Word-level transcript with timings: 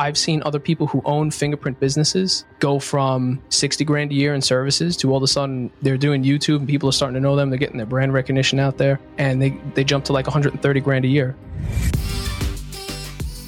I've 0.00 0.16
seen 0.16 0.42
other 0.46 0.58
people 0.58 0.86
who 0.86 1.02
own 1.04 1.30
fingerprint 1.30 1.78
businesses 1.78 2.46
go 2.58 2.78
from 2.78 3.42
60 3.50 3.84
grand 3.84 4.12
a 4.12 4.14
year 4.14 4.34
in 4.34 4.40
services 4.40 4.96
to 4.96 5.10
all 5.10 5.18
of 5.18 5.22
a 5.22 5.28
sudden 5.28 5.70
they're 5.82 5.98
doing 5.98 6.24
YouTube 6.24 6.60
and 6.60 6.66
people 6.66 6.88
are 6.88 6.92
starting 6.92 7.16
to 7.16 7.20
know 7.20 7.36
them. 7.36 7.50
They're 7.50 7.58
getting 7.58 7.76
their 7.76 7.84
brand 7.84 8.14
recognition 8.14 8.58
out 8.58 8.78
there 8.78 8.98
and 9.18 9.42
they, 9.42 9.50
they 9.74 9.84
jump 9.84 10.06
to 10.06 10.14
like 10.14 10.26
130 10.26 10.80
grand 10.80 11.04
a 11.04 11.08
year. 11.08 11.36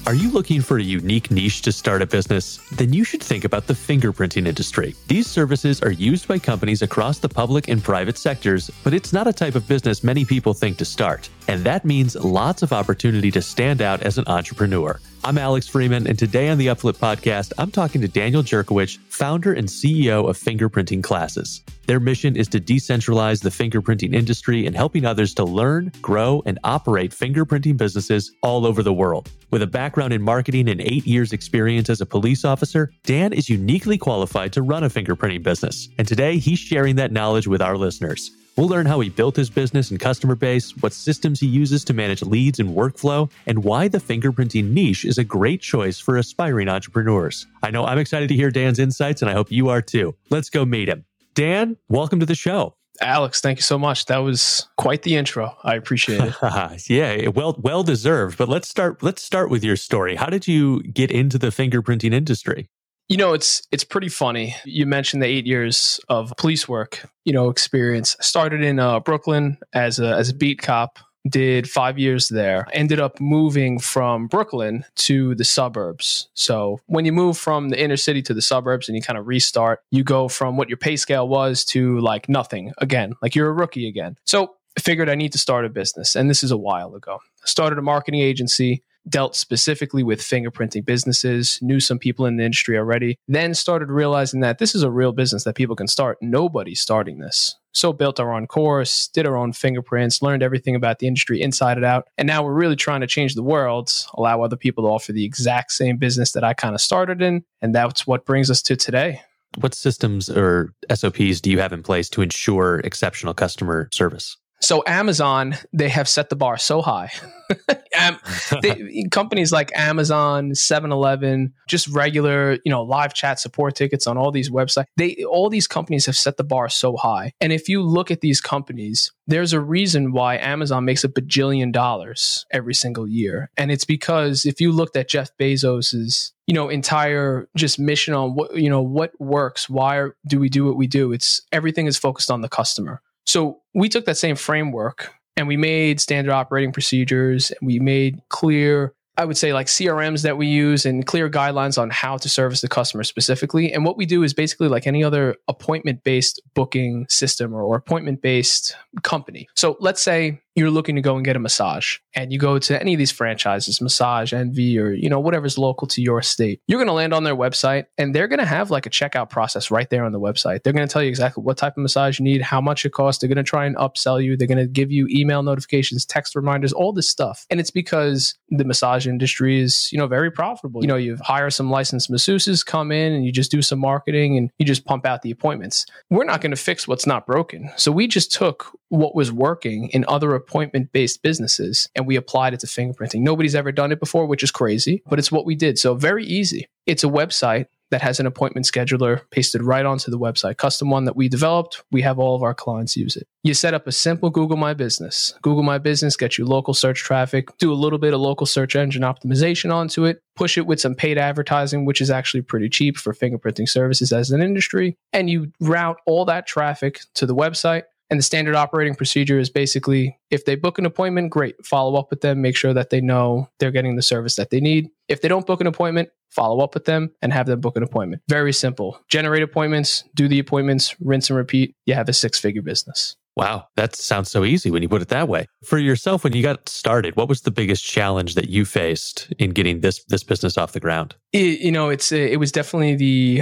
Are 0.05 0.13
you 0.13 0.29
looking 0.29 0.61
for 0.61 0.77
a 0.77 0.83
unique 0.83 1.31
niche 1.31 1.61
to 1.63 1.71
start 1.71 2.01
a 2.03 2.05
business? 2.05 2.57
Then 2.73 2.93
you 2.93 3.03
should 3.03 3.23
think 3.23 3.45
about 3.45 3.65
the 3.65 3.73
fingerprinting 3.73 4.45
industry. 4.45 4.95
These 5.07 5.27
services 5.27 5.81
are 5.81 5.91
used 5.91 6.27
by 6.27 6.37
companies 6.37 6.83
across 6.83 7.17
the 7.19 7.29
public 7.29 7.69
and 7.69 7.81
private 7.81 8.17
sectors, 8.17 8.69
but 8.83 8.93
it's 8.93 9.11
not 9.11 9.27
a 9.27 9.33
type 9.33 9.55
of 9.55 9.65
business 9.67 10.03
many 10.03 10.23
people 10.23 10.53
think 10.53 10.77
to 10.77 10.85
start. 10.85 11.29
And 11.47 11.63
that 11.65 11.83
means 11.83 12.15
lots 12.15 12.61
of 12.61 12.71
opportunity 12.71 13.29
to 13.31 13.41
stand 13.41 13.81
out 13.81 14.01
as 14.01 14.17
an 14.17 14.25
entrepreneur. 14.27 14.99
I'm 15.25 15.37
Alex 15.37 15.67
Freeman, 15.67 16.07
and 16.07 16.19
today 16.19 16.49
on 16.49 16.57
the 16.57 16.67
UpFlip 16.67 16.97
podcast, 16.97 17.53
I'm 17.57 17.71
talking 17.71 18.01
to 18.01 18.09
Daniel 18.09 18.43
Jurkowisch, 18.43 18.97
founder 19.07 19.53
and 19.53 19.67
CEO 19.67 20.27
of 20.27 20.37
Fingerprinting 20.37 21.01
Classes. 21.01 21.63
Their 21.85 21.99
mission 21.99 22.35
is 22.35 22.47
to 22.49 22.59
decentralize 22.59 23.41
the 23.41 23.49
fingerprinting 23.49 24.13
industry 24.13 24.65
and 24.65 24.75
helping 24.75 25.05
others 25.05 25.33
to 25.35 25.43
learn, 25.43 25.91
grow, 26.01 26.41
and 26.45 26.59
operate 26.63 27.11
fingerprinting 27.11 27.77
businesses 27.77 28.33
all 28.41 28.65
over 28.65 28.83
the 28.83 28.93
world. 28.93 29.29
With 29.51 29.61
a 29.61 29.67
background 29.67 30.13
in 30.13 30.21
marketing 30.21 30.69
and 30.69 30.81
eight 30.81 31.05
years' 31.05 31.33
experience 31.33 31.89
as 31.89 32.01
a 32.01 32.05
police 32.05 32.43
officer, 32.43 32.91
Dan 33.03 33.33
is 33.33 33.49
uniquely 33.49 33.97
qualified 33.97 34.53
to 34.53 34.61
run 34.61 34.83
a 34.83 34.89
fingerprinting 34.89 35.43
business. 35.43 35.89
And 35.97 36.07
today, 36.07 36.37
he's 36.37 36.59
sharing 36.59 36.95
that 36.97 37.11
knowledge 37.11 37.47
with 37.47 37.61
our 37.61 37.77
listeners. 37.77 38.31
We'll 38.55 38.67
learn 38.67 38.85
how 38.85 38.99
he 38.99 39.09
built 39.09 39.35
his 39.35 39.49
business 39.49 39.89
and 39.89 39.99
customer 39.99 40.35
base, 40.35 40.77
what 40.77 40.93
systems 40.93 41.39
he 41.39 41.47
uses 41.47 41.83
to 41.85 41.93
manage 41.93 42.21
leads 42.21 42.59
and 42.59 42.69
workflow, 42.69 43.31
and 43.47 43.63
why 43.63 43.87
the 43.87 43.97
fingerprinting 43.97 44.69
niche 44.71 45.05
is 45.05 45.17
a 45.17 45.23
great 45.23 45.59
choice 45.59 45.99
for 45.99 46.17
aspiring 46.17 46.69
entrepreneurs. 46.69 47.47
I 47.63 47.71
know 47.71 47.83
I'm 47.83 47.97
excited 47.97 48.29
to 48.29 48.35
hear 48.35 48.51
Dan's 48.51 48.77
insights, 48.77 49.23
and 49.23 49.31
I 49.31 49.33
hope 49.33 49.51
you 49.51 49.69
are 49.69 49.81
too. 49.81 50.13
Let's 50.29 50.51
go 50.51 50.65
meet 50.65 50.87
him. 50.87 51.03
Dan, 51.33 51.77
welcome 51.89 52.19
to 52.19 52.27
the 52.27 52.35
show. 52.35 52.75
Alex, 53.01 53.41
thank 53.41 53.57
you 53.57 53.63
so 53.63 53.79
much. 53.79 54.05
That 54.05 54.19
was 54.19 54.67
quite 54.77 55.01
the 55.01 55.15
intro. 55.15 55.57
I 55.63 55.73
appreciate 55.73 56.21
it. 56.21 56.35
yeah, 56.89 57.29
well 57.29 57.55
well 57.59 57.81
deserved. 57.81 58.37
But 58.37 58.49
let's 58.49 58.69
start 58.69 59.01
let's 59.01 59.23
start 59.23 59.49
with 59.49 59.63
your 59.63 59.75
story. 59.75 60.15
How 60.15 60.27
did 60.27 60.47
you 60.47 60.83
get 60.83 61.09
into 61.09 61.39
the 61.39 61.47
fingerprinting 61.47 62.13
industry? 62.13 62.69
You 63.09 63.17
know, 63.17 63.33
it's 63.33 63.61
it's 63.71 63.83
pretty 63.83 64.09
funny. 64.09 64.55
You 64.65 64.85
mentioned 64.85 65.21
the 65.21 65.27
eight 65.27 65.45
years 65.45 65.99
of 66.09 66.33
police 66.37 66.67
work, 66.67 67.05
you 67.25 67.33
know, 67.33 67.49
experience. 67.49 68.15
Started 68.21 68.63
in 68.63 68.79
uh, 68.79 68.99
Brooklyn 69.01 69.57
as 69.73 69.99
a 69.99 70.13
as 70.15 70.29
a 70.29 70.35
beat 70.35 70.59
cop. 70.61 70.99
Did 71.29 71.69
five 71.69 71.97
years 71.97 72.27
there. 72.27 72.67
Ended 72.73 72.99
up 72.99 73.21
moving 73.21 73.79
from 73.79 74.27
Brooklyn 74.27 74.83
to 74.95 75.35
the 75.35 75.45
suburbs. 75.45 76.27
So 76.33 76.81
when 76.87 77.05
you 77.05 77.13
move 77.13 77.37
from 77.37 77.69
the 77.69 77.81
inner 77.81 77.95
city 77.95 78.21
to 78.23 78.33
the 78.33 78.41
suburbs 78.41 78.89
and 78.89 78.95
you 78.97 79.01
kind 79.01 79.17
of 79.17 79.25
restart, 79.25 79.79
you 79.89 80.03
go 80.03 80.27
from 80.27 80.57
what 80.57 80.67
your 80.67 80.77
pay 80.77 80.97
scale 80.97 81.29
was 81.29 81.63
to 81.65 81.97
like 81.99 82.27
nothing 82.27 82.73
again. 82.79 83.13
Like 83.21 83.35
you're 83.35 83.47
a 83.47 83.53
rookie 83.53 83.87
again. 83.87 84.17
So 84.25 84.55
figured 84.77 85.07
I 85.07 85.15
need 85.15 85.31
to 85.31 85.37
start 85.37 85.63
a 85.63 85.69
business, 85.69 86.15
and 86.15 86.29
this 86.29 86.43
is 86.43 86.51
a 86.51 86.57
while 86.57 86.93
ago. 86.93 87.19
Started 87.45 87.79
a 87.79 87.83
marketing 87.83 88.19
agency 88.19 88.83
dealt 89.07 89.35
specifically 89.35 90.03
with 90.03 90.21
fingerprinting 90.21 90.85
businesses, 90.85 91.59
knew 91.61 91.79
some 91.79 91.99
people 91.99 92.25
in 92.25 92.37
the 92.37 92.43
industry 92.43 92.77
already, 92.77 93.17
then 93.27 93.53
started 93.53 93.89
realizing 93.89 94.39
that 94.41 94.59
this 94.59 94.75
is 94.75 94.83
a 94.83 94.91
real 94.91 95.11
business 95.11 95.43
that 95.43 95.55
people 95.55 95.75
can 95.75 95.87
start. 95.87 96.17
Nobody's 96.21 96.79
starting 96.79 97.19
this. 97.19 97.55
So 97.73 97.91
built 97.91 98.19
our 98.19 98.33
own 98.33 98.45
course, 98.45 99.07
did 99.07 99.25
our 99.25 99.35
own 99.35 99.51
fingerprints, 99.51 100.21
learned 100.21 100.43
everything 100.43 100.75
about 100.75 100.99
the 100.99 101.07
industry 101.07 101.41
inside 101.41 101.77
and 101.77 101.85
out. 101.85 102.07
And 102.17 102.27
now 102.27 102.43
we're 102.43 102.53
really 102.53 102.75
trying 102.75 103.01
to 103.01 103.07
change 103.07 103.33
the 103.33 103.43
world, 103.43 103.91
allow 104.13 104.41
other 104.43 104.55
people 104.55 104.83
to 104.83 104.89
offer 104.89 105.11
the 105.11 105.25
exact 105.25 105.71
same 105.71 105.97
business 105.97 106.33
that 106.33 106.43
I 106.43 106.53
kind 106.53 106.75
of 106.75 106.81
started 106.81 107.21
in. 107.21 107.43
And 107.61 107.73
that's 107.73 108.05
what 108.05 108.25
brings 108.25 108.51
us 108.51 108.61
to 108.63 108.75
today. 108.75 109.21
What 109.59 109.73
systems 109.73 110.29
or 110.29 110.73
SOPs 110.93 111.41
do 111.41 111.51
you 111.51 111.59
have 111.59 111.73
in 111.73 111.83
place 111.83 112.09
to 112.09 112.21
ensure 112.21 112.79
exceptional 112.79 113.33
customer 113.33 113.89
service? 113.91 114.37
So 114.63 114.81
Amazon, 114.87 115.57
they 115.73 115.89
have 115.89 116.07
set 116.07 116.29
the 116.29 116.37
bar 116.37 116.57
so 116.57 116.81
high. 116.81 117.11
they, 118.61 119.03
companies 119.11 119.51
like 119.51 119.71
Amazon, 119.75 120.51
7-Eleven, 120.51 121.53
just 121.67 121.89
regular, 121.89 122.53
you 122.63 122.71
know, 122.71 122.83
live 122.83 123.13
chat 123.13 123.41
support 123.41 123.75
tickets 123.75 124.07
on 124.07 124.17
all 124.17 124.31
these 124.31 124.49
websites. 124.49 124.85
They 124.95 125.25
all 125.25 125.49
these 125.49 125.67
companies 125.67 126.05
have 126.05 126.15
set 126.15 126.37
the 126.37 126.45
bar 126.45 126.69
so 126.69 126.95
high. 126.95 127.33
And 127.41 127.51
if 127.51 127.67
you 127.67 127.81
look 127.81 128.09
at 128.09 128.21
these 128.21 128.39
companies, 128.39 129.11
there's 129.27 129.51
a 129.51 129.59
reason 129.59 130.13
why 130.13 130.37
Amazon 130.37 130.85
makes 130.85 131.03
a 131.03 131.09
bajillion 131.09 131.73
dollars 131.73 132.45
every 132.49 132.73
single 132.73 133.07
year. 133.07 133.49
And 133.57 133.69
it's 133.69 133.85
because 133.85 134.45
if 134.45 134.61
you 134.61 134.71
looked 134.71 134.95
at 134.95 135.09
Jeff 135.09 135.29
Bezos's 135.37 136.33
you 136.47 136.53
know 136.53 136.67
entire 136.67 137.47
just 137.55 137.79
mission 137.79 138.13
on 138.13 138.35
what 138.35 138.55
you 138.55 138.69
know 138.69 138.81
what 138.81 139.13
works 139.17 139.69
why 139.69 140.09
do 140.27 140.41
we 140.41 140.49
do 140.49 140.65
what 140.65 140.75
we 140.75 140.87
do 140.87 141.13
it's 141.13 141.41
everything 141.53 141.87
is 141.87 141.97
focused 141.97 142.29
on 142.29 142.41
the 142.41 142.49
customer 142.49 143.01
so 143.25 143.61
we 143.73 143.89
took 143.89 144.05
that 144.05 144.17
same 144.17 144.35
framework 144.35 145.13
and 145.37 145.47
we 145.47 145.57
made 145.57 145.99
standard 145.99 146.31
operating 146.31 146.71
procedures 146.71 147.51
and 147.51 147.59
we 147.61 147.79
made 147.79 148.21
clear 148.29 148.93
I 149.15 149.25
would 149.25 149.37
say 149.37 149.53
like 149.53 149.67
CRMs 149.67 150.23
that 150.23 150.37
we 150.37 150.47
use 150.47 150.87
and 150.87 151.05
clear 151.05 151.29
guidelines 151.29 151.79
on 151.79 151.91
how 151.91 152.17
to 152.17 152.27
service 152.27 152.61
the 152.61 152.67
customer 152.67 153.03
specifically. 153.03 153.71
And 153.71 153.85
what 153.85 153.95
we 153.95 154.07
do 154.07 154.23
is 154.23 154.33
basically 154.33 154.69
like 154.69 154.87
any 154.87 155.03
other 155.03 155.35
appointment 155.47 156.03
based 156.03 156.41
booking 156.55 157.05
system 157.09 157.53
or, 157.53 157.61
or 157.61 157.75
appointment 157.75 158.23
based 158.23 158.75
company. 159.03 159.47
So 159.53 159.77
let's 159.79 160.01
say 160.01 160.41
you're 160.55 160.71
looking 160.71 160.95
to 160.95 161.01
go 161.01 161.15
and 161.15 161.25
get 161.25 161.35
a 161.35 161.39
massage 161.39 161.97
and 162.15 162.31
you 162.31 162.39
go 162.39 162.59
to 162.59 162.79
any 162.79 162.93
of 162.93 162.97
these 162.97 163.11
franchises, 163.11 163.81
Massage, 163.81 164.33
Envy, 164.33 164.77
or 164.77 164.91
you 164.91 165.09
know 165.09 165.19
whatever's 165.19 165.57
local 165.57 165.87
to 165.87 166.01
your 166.01 166.21
state, 166.21 166.61
you're 166.67 166.77
going 166.77 166.87
to 166.87 166.93
land 166.93 167.13
on 167.13 167.23
their 167.23 167.35
website 167.35 167.85
and 167.97 168.13
they're 168.13 168.27
going 168.27 168.39
to 168.39 168.45
have 168.45 168.69
like 168.71 168.85
a 168.85 168.89
checkout 168.89 169.29
process 169.29 169.71
right 169.71 169.89
there 169.89 170.05
on 170.05 170.11
the 170.11 170.19
website. 170.19 170.63
They're 170.63 170.73
going 170.73 170.87
to 170.87 170.91
tell 170.91 171.01
you 171.01 171.09
exactly 171.09 171.43
what 171.43 171.57
type 171.57 171.77
of 171.77 171.81
massage 171.81 172.19
you 172.19 172.23
need, 172.23 172.41
how 172.41 172.61
much 172.61 172.85
it 172.85 172.91
costs. 172.91 173.21
They're 173.21 173.27
going 173.27 173.37
to 173.37 173.43
try 173.43 173.65
and 173.65 173.75
upsell 173.77 174.23
you. 174.23 174.37
They're 174.37 174.47
going 174.47 174.57
to 174.57 174.67
give 174.67 174.91
you 174.91 175.07
email 175.09 175.43
notifications, 175.43 176.05
text 176.05 176.35
reminders, 176.35 176.73
all 176.73 176.93
this 176.93 177.09
stuff. 177.09 177.45
And 177.49 177.59
it's 177.59 177.71
because 177.71 178.35
the 178.49 178.65
massage 178.65 179.07
industry 179.07 179.59
is 179.59 179.89
you 179.91 179.97
know 179.97 180.07
very 180.07 180.31
profitable. 180.31 180.81
You 180.81 180.87
know 180.87 180.95
you 180.95 181.17
hire 181.21 181.49
some 181.49 181.69
licensed 181.69 182.11
masseuses, 182.11 182.65
come 182.65 182.91
in 182.91 183.13
and 183.13 183.25
you 183.25 183.31
just 183.31 183.51
do 183.51 183.61
some 183.61 183.79
marketing 183.79 184.37
and 184.37 184.51
you 184.59 184.65
just 184.65 184.85
pump 184.85 185.05
out 185.05 185.21
the 185.21 185.31
appointments. 185.31 185.85
We're 186.09 186.25
not 186.25 186.41
going 186.41 186.51
to 186.51 186.57
fix 186.57 186.87
what's 186.87 187.07
not 187.07 187.25
broken. 187.25 187.71
So 187.77 187.91
we 187.91 188.07
just 188.07 188.31
took 188.31 188.71
what 188.93 189.15
was 189.15 189.31
working 189.31 189.89
in 189.89 190.05
other 190.07 190.35
appointment 190.35 190.91
based 190.91 191.23
businesses 191.23 191.89
and 191.95 192.05
we 192.05 192.15
applied 192.15 192.53
it 192.53 192.59
to 192.59 192.67
fingerprinting. 192.67 193.21
Nobody's 193.21 193.55
ever 193.55 193.71
done 193.71 193.91
it 193.91 193.99
before, 193.99 194.27
which 194.27 194.43
is 194.43 194.51
crazy, 194.51 195.01
but 195.07 195.17
it's 195.17 195.31
what 195.31 195.45
we 195.45 195.55
did. 195.55 195.79
So 195.79 195.95
very 195.95 196.23
easy. 196.23 196.67
It's 196.85 197.03
a 197.03 197.07
website 197.07 197.65
that 197.89 198.01
has 198.01 198.19
an 198.19 198.25
appointment 198.25 198.65
scheduler 198.65 199.21
pasted 199.29 199.61
right 199.61 199.85
onto 199.85 200.09
the 200.09 200.17
website, 200.17 200.57
custom 200.57 200.89
one 200.89 201.05
that 201.05 201.15
we 201.15 201.29
developed. 201.29 201.83
We 201.91 202.01
have 202.01 202.17
all 202.17 202.35
of 202.35 202.41
our 202.41 202.53
clients 202.53 202.97
use 202.97 203.15
it. 203.15 203.27
You 203.43 203.53
set 203.53 203.73
up 203.73 203.85
a 203.87 203.91
simple 203.91 204.29
Google 204.31 204.57
My 204.57 204.73
Business. 204.73 205.33
Google 205.41 205.63
My 205.63 205.77
Business 205.77 206.17
gets 206.17 206.37
you 206.37 206.45
local 206.45 206.73
search 206.73 206.99
traffic, 206.99 207.55
do 207.59 207.71
a 207.71 207.75
little 207.75 207.99
bit 207.99 208.13
of 208.13 208.21
local 208.21 208.47
search 208.47 208.75
engine 208.75 209.03
optimization 209.03 209.71
onto 209.71 210.05
it, 210.05 210.21
push 210.35 210.57
it 210.57 210.65
with 210.65 210.81
some 210.81 210.95
paid 210.95 211.19
advertising, 211.19 211.85
which 211.85 212.01
is 212.01 212.09
actually 212.09 212.41
pretty 212.41 212.69
cheap 212.69 212.97
for 212.97 213.13
fingerprinting 213.13 213.69
services 213.69 214.11
as 214.11 214.31
an 214.31 214.41
industry, 214.41 214.97
and 215.13 215.29
you 215.29 215.51
route 215.59 215.97
all 216.07 216.25
that 216.25 216.47
traffic 216.47 217.01
to 217.13 217.27
the 217.27 217.35
website 217.35 217.83
and 218.13 218.19
the 218.19 218.23
standard 218.23 218.53
operating 218.53 218.93
procedure 218.93 219.39
is 219.39 219.49
basically 219.49 220.19
if 220.29 220.45
they 220.45 220.53
book 220.53 220.77
an 220.77 220.85
appointment, 220.85 221.31
great. 221.31 221.55
Follow 221.65 221.99
up 221.99 222.11
with 222.11 222.21
them, 222.21 222.43
make 222.43 222.55
sure 222.55 222.71
that 222.71 222.91
they 222.91 223.01
know 223.01 223.49
they're 223.57 223.71
getting 223.71 223.95
the 223.95 224.03
service 224.03 224.35
that 224.35 224.51
they 224.51 224.59
need. 224.59 224.89
If 225.07 225.21
they 225.21 225.27
don't 225.27 225.47
book 225.47 225.61
an 225.61 225.65
appointment, 225.65 226.09
follow 226.29 226.63
up 226.63 226.75
with 226.75 226.85
them 226.85 227.09
and 227.23 227.33
have 227.33 227.47
them 227.47 227.59
book 227.59 227.75
an 227.75 227.81
appointment. 227.81 228.21
Very 228.29 228.53
simple. 228.53 228.99
Generate 229.09 229.41
appointments, 229.41 230.03
do 230.13 230.27
the 230.27 230.37
appointments, 230.37 230.95
rinse 230.99 231.31
and 231.31 231.37
repeat. 231.37 231.75
You 231.87 231.95
have 231.95 232.07
a 232.07 232.13
six 232.13 232.39
figure 232.39 232.61
business. 232.61 233.15
Wow, 233.35 233.65
that 233.77 233.95
sounds 233.95 234.29
so 234.29 234.45
easy 234.45 234.69
when 234.69 234.83
you 234.83 234.89
put 234.89 235.01
it 235.01 235.07
that 235.07 235.27
way. 235.27 235.47
For 235.65 235.79
yourself, 235.79 236.23
when 236.23 236.33
you 236.33 236.43
got 236.43 236.69
started, 236.69 237.15
what 237.15 237.27
was 237.27 237.41
the 237.41 237.49
biggest 237.49 237.83
challenge 237.83 238.35
that 238.35 238.47
you 238.47 238.63
faced 238.63 239.33
in 239.39 239.49
getting 239.49 239.81
this 239.81 240.03
this 240.05 240.23
business 240.23 240.55
off 240.55 240.73
the 240.73 240.79
ground? 240.79 241.15
It, 241.31 241.61
you 241.61 241.71
know, 241.71 241.89
it's 241.89 242.11
uh, 242.11 242.17
it 242.17 242.37
was 242.37 242.51
definitely 242.51 242.95
the 242.95 243.41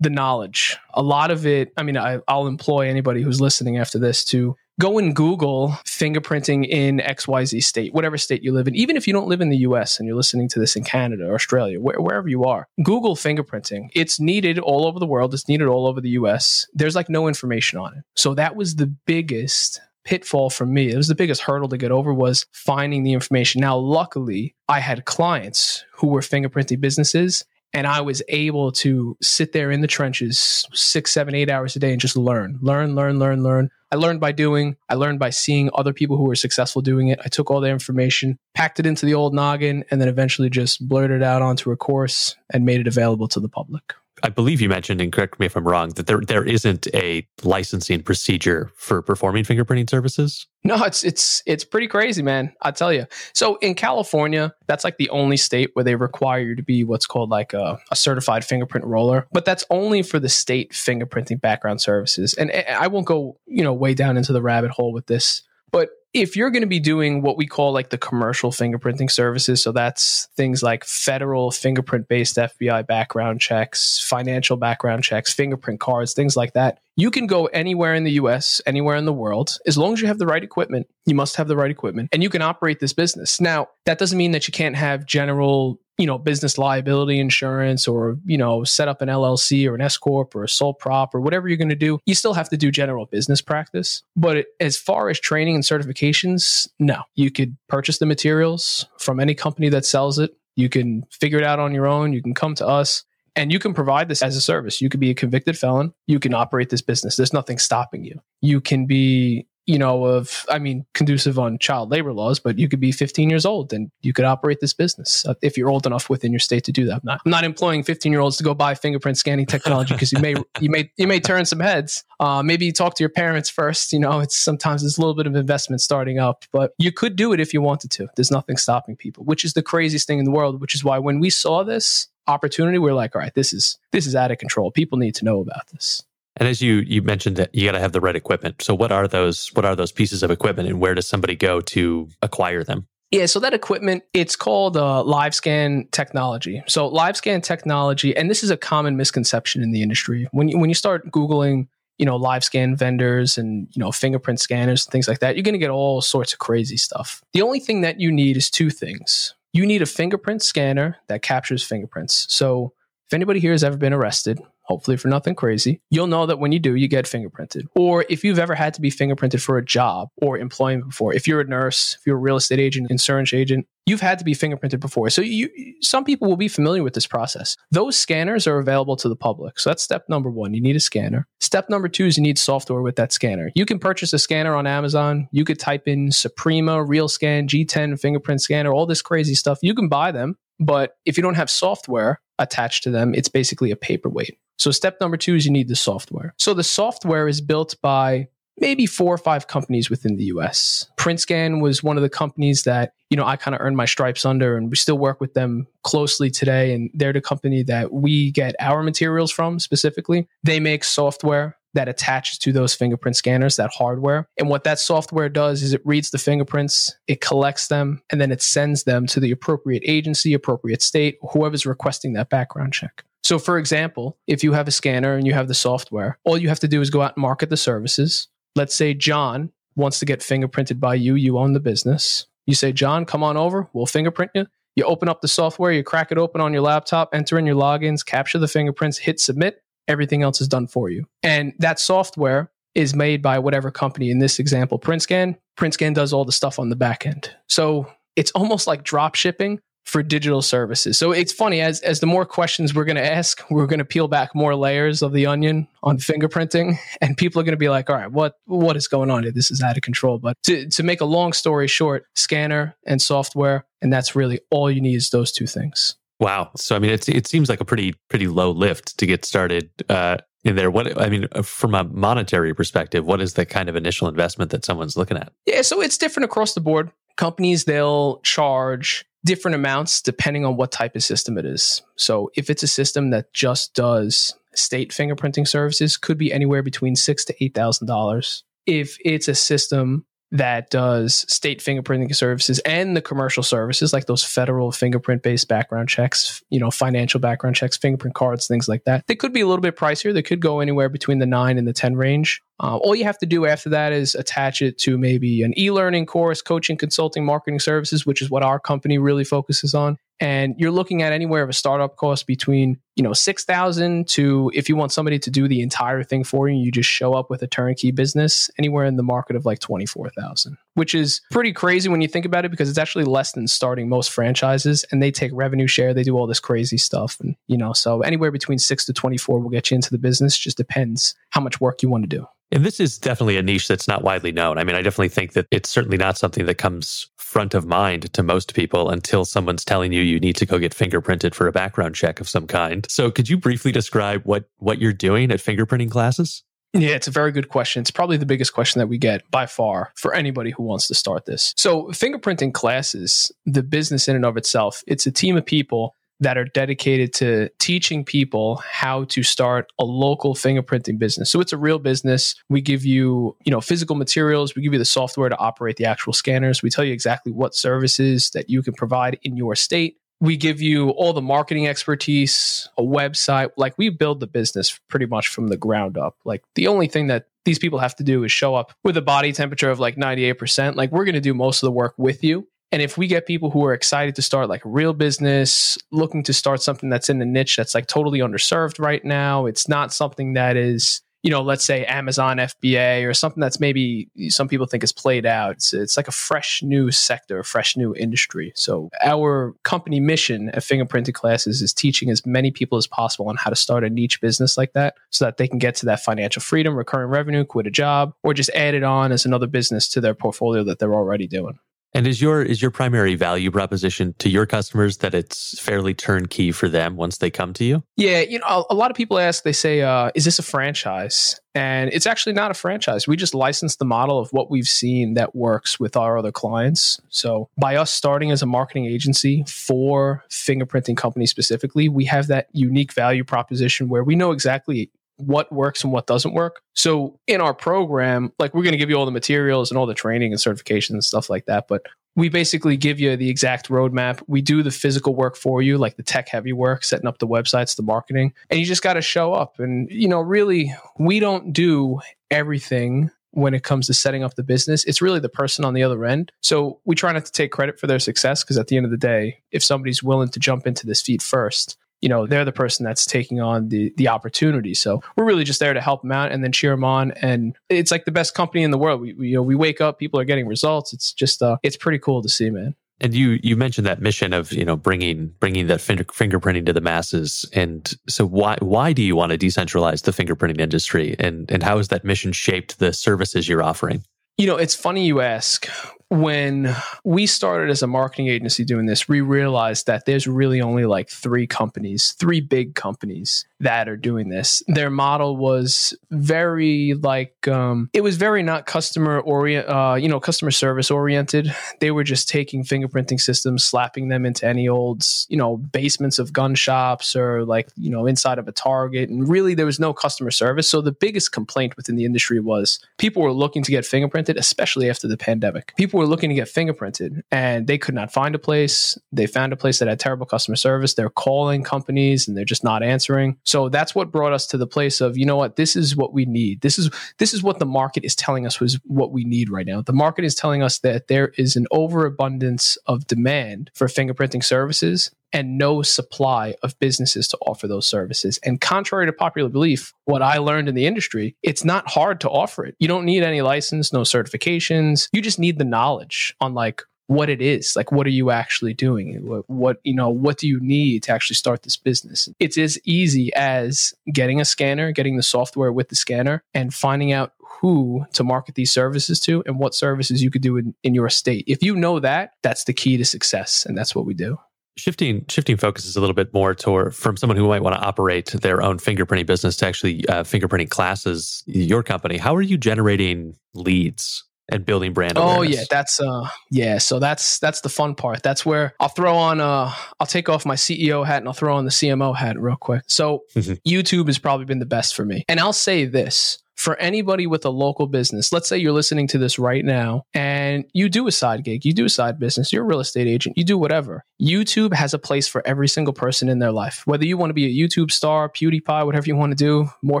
the 0.00 0.10
knowledge. 0.10 0.76
A 0.94 1.02
lot 1.02 1.30
of 1.30 1.46
it, 1.46 1.72
I 1.76 1.82
mean, 1.82 1.96
I, 1.96 2.20
will 2.28 2.46
employ 2.46 2.88
anybody 2.88 3.22
who's 3.22 3.40
listening 3.40 3.78
after 3.78 3.98
this 3.98 4.24
to 4.26 4.56
go 4.80 4.98
and 4.98 5.14
Google 5.14 5.70
fingerprinting 5.86 6.66
in 6.66 6.98
XYZ 6.98 7.62
state, 7.62 7.94
whatever 7.94 8.18
state 8.18 8.42
you 8.42 8.52
live 8.52 8.66
in. 8.66 8.74
Even 8.74 8.96
if 8.96 9.06
you 9.06 9.12
don't 9.12 9.28
live 9.28 9.40
in 9.40 9.50
the 9.50 9.58
US 9.58 9.98
and 9.98 10.06
you're 10.06 10.16
listening 10.16 10.48
to 10.50 10.58
this 10.58 10.76
in 10.76 10.84
Canada 10.84 11.26
or 11.26 11.34
Australia, 11.34 11.78
wh- 11.78 12.02
wherever 12.02 12.28
you 12.28 12.44
are, 12.44 12.66
Google 12.82 13.14
fingerprinting. 13.14 13.88
It's 13.94 14.18
needed 14.18 14.58
all 14.58 14.86
over 14.86 14.98
the 14.98 15.06
world, 15.06 15.34
it's 15.34 15.48
needed 15.48 15.68
all 15.68 15.86
over 15.86 16.00
the 16.00 16.10
US. 16.10 16.66
There's 16.74 16.96
like 16.96 17.08
no 17.08 17.28
information 17.28 17.78
on 17.78 17.96
it. 17.96 18.04
So 18.16 18.34
that 18.34 18.56
was 18.56 18.76
the 18.76 18.86
biggest 18.86 19.80
pitfall 20.04 20.50
for 20.50 20.66
me 20.66 20.90
it 20.90 20.96
was 20.98 21.08
the 21.08 21.14
biggest 21.14 21.40
hurdle 21.40 21.66
to 21.66 21.78
get 21.78 21.90
over 21.90 22.12
was 22.12 22.44
finding 22.52 23.02
the 23.04 23.14
information 23.14 23.58
now 23.62 23.74
luckily 23.74 24.54
i 24.68 24.78
had 24.78 25.06
clients 25.06 25.82
who 25.94 26.08
were 26.08 26.20
fingerprinting 26.20 26.78
businesses 26.78 27.42
And 27.74 27.88
I 27.88 28.00
was 28.02 28.22
able 28.28 28.70
to 28.72 29.16
sit 29.20 29.52
there 29.52 29.72
in 29.72 29.80
the 29.80 29.88
trenches 29.88 30.64
six, 30.72 31.10
seven, 31.10 31.34
eight 31.34 31.50
hours 31.50 31.74
a 31.74 31.80
day 31.80 31.90
and 31.90 32.00
just 32.00 32.16
learn, 32.16 32.56
learn, 32.62 32.94
learn, 32.94 33.18
learn, 33.18 33.42
learn. 33.42 33.68
I 33.90 33.96
learned 33.96 34.20
by 34.20 34.30
doing, 34.30 34.76
I 34.88 34.94
learned 34.94 35.18
by 35.18 35.30
seeing 35.30 35.70
other 35.74 35.92
people 35.92 36.16
who 36.16 36.24
were 36.24 36.36
successful 36.36 36.82
doing 36.82 37.08
it. 37.08 37.18
I 37.24 37.28
took 37.28 37.50
all 37.50 37.60
their 37.60 37.72
information, 37.72 38.38
packed 38.54 38.78
it 38.78 38.86
into 38.86 39.06
the 39.06 39.14
old 39.14 39.34
noggin, 39.34 39.84
and 39.90 40.00
then 40.00 40.08
eventually 40.08 40.48
just 40.50 40.88
blurted 40.88 41.20
it 41.20 41.22
out 41.24 41.42
onto 41.42 41.72
a 41.72 41.76
course 41.76 42.36
and 42.52 42.64
made 42.64 42.80
it 42.80 42.86
available 42.86 43.26
to 43.28 43.40
the 43.40 43.48
public. 43.48 43.94
I 44.24 44.30
believe 44.30 44.62
you 44.62 44.70
mentioned, 44.70 45.02
and 45.02 45.12
correct 45.12 45.38
me 45.38 45.44
if 45.44 45.54
I'm 45.54 45.68
wrong, 45.68 45.90
that 45.90 46.06
there 46.06 46.22
there 46.26 46.42
isn't 46.42 46.86
a 46.94 47.28
licensing 47.42 48.02
procedure 48.02 48.70
for 48.74 49.02
performing 49.02 49.44
fingerprinting 49.44 49.90
services. 49.90 50.46
No, 50.64 50.82
it's 50.84 51.04
it's 51.04 51.42
it's 51.44 51.62
pretty 51.62 51.88
crazy, 51.88 52.22
man. 52.22 52.54
I 52.62 52.70
tell 52.70 52.90
you. 52.90 53.04
So 53.34 53.56
in 53.56 53.74
California, 53.74 54.54
that's 54.66 54.82
like 54.82 54.96
the 54.96 55.10
only 55.10 55.36
state 55.36 55.72
where 55.74 55.84
they 55.84 55.94
require 55.94 56.40
you 56.40 56.56
to 56.56 56.62
be 56.62 56.84
what's 56.84 57.06
called 57.06 57.28
like 57.28 57.52
a, 57.52 57.78
a 57.90 57.96
certified 57.96 58.46
fingerprint 58.46 58.86
roller, 58.86 59.26
but 59.30 59.44
that's 59.44 59.66
only 59.68 60.02
for 60.02 60.18
the 60.18 60.30
state 60.30 60.72
fingerprinting 60.72 61.38
background 61.42 61.82
services. 61.82 62.32
And 62.32 62.50
I 62.50 62.86
won't 62.86 63.06
go, 63.06 63.36
you 63.46 63.62
know, 63.62 63.74
way 63.74 63.92
down 63.92 64.16
into 64.16 64.32
the 64.32 64.40
rabbit 64.40 64.70
hole 64.70 64.94
with 64.94 65.04
this, 65.04 65.42
but 65.70 65.90
if 66.14 66.36
you're 66.36 66.50
going 66.50 66.62
to 66.62 66.68
be 66.68 66.78
doing 66.78 67.22
what 67.22 67.36
we 67.36 67.44
call 67.44 67.72
like 67.72 67.90
the 67.90 67.98
commercial 67.98 68.52
fingerprinting 68.52 69.10
services, 69.10 69.60
so 69.60 69.72
that's 69.72 70.28
things 70.36 70.62
like 70.62 70.84
federal 70.84 71.50
fingerprint 71.50 72.06
based 72.06 72.36
FBI 72.36 72.86
background 72.86 73.40
checks, 73.40 74.00
financial 74.00 74.56
background 74.56 75.02
checks, 75.02 75.34
fingerprint 75.34 75.80
cards, 75.80 76.14
things 76.14 76.36
like 76.36 76.52
that, 76.52 76.78
you 76.96 77.10
can 77.10 77.26
go 77.26 77.46
anywhere 77.46 77.94
in 77.94 78.04
the 78.04 78.12
US, 78.12 78.60
anywhere 78.64 78.94
in 78.94 79.04
the 79.04 79.12
world, 79.12 79.58
as 79.66 79.76
long 79.76 79.92
as 79.92 80.00
you 80.00 80.06
have 80.06 80.18
the 80.18 80.26
right 80.26 80.44
equipment. 80.44 80.86
You 81.04 81.16
must 81.16 81.34
have 81.36 81.48
the 81.48 81.56
right 81.56 81.70
equipment 81.70 82.10
and 82.12 82.22
you 82.22 82.30
can 82.30 82.40
operate 82.40 82.78
this 82.78 82.92
business. 82.92 83.40
Now, 83.40 83.68
that 83.84 83.98
doesn't 83.98 84.16
mean 84.16 84.30
that 84.30 84.46
you 84.46 84.52
can't 84.52 84.76
have 84.76 85.04
general 85.04 85.80
you 85.98 86.06
know 86.06 86.18
business 86.18 86.58
liability 86.58 87.18
insurance 87.18 87.86
or 87.86 88.18
you 88.24 88.36
know 88.36 88.64
set 88.64 88.88
up 88.88 89.00
an 89.00 89.08
llc 89.08 89.68
or 89.68 89.74
an 89.74 89.80
s 89.80 89.96
corp 89.96 90.34
or 90.34 90.44
a 90.44 90.48
sole 90.48 90.74
prop 90.74 91.14
or 91.14 91.20
whatever 91.20 91.48
you're 91.48 91.56
going 91.56 91.68
to 91.68 91.74
do 91.74 91.98
you 92.06 92.14
still 92.14 92.34
have 92.34 92.48
to 92.48 92.56
do 92.56 92.70
general 92.70 93.06
business 93.06 93.40
practice 93.40 94.02
but 94.16 94.46
as 94.60 94.76
far 94.76 95.08
as 95.08 95.20
training 95.20 95.54
and 95.54 95.64
certifications 95.64 96.68
no 96.78 97.02
you 97.14 97.30
could 97.30 97.56
purchase 97.68 97.98
the 97.98 98.06
materials 98.06 98.86
from 98.98 99.20
any 99.20 99.34
company 99.34 99.68
that 99.68 99.84
sells 99.84 100.18
it 100.18 100.36
you 100.56 100.68
can 100.68 101.04
figure 101.10 101.38
it 101.38 101.44
out 101.44 101.58
on 101.58 101.72
your 101.72 101.86
own 101.86 102.12
you 102.12 102.22
can 102.22 102.34
come 102.34 102.54
to 102.54 102.66
us 102.66 103.04
and 103.36 103.52
you 103.52 103.58
can 103.58 103.74
provide 103.74 104.08
this 104.08 104.22
as 104.22 104.36
a 104.36 104.40
service. 104.40 104.80
You 104.80 104.88
could 104.88 105.00
be 105.00 105.10
a 105.10 105.14
convicted 105.14 105.58
felon. 105.58 105.92
You 106.06 106.20
can 106.20 106.34
operate 106.34 106.70
this 106.70 106.82
business. 106.82 107.16
There's 107.16 107.32
nothing 107.32 107.58
stopping 107.58 108.04
you. 108.04 108.20
You 108.40 108.60
can 108.60 108.86
be, 108.86 109.46
you 109.66 109.78
know, 109.78 110.04
of, 110.04 110.44
I 110.50 110.58
mean, 110.58 110.84
conducive 110.94 111.38
on 111.38 111.58
child 111.58 111.90
labor 111.90 112.12
laws, 112.12 112.38
but 112.38 112.58
you 112.58 112.68
could 112.68 112.80
be 112.80 112.92
15 112.92 113.30
years 113.30 113.46
old 113.46 113.72
and 113.72 113.90
you 114.02 114.12
could 114.12 114.24
operate 114.24 114.60
this 114.60 114.74
business 114.74 115.24
uh, 115.26 115.34
if 115.42 115.56
you're 115.56 115.70
old 115.70 115.86
enough 115.86 116.10
within 116.10 116.32
your 116.32 116.38
state 116.38 116.64
to 116.64 116.72
do 116.72 116.84
that. 116.86 116.96
I'm 116.96 117.00
not, 117.04 117.20
I'm 117.24 117.30
not 117.30 117.44
employing 117.44 117.82
15 117.82 118.12
year 118.12 118.20
olds 118.20 118.36
to 118.38 118.44
go 118.44 118.54
buy 118.54 118.74
fingerprint 118.74 119.16
scanning 119.16 119.46
technology 119.46 119.94
because 119.94 120.12
you 120.12 120.18
may, 120.20 120.34
you 120.60 120.70
may, 120.70 120.90
you 120.96 121.06
may 121.06 121.20
turn 121.20 121.44
some 121.46 121.60
heads. 121.60 122.04
Uh, 122.20 122.42
maybe 122.42 122.66
you 122.66 122.72
talk 122.72 122.94
to 122.96 123.02
your 123.02 123.10
parents 123.10 123.48
first. 123.48 123.92
You 123.92 124.00
know, 124.00 124.20
it's 124.20 124.36
sometimes 124.36 124.84
it's 124.84 124.98
a 124.98 125.00
little 125.00 125.14
bit 125.14 125.26
of 125.26 125.34
investment 125.34 125.80
starting 125.80 126.18
up, 126.18 126.44
but 126.52 126.72
you 126.78 126.92
could 126.92 127.16
do 127.16 127.32
it 127.32 127.40
if 127.40 127.54
you 127.54 127.62
wanted 127.62 127.90
to. 127.92 128.08
There's 128.16 128.30
nothing 128.30 128.56
stopping 128.56 128.96
people, 128.96 129.24
which 129.24 129.44
is 129.44 129.54
the 129.54 129.62
craziest 129.62 130.06
thing 130.06 130.18
in 130.18 130.24
the 130.24 130.30
world, 130.30 130.60
which 130.60 130.74
is 130.74 130.84
why 130.84 130.98
when 130.98 131.20
we 131.20 131.30
saw 131.30 131.64
this, 131.64 132.08
opportunity, 132.26 132.78
we're 132.78 132.94
like, 132.94 133.14
all 133.14 133.20
right, 133.20 133.34
this 133.34 133.52
is 133.52 133.78
this 133.92 134.06
is 134.06 134.14
out 134.16 134.30
of 134.30 134.38
control. 134.38 134.70
People 134.70 134.98
need 134.98 135.14
to 135.16 135.24
know 135.24 135.40
about 135.40 135.66
this. 135.68 136.04
And 136.36 136.48
as 136.48 136.60
you 136.60 136.76
you 136.76 137.02
mentioned 137.02 137.36
that 137.36 137.54
you 137.54 137.64
got 137.66 137.72
to 137.72 137.80
have 137.80 137.92
the 137.92 138.00
right 138.00 138.16
equipment. 138.16 138.62
So 138.62 138.74
what 138.74 138.92
are 138.92 139.06
those 139.06 139.48
what 139.54 139.64
are 139.64 139.76
those 139.76 139.92
pieces 139.92 140.22
of 140.22 140.30
equipment 140.30 140.68
and 140.68 140.80
where 140.80 140.94
does 140.94 141.06
somebody 141.06 141.36
go 141.36 141.60
to 141.60 142.08
acquire 142.22 142.64
them? 142.64 142.86
Yeah, 143.10 143.26
so 143.26 143.38
that 143.40 143.54
equipment, 143.54 144.02
it's 144.12 144.34
called 144.34 144.76
uh, 144.76 145.04
live 145.04 145.36
scan 145.36 145.86
technology. 145.92 146.64
So 146.66 146.88
live 146.88 147.16
scan 147.16 147.42
technology, 147.42 148.16
and 148.16 148.28
this 148.28 148.42
is 148.42 148.50
a 148.50 148.56
common 148.56 148.96
misconception 148.96 149.62
in 149.62 149.70
the 149.70 149.82
industry. 149.82 150.26
When 150.32 150.48
you, 150.48 150.58
when 150.58 150.68
you 150.68 150.74
start 150.74 151.12
Googling, 151.12 151.68
you 151.98 152.06
know, 152.06 152.16
live 152.16 152.42
scan 152.42 152.74
vendors 152.74 153.38
and, 153.38 153.68
you 153.70 153.78
know, 153.78 153.92
fingerprint 153.92 154.40
scanners 154.40 154.84
and 154.84 154.90
things 154.90 155.06
like 155.06 155.20
that, 155.20 155.36
you're 155.36 155.44
going 155.44 155.52
to 155.52 155.60
get 155.60 155.70
all 155.70 156.00
sorts 156.00 156.32
of 156.32 156.40
crazy 156.40 156.76
stuff. 156.76 157.22
The 157.34 157.42
only 157.42 157.60
thing 157.60 157.82
that 157.82 158.00
you 158.00 158.10
need 158.10 158.36
is 158.36 158.50
two 158.50 158.70
things 158.70 159.34
you 159.52 159.64
need 159.64 159.80
a 159.80 159.86
fingerprint 159.86 160.42
scanner 160.42 160.96
that 161.06 161.22
captures 161.22 161.62
fingerprints. 161.62 162.26
So 162.28 162.72
if 163.06 163.14
anybody 163.14 163.38
here 163.38 163.52
has 163.52 163.62
ever 163.62 163.76
been 163.76 163.92
arrested, 163.92 164.40
hopefully 164.64 164.96
for 164.96 165.08
nothing 165.08 165.34
crazy, 165.34 165.80
you'll 165.90 166.06
know 166.06 166.26
that 166.26 166.38
when 166.38 166.52
you 166.52 166.58
do, 166.58 166.74
you 166.74 166.88
get 166.88 167.04
fingerprinted. 167.04 167.64
Or 167.76 168.04
if 168.08 168.24
you've 168.24 168.38
ever 168.38 168.54
had 168.54 168.74
to 168.74 168.80
be 168.80 168.90
fingerprinted 168.90 169.40
for 169.40 169.58
a 169.58 169.64
job 169.64 170.08
or 170.20 170.38
employment 170.38 170.88
before, 170.88 171.14
if 171.14 171.26
you're 171.28 171.40
a 171.40 171.46
nurse, 171.46 171.96
if 171.98 172.06
you're 172.06 172.16
a 172.16 172.20
real 172.20 172.36
estate 172.36 172.60
agent, 172.60 172.90
insurance 172.90 173.32
agent, 173.32 173.66
you've 173.86 174.00
had 174.00 174.18
to 174.18 174.24
be 174.24 174.34
fingerprinted 174.34 174.80
before. 174.80 175.10
So 175.10 175.20
you 175.22 175.50
some 175.80 176.04
people 176.04 176.28
will 176.28 176.36
be 176.36 176.48
familiar 176.48 176.82
with 176.82 176.94
this 176.94 177.06
process. 177.06 177.56
Those 177.70 177.96
scanners 177.96 178.46
are 178.46 178.58
available 178.58 178.96
to 178.96 179.08
the 179.08 179.16
public. 179.16 179.58
So 179.58 179.70
that's 179.70 179.82
step 179.82 180.08
number 180.08 180.30
1. 180.30 180.54
You 180.54 180.60
need 180.60 180.76
a 180.76 180.80
scanner. 180.80 181.26
Step 181.40 181.68
number 181.68 181.88
2 181.88 182.06
is 182.06 182.16
you 182.16 182.22
need 182.22 182.38
software 182.38 182.82
with 182.82 182.96
that 182.96 183.12
scanner. 183.12 183.50
You 183.54 183.66
can 183.66 183.78
purchase 183.78 184.12
a 184.12 184.18
scanner 184.18 184.54
on 184.54 184.66
Amazon. 184.66 185.28
You 185.32 185.44
could 185.44 185.58
type 185.58 185.86
in 185.86 186.10
Suprema, 186.10 186.78
RealScan, 186.78 187.48
G10 187.48 188.00
fingerprint 188.00 188.40
scanner, 188.40 188.72
all 188.72 188.86
this 188.86 189.02
crazy 189.02 189.34
stuff. 189.34 189.58
You 189.62 189.74
can 189.74 189.88
buy 189.88 190.10
them, 190.12 190.36
but 190.60 190.96
if 191.04 191.16
you 191.16 191.22
don't 191.22 191.34
have 191.34 191.50
software 191.50 192.20
attached 192.38 192.82
to 192.84 192.90
them, 192.90 193.14
it's 193.14 193.28
basically 193.28 193.70
a 193.70 193.76
paperweight. 193.76 194.38
So 194.58 194.70
step 194.70 195.00
number 195.00 195.16
2 195.16 195.36
is 195.36 195.44
you 195.44 195.52
need 195.52 195.68
the 195.68 195.76
software. 195.76 196.34
So 196.38 196.54
the 196.54 196.64
software 196.64 197.28
is 197.28 197.40
built 197.40 197.76
by 197.82 198.28
maybe 198.58 198.86
four 198.86 199.12
or 199.12 199.18
five 199.18 199.48
companies 199.48 199.90
within 199.90 200.16
the 200.16 200.24
US. 200.24 200.88
PrintScan 200.96 201.60
was 201.60 201.82
one 201.82 201.96
of 201.96 202.02
the 202.02 202.08
companies 202.08 202.62
that, 202.62 202.92
you 203.10 203.16
know, 203.16 203.26
I 203.26 203.36
kind 203.36 203.54
of 203.54 203.60
earned 203.60 203.76
my 203.76 203.84
stripes 203.84 204.24
under 204.24 204.56
and 204.56 204.70
we 204.70 204.76
still 204.76 204.98
work 204.98 205.20
with 205.20 205.34
them 205.34 205.66
closely 205.82 206.30
today 206.30 206.72
and 206.72 206.90
they're 206.94 207.12
the 207.12 207.20
company 207.20 207.62
that 207.64 207.92
we 207.92 208.30
get 208.30 208.54
our 208.60 208.82
materials 208.82 209.32
from 209.32 209.58
specifically. 209.58 210.28
They 210.44 210.60
make 210.60 210.84
software 210.84 211.56
that 211.74 211.88
attaches 211.88 212.38
to 212.38 212.52
those 212.52 212.74
fingerprint 212.74 213.16
scanners, 213.16 213.56
that 213.56 213.70
hardware. 213.70 214.28
And 214.38 214.48
what 214.48 214.64
that 214.64 214.78
software 214.78 215.28
does 215.28 215.62
is 215.62 215.72
it 215.72 215.82
reads 215.84 216.10
the 216.10 216.18
fingerprints, 216.18 216.94
it 217.06 217.20
collects 217.20 217.68
them, 217.68 218.02
and 218.10 218.20
then 218.20 218.32
it 218.32 218.42
sends 218.42 218.84
them 218.84 219.06
to 219.08 219.20
the 219.20 219.30
appropriate 219.30 219.82
agency, 219.86 220.34
appropriate 220.34 220.82
state, 220.82 221.18
whoever's 221.32 221.66
requesting 221.66 222.14
that 222.14 222.30
background 222.30 222.72
check. 222.72 223.04
So, 223.22 223.38
for 223.38 223.58
example, 223.58 224.18
if 224.26 224.44
you 224.44 224.52
have 224.52 224.68
a 224.68 224.70
scanner 224.70 225.14
and 225.14 225.26
you 225.26 225.32
have 225.32 225.48
the 225.48 225.54
software, 225.54 226.18
all 226.24 226.36
you 226.36 226.48
have 226.48 226.60
to 226.60 226.68
do 226.68 226.80
is 226.80 226.90
go 226.90 227.00
out 227.02 227.16
and 227.16 227.22
market 227.22 227.48
the 227.48 227.56
services 227.56 228.28
let's 228.56 228.74
say 228.74 228.94
John 228.94 229.50
wants 229.76 229.98
to 229.98 230.06
get 230.06 230.20
fingerprinted 230.20 230.78
by 230.80 230.94
you, 230.94 231.14
you 231.14 231.38
own 231.38 231.52
the 231.52 231.60
business. 231.60 232.26
You 232.46 232.54
say, 232.54 232.72
John, 232.72 233.04
come 233.04 233.22
on 233.22 233.36
over, 233.36 233.68
we'll 233.72 233.86
fingerprint 233.86 234.32
you. 234.34 234.46
You 234.76 234.84
open 234.84 235.08
up 235.08 235.20
the 235.20 235.28
software, 235.28 235.72
you 235.72 235.84
crack 235.84 236.10
it 236.10 236.18
open 236.18 236.40
on 236.40 236.52
your 236.52 236.62
laptop, 236.62 237.10
enter 237.12 237.38
in 237.38 237.46
your 237.46 237.54
logins, 237.54 238.04
capture 238.04 238.38
the 238.38 238.48
fingerprints, 238.48 238.98
hit 238.98 239.20
submit. 239.20 239.62
Everything 239.88 240.22
else 240.22 240.40
is 240.40 240.48
done 240.48 240.66
for 240.66 240.88
you. 240.90 241.04
And 241.22 241.52
that 241.58 241.78
software 241.78 242.50
is 242.74 242.94
made 242.94 243.22
by 243.22 243.38
whatever 243.38 243.70
company, 243.70 244.10
in 244.10 244.18
this 244.18 244.38
example, 244.38 244.78
PrintScan. 244.78 245.36
PrintScan 245.58 245.94
does 245.94 246.12
all 246.12 246.24
the 246.24 246.32
stuff 246.32 246.58
on 246.58 246.70
the 246.70 246.76
back 246.76 247.06
end. 247.06 247.30
So 247.48 247.90
it's 248.16 248.30
almost 248.32 248.66
like 248.66 248.82
drop 248.82 249.14
shipping, 249.14 249.60
for 249.84 250.02
digital 250.02 250.42
services. 250.42 250.98
So 250.98 251.12
it's 251.12 251.32
funny 251.32 251.60
as 251.60 251.80
as 251.80 252.00
the 252.00 252.06
more 252.06 252.24
questions 252.24 252.74
we're 252.74 252.84
going 252.84 252.96
to 252.96 253.04
ask, 253.04 253.42
we're 253.50 253.66
going 253.66 253.78
to 253.78 253.84
peel 253.84 254.08
back 254.08 254.34
more 254.34 254.56
layers 254.56 255.02
of 255.02 255.12
the 255.12 255.26
onion 255.26 255.68
on 255.82 255.98
fingerprinting, 255.98 256.78
and 257.00 257.16
people 257.16 257.40
are 257.40 257.44
going 257.44 257.52
to 257.52 257.58
be 257.58 257.68
like, 257.68 257.90
"All 257.90 257.96
right, 257.96 258.10
what 258.10 258.34
what 258.46 258.76
is 258.76 258.88
going 258.88 259.10
on 259.10 259.22
here? 259.22 259.32
This 259.32 259.50
is 259.50 259.62
out 259.62 259.76
of 259.76 259.82
control." 259.82 260.18
But 260.18 260.36
to 260.44 260.68
to 260.68 260.82
make 260.82 261.00
a 261.00 261.06
long 261.06 261.32
story 261.32 261.68
short, 261.68 262.06
scanner 262.14 262.76
and 262.86 263.00
software, 263.00 263.66
and 263.82 263.92
that's 263.92 264.16
really 264.16 264.40
all 264.50 264.70
you 264.70 264.80
need 264.80 264.96
is 264.96 265.10
those 265.10 265.32
two 265.32 265.46
things. 265.46 265.96
Wow. 266.20 266.50
So 266.56 266.76
I 266.76 266.78
mean, 266.78 266.90
it's 266.90 267.08
it 267.08 267.26
seems 267.26 267.48
like 267.48 267.60
a 267.60 267.64
pretty 267.64 267.94
pretty 268.08 268.28
low 268.28 268.50
lift 268.50 268.98
to 268.98 269.06
get 269.06 269.24
started. 269.24 269.70
Uh, 269.88 270.18
in 270.44 270.56
there 270.56 270.70
what 270.70 271.00
i 271.00 271.08
mean 271.08 271.26
uh, 271.32 271.40
from 271.40 271.74
a 271.74 271.84
monetary 271.84 272.52
perspective 272.54 273.06
what 273.06 273.18
is 273.18 273.32
the 273.32 273.46
kind 273.46 273.70
of 273.70 273.76
initial 273.76 274.08
investment 274.08 274.50
that 274.50 274.62
someone's 274.62 274.94
looking 274.94 275.16
at 275.16 275.32
yeah 275.46 275.62
so 275.62 275.80
it's 275.80 275.96
different 275.96 276.26
across 276.26 276.52
the 276.52 276.60
board 276.60 276.90
companies 277.16 277.64
they'll 277.64 278.18
charge 278.18 279.06
different 279.24 279.54
amounts 279.54 280.02
depending 280.02 280.44
on 280.44 280.56
what 280.56 280.70
type 280.70 280.94
of 280.94 281.02
system 281.02 281.38
it 281.38 281.46
is. 281.46 281.82
So 281.96 282.30
if 282.34 282.50
it's 282.50 282.62
a 282.62 282.68
system 282.68 283.10
that 283.10 283.32
just 283.32 283.74
does 283.74 284.34
state 284.54 284.90
fingerprinting 284.90 285.48
services, 285.48 285.96
could 285.96 286.18
be 286.18 286.32
anywhere 286.32 286.62
between 286.62 286.94
six 286.94 287.24
to 287.26 287.44
eight 287.44 287.54
thousand 287.54 287.86
dollars. 287.86 288.44
If 288.66 288.96
it's 289.04 289.28
a 289.28 289.34
system 289.34 290.06
that 290.34 290.68
does 290.68 291.24
state 291.32 291.60
fingerprinting 291.60 292.14
services 292.14 292.58
and 292.60 292.96
the 292.96 293.00
commercial 293.00 293.44
services 293.44 293.92
like 293.92 294.06
those 294.06 294.24
federal 294.24 294.72
fingerprint 294.72 295.22
based 295.22 295.46
background 295.46 295.88
checks, 295.88 296.42
you 296.50 296.58
know, 296.58 296.72
financial 296.72 297.20
background 297.20 297.54
checks, 297.54 297.76
fingerprint 297.76 298.16
cards, 298.16 298.48
things 298.48 298.68
like 298.68 298.82
that. 298.82 299.06
They 299.06 299.14
could 299.14 299.32
be 299.32 299.42
a 299.42 299.46
little 299.46 299.62
bit 299.62 299.76
pricier. 299.76 300.12
They 300.12 300.22
could 300.22 300.40
go 300.40 300.58
anywhere 300.58 300.88
between 300.88 301.20
the 301.20 301.26
9 301.26 301.56
and 301.56 301.68
the 301.68 301.72
10 301.72 301.94
range. 301.94 302.42
Uh, 302.60 302.76
all 302.78 302.96
you 302.96 303.04
have 303.04 303.18
to 303.18 303.26
do 303.26 303.46
after 303.46 303.70
that 303.70 303.92
is 303.92 304.16
attach 304.16 304.60
it 304.60 304.76
to 304.78 304.98
maybe 304.98 305.44
an 305.44 305.56
e 305.56 305.70
learning 305.70 306.06
course, 306.06 306.42
coaching, 306.42 306.76
consulting, 306.76 307.24
marketing 307.24 307.60
services, 307.60 308.04
which 308.04 308.20
is 308.20 308.28
what 308.28 308.42
our 308.42 308.58
company 308.58 308.98
really 308.98 309.24
focuses 309.24 309.72
on. 309.72 309.98
And 310.20 310.54
you're 310.58 310.70
looking 310.70 311.02
at 311.02 311.12
anywhere 311.12 311.42
of 311.42 311.48
a 311.48 311.52
startup 311.52 311.96
cost 311.96 312.26
between 312.26 312.78
you 312.96 313.02
know 313.02 313.12
6000 313.12 314.06
to 314.08 314.50
if 314.54 314.68
you 314.68 314.76
want 314.76 314.92
somebody 314.92 315.18
to 315.18 315.30
do 315.30 315.48
the 315.48 315.60
entire 315.60 316.02
thing 316.02 316.24
for 316.24 316.48
you 316.48 316.56
you 316.56 316.70
just 316.70 316.88
show 316.88 317.14
up 317.14 317.30
with 317.30 317.42
a 317.42 317.46
turnkey 317.46 317.90
business 317.90 318.50
anywhere 318.58 318.84
in 318.84 318.96
the 318.96 319.02
market 319.02 319.36
of 319.36 319.44
like 319.44 319.60
24000 319.60 320.56
which 320.74 320.94
is 320.94 321.20
pretty 321.30 321.52
crazy 321.52 321.88
when 321.88 322.00
you 322.00 322.08
think 322.08 322.24
about 322.24 322.44
it 322.44 322.50
because 322.50 322.68
it's 322.68 322.78
actually 322.78 323.04
less 323.04 323.32
than 323.32 323.48
starting 323.48 323.88
most 323.88 324.10
franchises 324.10 324.84
and 324.90 325.02
they 325.02 325.10
take 325.10 325.32
revenue 325.34 325.66
share 325.66 325.92
they 325.92 326.02
do 326.02 326.16
all 326.16 326.26
this 326.26 326.40
crazy 326.40 326.78
stuff 326.78 327.18
and 327.20 327.36
you 327.48 327.56
know 327.56 327.72
so 327.72 328.00
anywhere 328.02 328.30
between 328.30 328.58
6 328.58 328.84
to 328.84 328.92
24 328.92 329.40
will 329.40 329.50
get 329.50 329.70
you 329.70 329.74
into 329.74 329.90
the 329.90 329.98
business 329.98 330.38
just 330.38 330.56
depends 330.56 331.14
how 331.30 331.40
much 331.40 331.60
work 331.60 331.82
you 331.82 331.88
want 331.88 332.04
to 332.04 332.08
do 332.08 332.26
and 332.52 332.64
this 332.64 332.78
is 332.78 332.98
definitely 332.98 333.36
a 333.36 333.42
niche 333.42 333.66
that's 333.66 333.88
not 333.88 334.04
widely 334.04 334.30
known. 334.30 334.58
I 334.58 334.64
mean, 334.64 334.76
I 334.76 334.82
definitely 334.82 335.08
think 335.08 335.32
that 335.32 335.48
it's 335.50 335.68
certainly 335.68 335.96
not 335.96 336.16
something 336.16 336.46
that 336.46 336.54
comes 336.54 337.08
front 337.34 337.52
of 337.52 337.66
mind 337.66 338.12
to 338.12 338.22
most 338.22 338.54
people 338.54 338.90
until 338.90 339.24
someone's 339.24 339.64
telling 339.64 339.92
you 339.92 340.02
you 340.02 340.20
need 340.20 340.36
to 340.36 340.46
go 340.46 340.56
get 340.56 340.72
fingerprinted 340.72 341.34
for 341.34 341.48
a 341.48 341.52
background 341.52 341.96
check 341.96 342.20
of 342.20 342.28
some 342.28 342.46
kind. 342.46 342.86
So, 342.88 343.10
could 343.10 343.28
you 343.28 343.36
briefly 343.36 343.72
describe 343.72 344.22
what 344.22 344.44
what 344.58 344.78
you're 344.78 344.92
doing 344.92 345.32
at 345.32 345.40
fingerprinting 345.40 345.90
classes? 345.90 346.44
Yeah, 346.74 346.90
it's 346.90 347.08
a 347.08 347.10
very 347.10 347.32
good 347.32 347.48
question. 347.48 347.80
It's 347.80 347.90
probably 347.90 348.18
the 348.18 348.26
biggest 348.26 348.52
question 348.52 348.78
that 348.78 348.86
we 348.86 348.98
get 348.98 349.28
by 349.32 349.46
far 349.46 349.92
for 349.96 350.14
anybody 350.14 350.52
who 350.52 350.62
wants 350.62 350.86
to 350.86 350.94
start 350.94 351.24
this. 351.24 351.54
So, 351.56 351.86
fingerprinting 351.88 352.54
classes, 352.54 353.32
the 353.44 353.64
business 353.64 354.06
in 354.06 354.14
and 354.14 354.24
of 354.24 354.36
itself, 354.36 354.84
it's 354.86 355.04
a 355.04 355.10
team 355.10 355.36
of 355.36 355.44
people 355.44 355.96
that 356.24 356.38
are 356.38 356.44
dedicated 356.44 357.12
to 357.12 357.50
teaching 357.58 358.02
people 358.02 358.56
how 358.56 359.04
to 359.04 359.22
start 359.22 359.70
a 359.78 359.84
local 359.84 360.34
fingerprinting 360.34 360.98
business. 360.98 361.30
So 361.30 361.38
it's 361.40 361.52
a 361.52 361.58
real 361.58 361.78
business. 361.78 362.34
We 362.48 362.62
give 362.62 362.84
you, 362.84 363.36
you 363.44 363.50
know, 363.50 363.60
physical 363.60 363.94
materials, 363.94 364.56
we 364.56 364.62
give 364.62 364.72
you 364.72 364.78
the 364.78 364.86
software 364.86 365.28
to 365.28 365.36
operate 365.36 365.76
the 365.76 365.84
actual 365.84 366.14
scanners. 366.14 366.62
We 366.62 366.70
tell 366.70 366.84
you 366.84 366.94
exactly 366.94 367.30
what 367.30 367.54
services 367.54 368.30
that 368.30 368.48
you 368.48 368.62
can 368.62 368.72
provide 368.72 369.18
in 369.22 369.36
your 369.36 369.54
state. 369.54 369.98
We 370.20 370.38
give 370.38 370.62
you 370.62 370.90
all 370.90 371.12
the 371.12 371.20
marketing 371.20 371.68
expertise, 371.68 372.70
a 372.78 372.82
website. 372.82 373.50
Like 373.58 373.74
we 373.76 373.90
build 373.90 374.20
the 374.20 374.26
business 374.26 374.80
pretty 374.88 375.06
much 375.06 375.28
from 375.28 375.48
the 375.48 375.58
ground 375.58 375.98
up. 375.98 376.16
Like 376.24 376.42
the 376.54 376.68
only 376.68 376.88
thing 376.88 377.08
that 377.08 377.26
these 377.44 377.58
people 377.58 377.80
have 377.80 377.96
to 377.96 378.04
do 378.04 378.24
is 378.24 378.32
show 378.32 378.54
up 378.54 378.72
with 378.82 378.96
a 378.96 379.02
body 379.02 379.32
temperature 379.32 379.70
of 379.70 379.78
like 379.78 379.96
98%. 379.96 380.76
Like 380.76 380.90
we're 380.90 381.04
going 381.04 381.16
to 381.16 381.20
do 381.20 381.34
most 381.34 381.62
of 381.62 381.66
the 381.66 381.72
work 381.72 381.92
with 381.98 382.24
you 382.24 382.48
and 382.74 382.82
if 382.82 382.98
we 382.98 383.06
get 383.06 383.24
people 383.24 383.50
who 383.50 383.64
are 383.64 383.72
excited 383.72 384.16
to 384.16 384.22
start 384.22 384.48
like 384.48 384.64
a 384.64 384.68
real 384.68 384.94
business, 384.94 385.78
looking 385.92 386.24
to 386.24 386.32
start 386.32 386.60
something 386.60 386.88
that's 386.88 387.08
in 387.08 387.22
a 387.22 387.24
niche 387.24 387.54
that's 387.54 387.72
like 387.72 387.86
totally 387.86 388.18
underserved 388.18 388.80
right 388.80 389.04
now, 389.04 389.46
it's 389.46 389.68
not 389.68 389.92
something 389.92 390.32
that 390.32 390.56
is, 390.56 391.00
you 391.22 391.30
know, 391.30 391.40
let's 391.40 391.64
say 391.64 391.84
Amazon 391.84 392.38
FBA 392.38 393.08
or 393.08 393.14
something 393.14 393.40
that's 393.40 393.60
maybe 393.60 394.08
some 394.26 394.48
people 394.48 394.66
think 394.66 394.82
is 394.82 394.90
played 394.90 395.24
out. 395.24 395.52
It's, 395.52 395.72
it's 395.72 395.96
like 395.96 396.08
a 396.08 396.12
fresh 396.12 396.64
new 396.64 396.90
sector, 396.90 397.38
a 397.38 397.44
fresh 397.44 397.76
new 397.76 397.94
industry. 397.94 398.52
So 398.56 398.88
our 399.04 399.54
company 399.62 400.00
mission 400.00 400.48
at 400.48 400.64
Fingerprinting 400.64 401.14
Classes 401.14 401.62
is 401.62 401.72
teaching 401.72 402.10
as 402.10 402.26
many 402.26 402.50
people 402.50 402.76
as 402.76 402.88
possible 402.88 403.28
on 403.28 403.36
how 403.36 403.50
to 403.50 403.56
start 403.56 403.84
a 403.84 403.88
niche 403.88 404.20
business 404.20 404.58
like 404.58 404.72
that 404.72 404.96
so 405.10 405.26
that 405.26 405.36
they 405.36 405.46
can 405.46 405.60
get 405.60 405.76
to 405.76 405.86
that 405.86 406.00
financial 406.00 406.42
freedom, 406.42 406.74
recurring 406.74 407.08
revenue, 407.08 407.44
quit 407.44 407.68
a 407.68 407.70
job, 407.70 408.14
or 408.24 408.34
just 408.34 408.50
add 408.50 408.74
it 408.74 408.82
on 408.82 409.12
as 409.12 409.24
another 409.24 409.46
business 409.46 409.86
to 409.90 410.00
their 410.00 410.16
portfolio 410.16 410.64
that 410.64 410.80
they're 410.80 410.96
already 410.96 411.28
doing. 411.28 411.56
And 411.94 412.08
is 412.08 412.20
your 412.20 412.42
is 412.42 412.60
your 412.60 412.72
primary 412.72 413.14
value 413.14 413.52
proposition 413.52 414.14
to 414.18 414.28
your 414.28 414.46
customers 414.46 414.98
that 414.98 415.14
it's 415.14 415.58
fairly 415.60 415.94
turnkey 415.94 416.50
for 416.50 416.68
them 416.68 416.96
once 416.96 417.18
they 417.18 417.30
come 417.30 417.52
to 417.54 417.64
you? 417.64 417.84
Yeah, 417.96 418.20
you 418.20 418.40
know, 418.40 418.66
a, 418.68 418.74
lot 418.74 418.90
of 418.90 418.96
people 418.96 419.18
ask, 419.18 419.44
they 419.44 419.52
say, 419.52 419.82
uh, 419.82 420.10
"Is 420.16 420.24
this 420.24 420.40
a 420.40 420.42
franchise?" 420.42 421.40
And 421.54 421.90
it's 421.92 422.06
actually 422.06 422.32
not 422.32 422.50
a 422.50 422.54
franchise. 422.54 423.06
We 423.06 423.16
just 423.16 423.32
license 423.32 423.76
the 423.76 423.84
model 423.84 424.18
of 424.18 424.28
what 424.32 424.50
we've 424.50 424.66
seen 424.66 425.14
that 425.14 425.36
works 425.36 425.78
with 425.78 425.96
our 425.96 426.18
other 426.18 426.32
clients. 426.32 427.00
So 427.10 427.48
by 427.56 427.76
us 427.76 427.92
starting 427.92 428.32
as 428.32 428.42
a 428.42 428.46
marketing 428.46 428.86
agency 428.86 429.44
for 429.46 430.24
fingerprinting 430.28 430.96
companies 430.96 431.30
specifically, 431.30 431.88
we 431.88 432.06
have 432.06 432.26
that 432.26 432.48
unique 432.50 432.92
value 432.92 433.22
proposition 433.22 433.88
where 433.88 434.02
we 434.02 434.16
know 434.16 434.32
exactly 434.32 434.90
what 435.16 435.52
works 435.52 435.84
and 435.84 435.92
what 435.92 436.06
doesn't 436.06 436.34
work. 436.34 436.60
So 436.74 437.18
in 437.26 437.40
our 437.40 437.54
program, 437.54 438.32
like 438.38 438.54
we're 438.54 438.62
going 438.62 438.72
to 438.72 438.78
give 438.78 438.90
you 438.90 438.96
all 438.96 439.06
the 439.06 439.12
materials 439.12 439.70
and 439.70 439.78
all 439.78 439.86
the 439.86 439.94
training 439.94 440.32
and 440.32 440.40
certifications 440.40 440.90
and 440.90 441.04
stuff 441.04 441.30
like 441.30 441.46
that, 441.46 441.68
but 441.68 441.82
we 442.16 442.28
basically 442.28 442.76
give 442.76 443.00
you 443.00 443.16
the 443.16 443.28
exact 443.28 443.68
roadmap. 443.68 444.22
We 444.28 444.40
do 444.40 444.62
the 444.62 444.70
physical 444.70 445.14
work 445.14 445.36
for 445.36 445.62
you, 445.62 445.78
like 445.78 445.96
the 445.96 446.02
tech 446.02 446.28
heavy 446.28 446.52
work, 446.52 446.84
setting 446.84 447.06
up 447.06 447.18
the 447.18 447.26
websites, 447.26 447.76
the 447.76 447.82
marketing, 447.82 448.32
and 448.50 448.60
you 448.60 448.66
just 448.66 448.82
got 448.82 448.94
to 448.94 449.02
show 449.02 449.34
up. 449.34 449.58
And 449.58 449.90
you 449.90 450.08
know, 450.08 450.20
really, 450.20 450.72
we 450.98 451.18
don't 451.18 451.52
do 451.52 452.00
everything 452.30 453.10
when 453.34 453.52
it 453.52 453.64
comes 453.64 453.88
to 453.88 453.94
setting 453.94 454.22
up 454.22 454.34
the 454.36 454.44
business. 454.44 454.84
It's 454.84 455.02
really 455.02 455.18
the 455.18 455.28
person 455.28 455.64
on 455.64 455.74
the 455.74 455.82
other 455.82 456.04
end. 456.04 456.30
So 456.40 456.80
we 456.84 456.94
try 456.94 457.12
not 457.12 457.24
to 457.24 457.32
take 457.32 457.50
credit 457.50 457.80
for 457.80 457.88
their 457.88 457.98
success 457.98 458.44
because 458.44 458.58
at 458.58 458.68
the 458.68 458.76
end 458.76 458.84
of 458.84 458.92
the 458.92 458.96
day, 458.96 459.40
if 459.50 459.64
somebody's 459.64 460.02
willing 460.04 460.28
to 460.28 460.38
jump 460.38 460.68
into 460.68 460.86
this 460.86 461.02
feet 461.02 461.20
first, 461.20 461.76
you 462.00 462.08
know 462.08 462.26
they're 462.26 462.44
the 462.44 462.52
person 462.52 462.84
that's 462.84 463.06
taking 463.06 463.40
on 463.40 463.68
the 463.68 463.92
the 463.96 464.08
opportunity. 464.08 464.74
So 464.74 465.02
we're 465.16 465.24
really 465.24 465.44
just 465.44 465.60
there 465.60 465.74
to 465.74 465.80
help 465.80 466.02
them 466.02 466.12
out 466.12 466.32
and 466.32 466.42
then 466.44 466.52
cheer 466.52 466.70
them 466.72 466.84
on. 466.84 467.12
And 467.12 467.56
it's 467.68 467.90
like 467.90 468.04
the 468.04 468.12
best 468.12 468.34
company 468.34 468.62
in 468.62 468.70
the 468.70 468.78
world. 468.78 469.00
We, 469.00 469.14
we 469.14 469.28
you 469.28 469.36
know 469.36 469.42
we 469.42 469.54
wake 469.54 469.80
up 469.80 469.98
people 469.98 470.20
are 470.20 470.24
getting 470.24 470.46
results. 470.46 470.92
It's 470.92 471.12
just 471.12 471.42
uh 471.42 471.56
it's 471.62 471.76
pretty 471.76 471.98
cool 471.98 472.22
to 472.22 472.28
see 472.28 472.50
man. 472.50 472.74
And 473.00 473.14
you 473.14 473.40
you 473.42 473.56
mentioned 473.56 473.86
that 473.86 474.00
mission 474.00 474.32
of 474.32 474.52
you 474.52 474.64
know 474.64 474.76
bringing 474.76 475.32
bringing 475.40 475.66
that 475.66 475.80
finger, 475.80 476.04
fingerprinting 476.04 476.66
to 476.66 476.72
the 476.72 476.80
masses. 476.80 477.44
And 477.52 477.92
so 478.08 478.24
why 478.26 478.56
why 478.60 478.92
do 478.92 479.02
you 479.02 479.16
want 479.16 479.32
to 479.32 479.38
decentralize 479.38 480.02
the 480.02 480.12
fingerprinting 480.12 480.60
industry? 480.60 481.16
And 481.18 481.50
and 481.50 481.62
how 481.62 481.78
has 481.78 481.88
that 481.88 482.04
mission 482.04 482.32
shaped 482.32 482.78
the 482.78 482.92
services 482.92 483.48
you're 483.48 483.62
offering 483.62 484.04
you 484.36 484.46
know, 484.46 484.56
it's 484.56 484.74
funny 484.74 485.06
you 485.06 485.20
ask 485.20 485.68
when 486.14 486.74
we 487.02 487.26
started 487.26 487.70
as 487.70 487.82
a 487.82 487.86
marketing 487.86 488.28
agency 488.28 488.64
doing 488.64 488.86
this, 488.86 489.08
we 489.08 489.20
realized 489.20 489.86
that 489.86 490.04
there's 490.04 490.26
really 490.26 490.60
only 490.60 490.84
like 490.84 491.08
three 491.08 491.46
companies, 491.46 492.12
three 492.12 492.40
big 492.40 492.74
companies 492.74 493.46
that 493.60 493.88
are 493.88 493.96
doing 493.96 494.28
this. 494.28 494.62
Their 494.68 494.90
model 494.90 495.36
was 495.36 495.96
very 496.10 496.94
like 496.94 497.48
um, 497.48 497.88
it 497.92 498.02
was 498.02 498.16
very 498.16 498.42
not 498.42 498.66
customer 498.66 499.20
orient, 499.20 499.68
uh, 499.68 499.96
you 499.98 500.08
know, 500.08 500.20
customer 500.20 500.50
service 500.50 500.90
oriented. 500.90 501.54
They 501.80 501.90
were 501.90 502.04
just 502.04 502.28
taking 502.28 502.64
fingerprinting 502.64 503.20
systems, 503.20 503.64
slapping 503.64 504.08
them 504.08 504.26
into 504.26 504.46
any 504.46 504.68
old, 504.68 505.04
you 505.28 505.36
know, 505.36 505.56
basements 505.56 506.18
of 506.18 506.32
gun 506.32 506.54
shops 506.54 507.16
or 507.16 507.44
like 507.44 507.68
you 507.76 507.90
know 507.90 508.06
inside 508.06 508.38
of 508.38 508.46
a 508.46 508.52
Target, 508.52 509.08
and 509.08 509.28
really 509.28 509.54
there 509.54 509.66
was 509.66 509.80
no 509.80 509.92
customer 509.92 510.30
service. 510.30 510.70
So 510.70 510.80
the 510.80 510.92
biggest 510.92 511.32
complaint 511.32 511.76
within 511.76 511.96
the 511.96 512.04
industry 512.04 512.40
was 512.40 512.78
people 512.98 513.22
were 513.22 513.32
looking 513.32 513.62
to 513.62 513.70
get 513.70 513.84
fingerprinted, 513.84 514.23
especially 514.28 514.90
after 514.90 515.08
the 515.08 515.16
pandemic. 515.16 515.72
People 515.76 515.98
were 515.98 516.06
looking 516.06 516.30
to 516.30 516.34
get 516.34 516.48
fingerprinted, 516.48 517.22
and 517.30 517.66
they 517.66 517.78
could 517.78 517.94
not 517.94 518.12
find 518.12 518.34
a 518.34 518.38
place. 518.38 518.98
They 519.12 519.26
found 519.26 519.52
a 519.52 519.56
place 519.56 519.78
that 519.78 519.88
had 519.88 520.00
terrible 520.00 520.26
customer 520.26 520.56
service. 520.56 520.94
They're 520.94 521.10
calling 521.10 521.62
companies 521.62 522.26
and 522.28 522.36
they're 522.36 522.44
just 522.44 522.64
not 522.64 522.82
answering. 522.82 523.36
So 523.44 523.68
that's 523.68 523.94
what 523.94 524.12
brought 524.12 524.32
us 524.32 524.46
to 524.48 524.58
the 524.58 524.66
place 524.66 525.00
of, 525.00 525.16
you 525.16 525.26
know 525.26 525.36
what, 525.36 525.56
this 525.56 525.76
is 525.76 525.96
what 525.96 526.12
we 526.12 526.24
need. 526.24 526.60
This 526.60 526.78
is 526.78 526.90
this 527.18 527.34
is 527.34 527.42
what 527.42 527.58
the 527.58 527.66
market 527.66 528.04
is 528.04 528.14
telling 528.14 528.46
us 528.46 528.60
was 528.60 528.78
what 528.84 529.12
we 529.12 529.24
need 529.24 529.50
right 529.50 529.66
now. 529.66 529.82
The 529.82 529.92
market 529.92 530.24
is 530.24 530.34
telling 530.34 530.62
us 530.62 530.78
that 530.80 531.08
there 531.08 531.28
is 531.36 531.56
an 531.56 531.66
overabundance 531.70 532.76
of 532.86 533.06
demand 533.06 533.70
for 533.74 533.86
fingerprinting 533.86 534.44
services 534.44 535.10
and 535.34 535.58
no 535.58 535.82
supply 535.82 536.54
of 536.62 536.78
businesses 536.78 537.28
to 537.28 537.38
offer 537.44 537.66
those 537.66 537.86
services. 537.86 538.38
And 538.44 538.60
contrary 538.60 539.04
to 539.06 539.12
popular 539.12 539.50
belief, 539.50 539.92
what 540.04 540.22
I 540.22 540.38
learned 540.38 540.68
in 540.68 540.76
the 540.76 540.86
industry, 540.86 541.36
it's 541.42 541.64
not 541.64 541.90
hard 541.90 542.20
to 542.20 542.30
offer 542.30 542.64
it. 542.64 542.76
You 542.78 542.86
don't 542.86 543.04
need 543.04 543.24
any 543.24 543.42
license, 543.42 543.92
no 543.92 544.02
certifications. 544.02 545.08
You 545.12 545.20
just 545.20 545.40
need 545.40 545.58
the 545.58 545.64
knowledge 545.64 546.34
on 546.40 546.54
like 546.54 546.82
what 547.06 547.28
it 547.28 547.42
is 547.42 547.76
like 547.76 547.92
what 547.92 548.06
are 548.06 548.10
you 548.10 548.30
actually 548.30 548.72
doing 548.72 549.26
what, 549.26 549.44
what, 549.50 549.76
you 549.84 549.94
know 549.94 550.08
what 550.08 550.38
do 550.38 550.48
you 550.48 550.58
need 550.60 551.02
to 551.02 551.12
actually 551.12 551.36
start 551.36 551.62
this 551.62 551.76
business 551.76 552.30
it's 552.40 552.56
as 552.56 552.78
easy 552.86 553.30
as 553.34 553.92
getting 554.10 554.40
a 554.40 554.44
scanner 554.44 554.90
getting 554.90 555.18
the 555.18 555.22
software 555.22 555.70
with 555.70 555.90
the 555.90 555.96
scanner 555.96 556.42
and 556.54 556.72
finding 556.72 557.12
out 557.12 557.34
who 557.60 558.06
to 558.14 558.24
market 558.24 558.54
these 558.54 558.72
services 558.72 559.20
to 559.20 559.42
and 559.44 559.58
what 559.58 559.74
services 559.74 560.22
you 560.22 560.30
could 560.30 560.40
do 560.40 560.56
in, 560.56 560.74
in 560.82 560.94
your 560.94 561.10
state 561.10 561.44
if 561.46 561.62
you 561.62 561.76
know 561.76 562.00
that 562.00 562.30
that's 562.42 562.64
the 562.64 562.72
key 562.72 562.96
to 562.96 563.04
success 563.04 563.66
and 563.66 563.76
that's 563.76 563.94
what 563.94 564.06
we 564.06 564.14
do 564.14 564.38
shifting 564.76 565.24
shifting 565.28 565.56
focuses 565.56 565.96
a 565.96 566.00
little 566.00 566.14
bit 566.14 566.32
more 566.34 566.54
toward 566.54 566.94
from 566.94 567.16
someone 567.16 567.36
who 567.36 567.48
might 567.48 567.62
want 567.62 567.76
to 567.76 567.82
operate 567.82 568.30
their 568.32 568.62
own 568.62 568.78
fingerprinting 568.78 569.26
business 569.26 569.56
to 569.56 569.66
actually 569.66 570.06
uh, 570.08 570.24
fingerprinting 570.24 570.70
classes 570.70 571.42
your 571.46 571.82
company 571.82 572.16
how 572.16 572.34
are 572.34 572.42
you 572.42 572.56
generating 572.56 573.36
leads 573.54 574.24
and 574.50 574.64
building 574.64 574.92
brand 574.92 575.16
awareness. 575.16 575.38
Oh 575.38 575.42
yeah, 575.42 575.64
that's 575.70 576.00
uh 576.00 576.28
yeah, 576.50 576.78
so 576.78 576.98
that's 576.98 577.38
that's 577.38 577.62
the 577.62 577.68
fun 577.68 577.94
part. 577.94 578.22
That's 578.22 578.44
where 578.44 578.74
I'll 578.80 578.88
throw 578.88 579.16
on 579.16 579.40
uh 579.40 579.72
I'll 579.98 580.06
take 580.06 580.28
off 580.28 580.44
my 580.44 580.54
CEO 580.54 581.06
hat 581.06 581.18
and 581.18 581.28
I'll 581.28 581.34
throw 581.34 581.56
on 581.56 581.64
the 581.64 581.70
CMO 581.70 582.14
hat 582.14 582.38
real 582.38 582.56
quick. 582.56 582.84
So 582.86 583.22
mm-hmm. 583.34 583.54
YouTube 583.66 584.06
has 584.06 584.18
probably 584.18 584.46
been 584.46 584.58
the 584.58 584.66
best 584.66 584.94
for 584.94 585.04
me. 585.04 585.24
And 585.28 585.40
I'll 585.40 585.52
say 585.52 585.86
this, 585.86 586.38
for 586.64 586.76
anybody 586.76 587.26
with 587.26 587.44
a 587.44 587.50
local 587.50 587.86
business, 587.86 588.32
let's 588.32 588.48
say 588.48 588.56
you're 588.56 588.72
listening 588.72 589.06
to 589.06 589.18
this 589.18 589.38
right 589.38 589.62
now 589.62 590.06
and 590.14 590.64
you 590.72 590.88
do 590.88 591.06
a 591.06 591.12
side 591.12 591.44
gig, 591.44 591.62
you 591.62 591.74
do 591.74 591.84
a 591.84 591.90
side 591.90 592.18
business, 592.18 592.54
you're 592.54 592.62
a 592.62 592.66
real 592.66 592.80
estate 592.80 593.06
agent, 593.06 593.36
you 593.36 593.44
do 593.44 593.58
whatever. 593.58 594.02
YouTube 594.18 594.72
has 594.72 594.94
a 594.94 594.98
place 594.98 595.28
for 595.28 595.46
every 595.46 595.68
single 595.68 595.92
person 595.92 596.30
in 596.30 596.38
their 596.38 596.52
life. 596.52 596.82
Whether 596.86 597.04
you 597.04 597.18
want 597.18 597.28
to 597.28 597.34
be 597.34 597.44
a 597.44 597.68
YouTube 597.68 597.90
star, 597.90 598.30
PewDiePie, 598.30 598.86
whatever 598.86 599.06
you 599.06 599.14
want 599.14 599.32
to 599.32 599.36
do, 599.36 599.68
more 599.82 600.00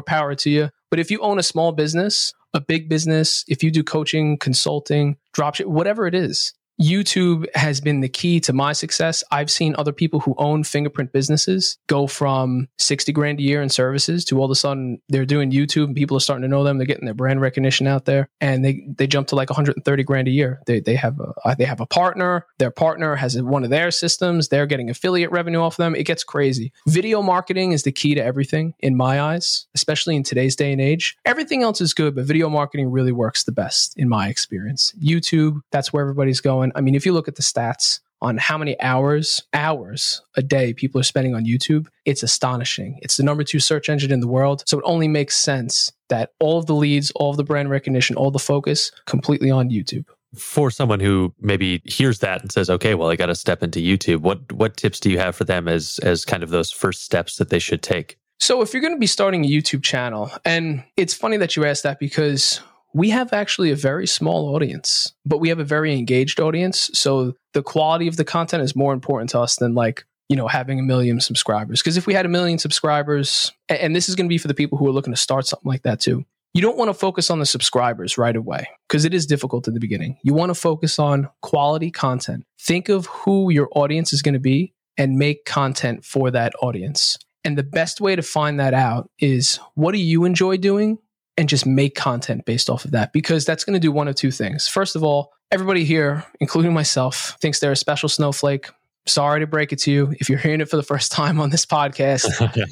power 0.00 0.34
to 0.36 0.48
you. 0.48 0.70
But 0.90 1.00
if 1.00 1.10
you 1.10 1.20
own 1.20 1.38
a 1.38 1.42
small 1.42 1.72
business, 1.72 2.32
a 2.54 2.62
big 2.62 2.88
business, 2.88 3.44
if 3.46 3.62
you 3.62 3.70
do 3.70 3.84
coaching, 3.84 4.38
consulting, 4.38 5.18
dropship, 5.36 5.66
whatever 5.66 6.06
it 6.06 6.14
is, 6.14 6.54
YouTube 6.80 7.46
has 7.54 7.80
been 7.80 8.00
the 8.00 8.08
key 8.08 8.40
to 8.40 8.52
my 8.52 8.72
success. 8.72 9.22
I've 9.30 9.50
seen 9.50 9.74
other 9.78 9.92
people 9.92 10.20
who 10.20 10.34
own 10.38 10.64
fingerprint 10.64 11.12
businesses 11.12 11.78
go 11.86 12.06
from 12.06 12.68
60 12.78 13.12
grand 13.12 13.38
a 13.38 13.42
year 13.42 13.62
in 13.62 13.68
services 13.68 14.24
to 14.26 14.38
all 14.38 14.46
of 14.46 14.50
a 14.50 14.54
sudden 14.54 15.00
they're 15.08 15.24
doing 15.24 15.50
YouTube 15.50 15.84
and 15.84 15.96
people 15.96 16.16
are 16.16 16.20
starting 16.20 16.42
to 16.42 16.48
know 16.48 16.64
them. 16.64 16.78
They're 16.78 16.86
getting 16.86 17.04
their 17.04 17.14
brand 17.14 17.40
recognition 17.40 17.86
out 17.86 18.04
there 18.04 18.28
and 18.40 18.64
they, 18.64 18.86
they 18.96 19.06
jump 19.06 19.28
to 19.28 19.36
like 19.36 19.50
130 19.50 20.02
grand 20.02 20.28
a 20.28 20.30
year. 20.30 20.60
They, 20.66 20.80
they 20.80 20.96
have 20.96 21.20
a, 21.20 21.32
uh, 21.44 21.54
they 21.54 21.64
have 21.64 21.80
a 21.80 21.86
partner. 21.86 22.46
Their 22.58 22.70
partner 22.70 23.14
has 23.16 23.40
one 23.40 23.64
of 23.64 23.70
their 23.70 23.90
systems. 23.90 24.48
They're 24.48 24.66
getting 24.66 24.90
affiliate 24.90 25.30
revenue 25.30 25.60
off 25.60 25.74
of 25.74 25.84
them. 25.84 25.94
It 25.94 26.04
gets 26.04 26.24
crazy. 26.24 26.72
Video 26.88 27.22
marketing 27.22 27.72
is 27.72 27.84
the 27.84 27.92
key 27.92 28.14
to 28.14 28.24
everything 28.24 28.74
in 28.80 28.96
my 28.96 29.20
eyes, 29.20 29.66
especially 29.74 30.16
in 30.16 30.22
today's 30.22 30.56
day 30.56 30.72
and 30.72 30.80
age. 30.80 31.16
Everything 31.24 31.62
else 31.62 31.80
is 31.80 31.94
good, 31.94 32.14
but 32.14 32.24
video 32.24 32.48
marketing 32.48 32.90
really 32.90 33.12
works 33.12 33.44
the 33.44 33.52
best 33.52 33.94
in 33.96 34.08
my 34.08 34.28
experience. 34.28 34.92
YouTube, 35.00 35.60
that's 35.70 35.92
where 35.92 36.02
everybody's 36.02 36.40
going 36.40 36.63
going. 36.64 36.72
I 36.76 36.80
mean, 36.80 36.94
if 36.94 37.06
you 37.06 37.12
look 37.12 37.28
at 37.28 37.36
the 37.36 37.42
stats 37.42 38.00
on 38.20 38.38
how 38.38 38.56
many 38.56 38.80
hours, 38.80 39.42
hours 39.52 40.22
a 40.36 40.42
day 40.42 40.72
people 40.72 41.00
are 41.00 41.04
spending 41.04 41.34
on 41.34 41.44
YouTube, 41.44 41.86
it's 42.04 42.22
astonishing. 42.22 42.98
It's 43.02 43.16
the 43.16 43.22
number 43.22 43.44
two 43.44 43.60
search 43.60 43.88
engine 43.88 44.12
in 44.12 44.20
the 44.20 44.28
world. 44.28 44.62
So 44.66 44.78
it 44.78 44.84
only 44.86 45.08
makes 45.08 45.36
sense 45.36 45.92
that 46.08 46.30
all 46.40 46.58
of 46.58 46.66
the 46.66 46.74
leads, 46.74 47.10
all 47.12 47.30
of 47.30 47.36
the 47.36 47.44
brand 47.44 47.70
recognition, 47.70 48.16
all 48.16 48.30
the 48.30 48.38
focus 48.38 48.92
completely 49.06 49.50
on 49.50 49.68
YouTube. 49.70 50.06
For 50.34 50.70
someone 50.70 50.98
who 50.98 51.32
maybe 51.40 51.80
hears 51.84 52.18
that 52.18 52.42
and 52.42 52.50
says, 52.50 52.68
"Okay, 52.68 52.96
well, 52.96 53.08
I 53.08 53.14
got 53.14 53.26
to 53.26 53.36
step 53.36 53.62
into 53.62 53.78
YouTube." 53.78 54.18
What 54.18 54.50
what 54.52 54.76
tips 54.76 54.98
do 54.98 55.08
you 55.08 55.18
have 55.18 55.36
for 55.36 55.44
them 55.44 55.68
as 55.68 56.00
as 56.02 56.24
kind 56.24 56.42
of 56.42 56.50
those 56.50 56.72
first 56.72 57.04
steps 57.04 57.36
that 57.36 57.50
they 57.50 57.60
should 57.60 57.82
take? 57.82 58.18
So, 58.40 58.60
if 58.60 58.72
you're 58.72 58.82
going 58.82 58.94
to 58.94 58.98
be 58.98 59.06
starting 59.06 59.44
a 59.44 59.48
YouTube 59.48 59.84
channel, 59.84 60.32
and 60.44 60.82
it's 60.96 61.14
funny 61.14 61.36
that 61.36 61.54
you 61.54 61.64
asked 61.64 61.84
that 61.84 62.00
because 62.00 62.60
we 62.94 63.10
have 63.10 63.32
actually 63.32 63.72
a 63.72 63.76
very 63.76 64.06
small 64.06 64.54
audience, 64.54 65.12
but 65.26 65.40
we 65.40 65.48
have 65.48 65.58
a 65.58 65.64
very 65.64 65.92
engaged 65.92 66.40
audience. 66.40 66.90
So 66.94 67.34
the 67.52 67.62
quality 67.62 68.06
of 68.06 68.16
the 68.16 68.24
content 68.24 68.62
is 68.62 68.76
more 68.76 68.92
important 68.92 69.30
to 69.30 69.40
us 69.40 69.56
than 69.56 69.74
like, 69.74 70.04
you 70.28 70.36
know, 70.36 70.46
having 70.46 70.78
a 70.78 70.82
million 70.82 71.20
subscribers. 71.20 71.80
Because 71.80 71.96
if 71.96 72.06
we 72.06 72.14
had 72.14 72.24
a 72.24 72.28
million 72.28 72.58
subscribers, 72.58 73.52
and 73.68 73.94
this 73.94 74.08
is 74.08 74.14
going 74.14 74.26
to 74.26 74.32
be 74.32 74.38
for 74.38 74.48
the 74.48 74.54
people 74.54 74.78
who 74.78 74.86
are 74.86 74.92
looking 74.92 75.12
to 75.12 75.20
start 75.20 75.46
something 75.46 75.68
like 75.68 75.82
that 75.82 76.00
too, 76.00 76.24
you 76.54 76.62
don't 76.62 76.78
want 76.78 76.88
to 76.88 76.94
focus 76.94 77.30
on 77.30 77.40
the 77.40 77.46
subscribers 77.46 78.16
right 78.16 78.36
away 78.36 78.68
because 78.88 79.04
it 79.04 79.12
is 79.12 79.26
difficult 79.26 79.66
in 79.66 79.74
the 79.74 79.80
beginning. 79.80 80.16
You 80.22 80.34
want 80.34 80.50
to 80.50 80.54
focus 80.54 81.00
on 81.00 81.28
quality 81.42 81.90
content. 81.90 82.44
Think 82.60 82.88
of 82.88 83.06
who 83.06 83.50
your 83.50 83.68
audience 83.72 84.12
is 84.12 84.22
going 84.22 84.34
to 84.34 84.40
be 84.40 84.72
and 84.96 85.18
make 85.18 85.44
content 85.44 86.04
for 86.04 86.30
that 86.30 86.52
audience. 86.62 87.18
And 87.44 87.58
the 87.58 87.64
best 87.64 88.00
way 88.00 88.14
to 88.14 88.22
find 88.22 88.60
that 88.60 88.72
out 88.72 89.10
is 89.18 89.58
what 89.74 89.92
do 89.92 89.98
you 89.98 90.24
enjoy 90.24 90.56
doing 90.58 90.98
and 91.36 91.48
just 91.48 91.66
make 91.66 91.94
content 91.94 92.44
based 92.44 92.70
off 92.70 92.84
of 92.84 92.92
that 92.92 93.12
because 93.12 93.44
that's 93.44 93.64
going 93.64 93.74
to 93.74 93.80
do 93.80 93.92
one 93.92 94.08
of 94.08 94.14
two 94.14 94.30
things. 94.30 94.68
First 94.68 94.96
of 94.96 95.02
all, 95.02 95.32
everybody 95.50 95.84
here, 95.84 96.24
including 96.40 96.72
myself, 96.72 97.36
thinks 97.40 97.60
they're 97.60 97.72
a 97.72 97.76
special 97.76 98.08
snowflake. 98.08 98.68
Sorry 99.06 99.40
to 99.40 99.46
break 99.46 99.72
it 99.72 99.78
to 99.80 99.92
you. 99.92 100.14
If 100.18 100.28
you're 100.28 100.38
hearing 100.38 100.60
it 100.60 100.68
for 100.68 100.76
the 100.76 100.82
first 100.82 101.12
time 101.12 101.40
on 101.40 101.50
this 101.50 101.66
podcast, 101.66 102.26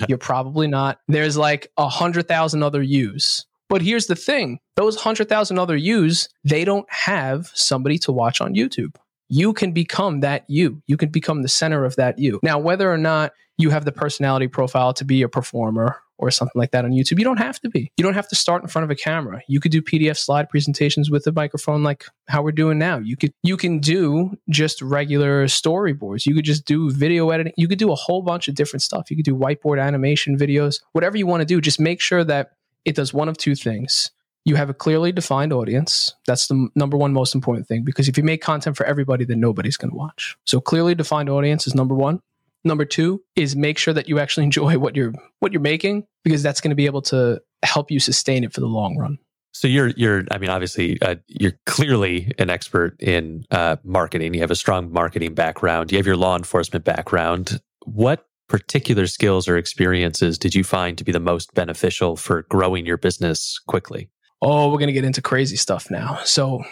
you're 0.09 0.19
probably 0.19 0.66
not. 0.66 1.00
There's 1.09 1.37
like 1.37 1.71
a 1.76 1.88
hundred 1.88 2.28
thousand 2.28 2.62
other 2.62 2.83
yous. 2.83 3.47
But 3.69 3.83
here's 3.83 4.07
the 4.07 4.16
thing 4.16 4.59
those 4.76 4.97
hundred 4.97 5.28
thousand 5.28 5.59
other 5.59 5.76
yous, 5.76 6.28
they 6.45 6.64
don't 6.64 6.90
have 6.90 7.50
somebody 7.54 7.99
to 8.00 8.12
watch 8.12 8.40
on 8.40 8.54
YouTube. 8.54 8.97
You 9.28 9.54
can 9.54 9.73
become 9.73 10.21
that 10.21 10.45
you. 10.47 10.83
You 10.87 10.99
can 10.99 11.09
become 11.09 11.40
the 11.40 11.49
center 11.49 11.87
of 11.87 11.97
that 11.97 12.19
you. 12.19 12.38
Now, 12.42 12.59
whether 12.59 12.92
or 12.92 12.99
not 12.99 13.33
you 13.57 13.71
have 13.71 13.87
the 13.87 13.92
personality 13.92 14.47
profile 14.47 14.92
to 14.95 15.04
be 15.04 15.23
a 15.23 15.28
performer 15.28 16.01
or 16.19 16.31
something 16.31 16.59
like 16.59 16.71
that 16.71 16.85
on 16.85 16.92
YouTube. 16.92 17.19
You 17.19 17.25
don't 17.25 17.38
have 17.38 17.61
to 17.61 17.69
be. 17.69 17.90
You 17.97 18.04
don't 18.04 18.14
have 18.14 18.28
to 18.28 18.37
start 18.37 18.62
in 18.62 18.69
front 18.69 18.85
of 18.85 18.90
a 18.90 18.95
camera. 18.95 19.42
You 19.49 19.61
could 19.61 19.73
do 19.73 19.83
PDF 19.83 20.16
slide 20.16 20.49
presentations 20.49 21.11
with 21.11 21.26
a 21.26 21.33
microphone 21.33 21.83
like 21.83 22.04
how 22.28 22.42
we're 22.42 22.52
doing 22.52 22.78
now. 22.78 22.99
You 22.99 23.16
could 23.16 23.33
you 23.42 23.57
can 23.57 23.78
do 23.78 24.37
just 24.49 24.81
regular 24.83 25.47
storyboards. 25.47 26.26
You 26.26 26.35
could 26.35 26.45
just 26.45 26.64
do 26.64 26.90
video 26.90 27.31
editing. 27.31 27.52
You 27.57 27.69
could 27.69 27.78
do 27.78 27.90
a 27.92 27.97
whole 27.97 28.23
bunch 28.23 28.49
of 28.49 28.54
different 28.54 28.83
stuff. 28.83 29.11
You 29.11 29.16
could 29.16 29.25
do 29.25 29.37
whiteboard 29.37 29.83
animation 29.83 30.38
videos. 30.38 30.81
Whatever 30.92 31.16
you 31.16 31.26
want 31.26 31.40
to 31.40 31.47
do, 31.47 31.61
just 31.61 31.81
make 31.81 32.00
sure 32.00 32.25
that 32.25 32.52
it 32.85 32.95
does 32.95 33.12
one 33.12 33.28
of 33.28 33.37
two 33.37 33.54
things. 33.54 34.11
You 34.45 34.57
have 34.57 34.69
a 34.69 34.75
clearly 34.75 35.12
defined 35.12 35.52
audience. 35.52 36.14
That's 36.26 36.49
the 36.49 36.69
number 36.75 36.97
one 36.97 37.12
most 37.12 37.35
important 37.35 37.69
thing 37.69 37.85
because 37.85 38.09
if 38.09 38.16
you 38.16 38.25
make 38.25 38.42
content 38.42 38.76
for 38.76 38.85
everybody, 38.85 39.25
then 39.25 39.38
nobody's 39.38 39.76
going 39.76 39.90
to 39.90 39.97
watch. 39.97 40.37
So 40.45 40.61
clearly 40.61 40.97
defined 40.97 41.31
audience 41.31 41.66
is 41.66 41.75
number 41.75 41.95
one. 41.95 42.21
Number 42.64 42.85
two 42.85 43.23
is 43.37 43.57
make 43.57 43.78
sure 43.78 43.95
that 43.95 44.09
you 44.09 44.19
actually 44.19 44.45
enjoy 44.50 44.78
what 44.78 44.97
you're 44.97 45.12
what 45.40 45.52
you're 45.52 45.61
making 45.61 46.04
because 46.25 46.42
that's 46.42 46.61
going 46.61 46.71
to 46.71 46.76
be 46.76 46.87
able 46.87 47.02
to 47.02 47.40
help 47.62 47.90
you 47.90 48.00
sustain 48.00 48.45
it 48.45 48.52
for 48.52 48.61
the 48.61 48.66
long 48.66 48.97
run. 48.97 49.19
So 49.52 49.69
you're 49.69 49.88
you're 49.88 50.25
I 50.31 50.38
mean 50.38 50.50
obviously 50.50 51.00
uh, 51.02 51.16
you're 51.26 51.59
clearly 51.66 52.33
an 52.38 52.49
expert 52.49 53.00
in 53.00 53.45
uh, 53.50 53.76
marketing. 53.85 54.35
You 54.35 54.40
have 54.40 54.50
a 54.50 54.57
strong 54.57 54.90
marketing 54.92 55.35
background. 55.35 55.92
You 55.92 55.99
have 55.99 56.07
your 56.07 56.16
law 56.16 56.37
enforcement 56.37 56.85
background. 56.85 57.61
What 57.85 58.26
particular 58.49 59.07
skills 59.07 59.49
or 59.49 59.57
experiences 59.57 60.38
did 60.38 60.54
you 60.54 60.64
find 60.64 60.97
to 60.99 61.04
be 61.04 61.12
the 61.12 61.21
most 61.21 61.54
beneficial 61.54 62.16
for 62.16 62.42
growing 62.50 62.87
your 62.87 62.97
business 62.97 63.59
quickly? 63.66 64.11
Oh, 64.40 64.70
we're 64.70 64.79
going 64.79 64.88
to 64.88 64.92
get 64.92 65.05
into 65.05 65.22
crazy 65.22 65.57
stuff 65.57 65.90
now. 65.90 66.18
So 66.25 66.62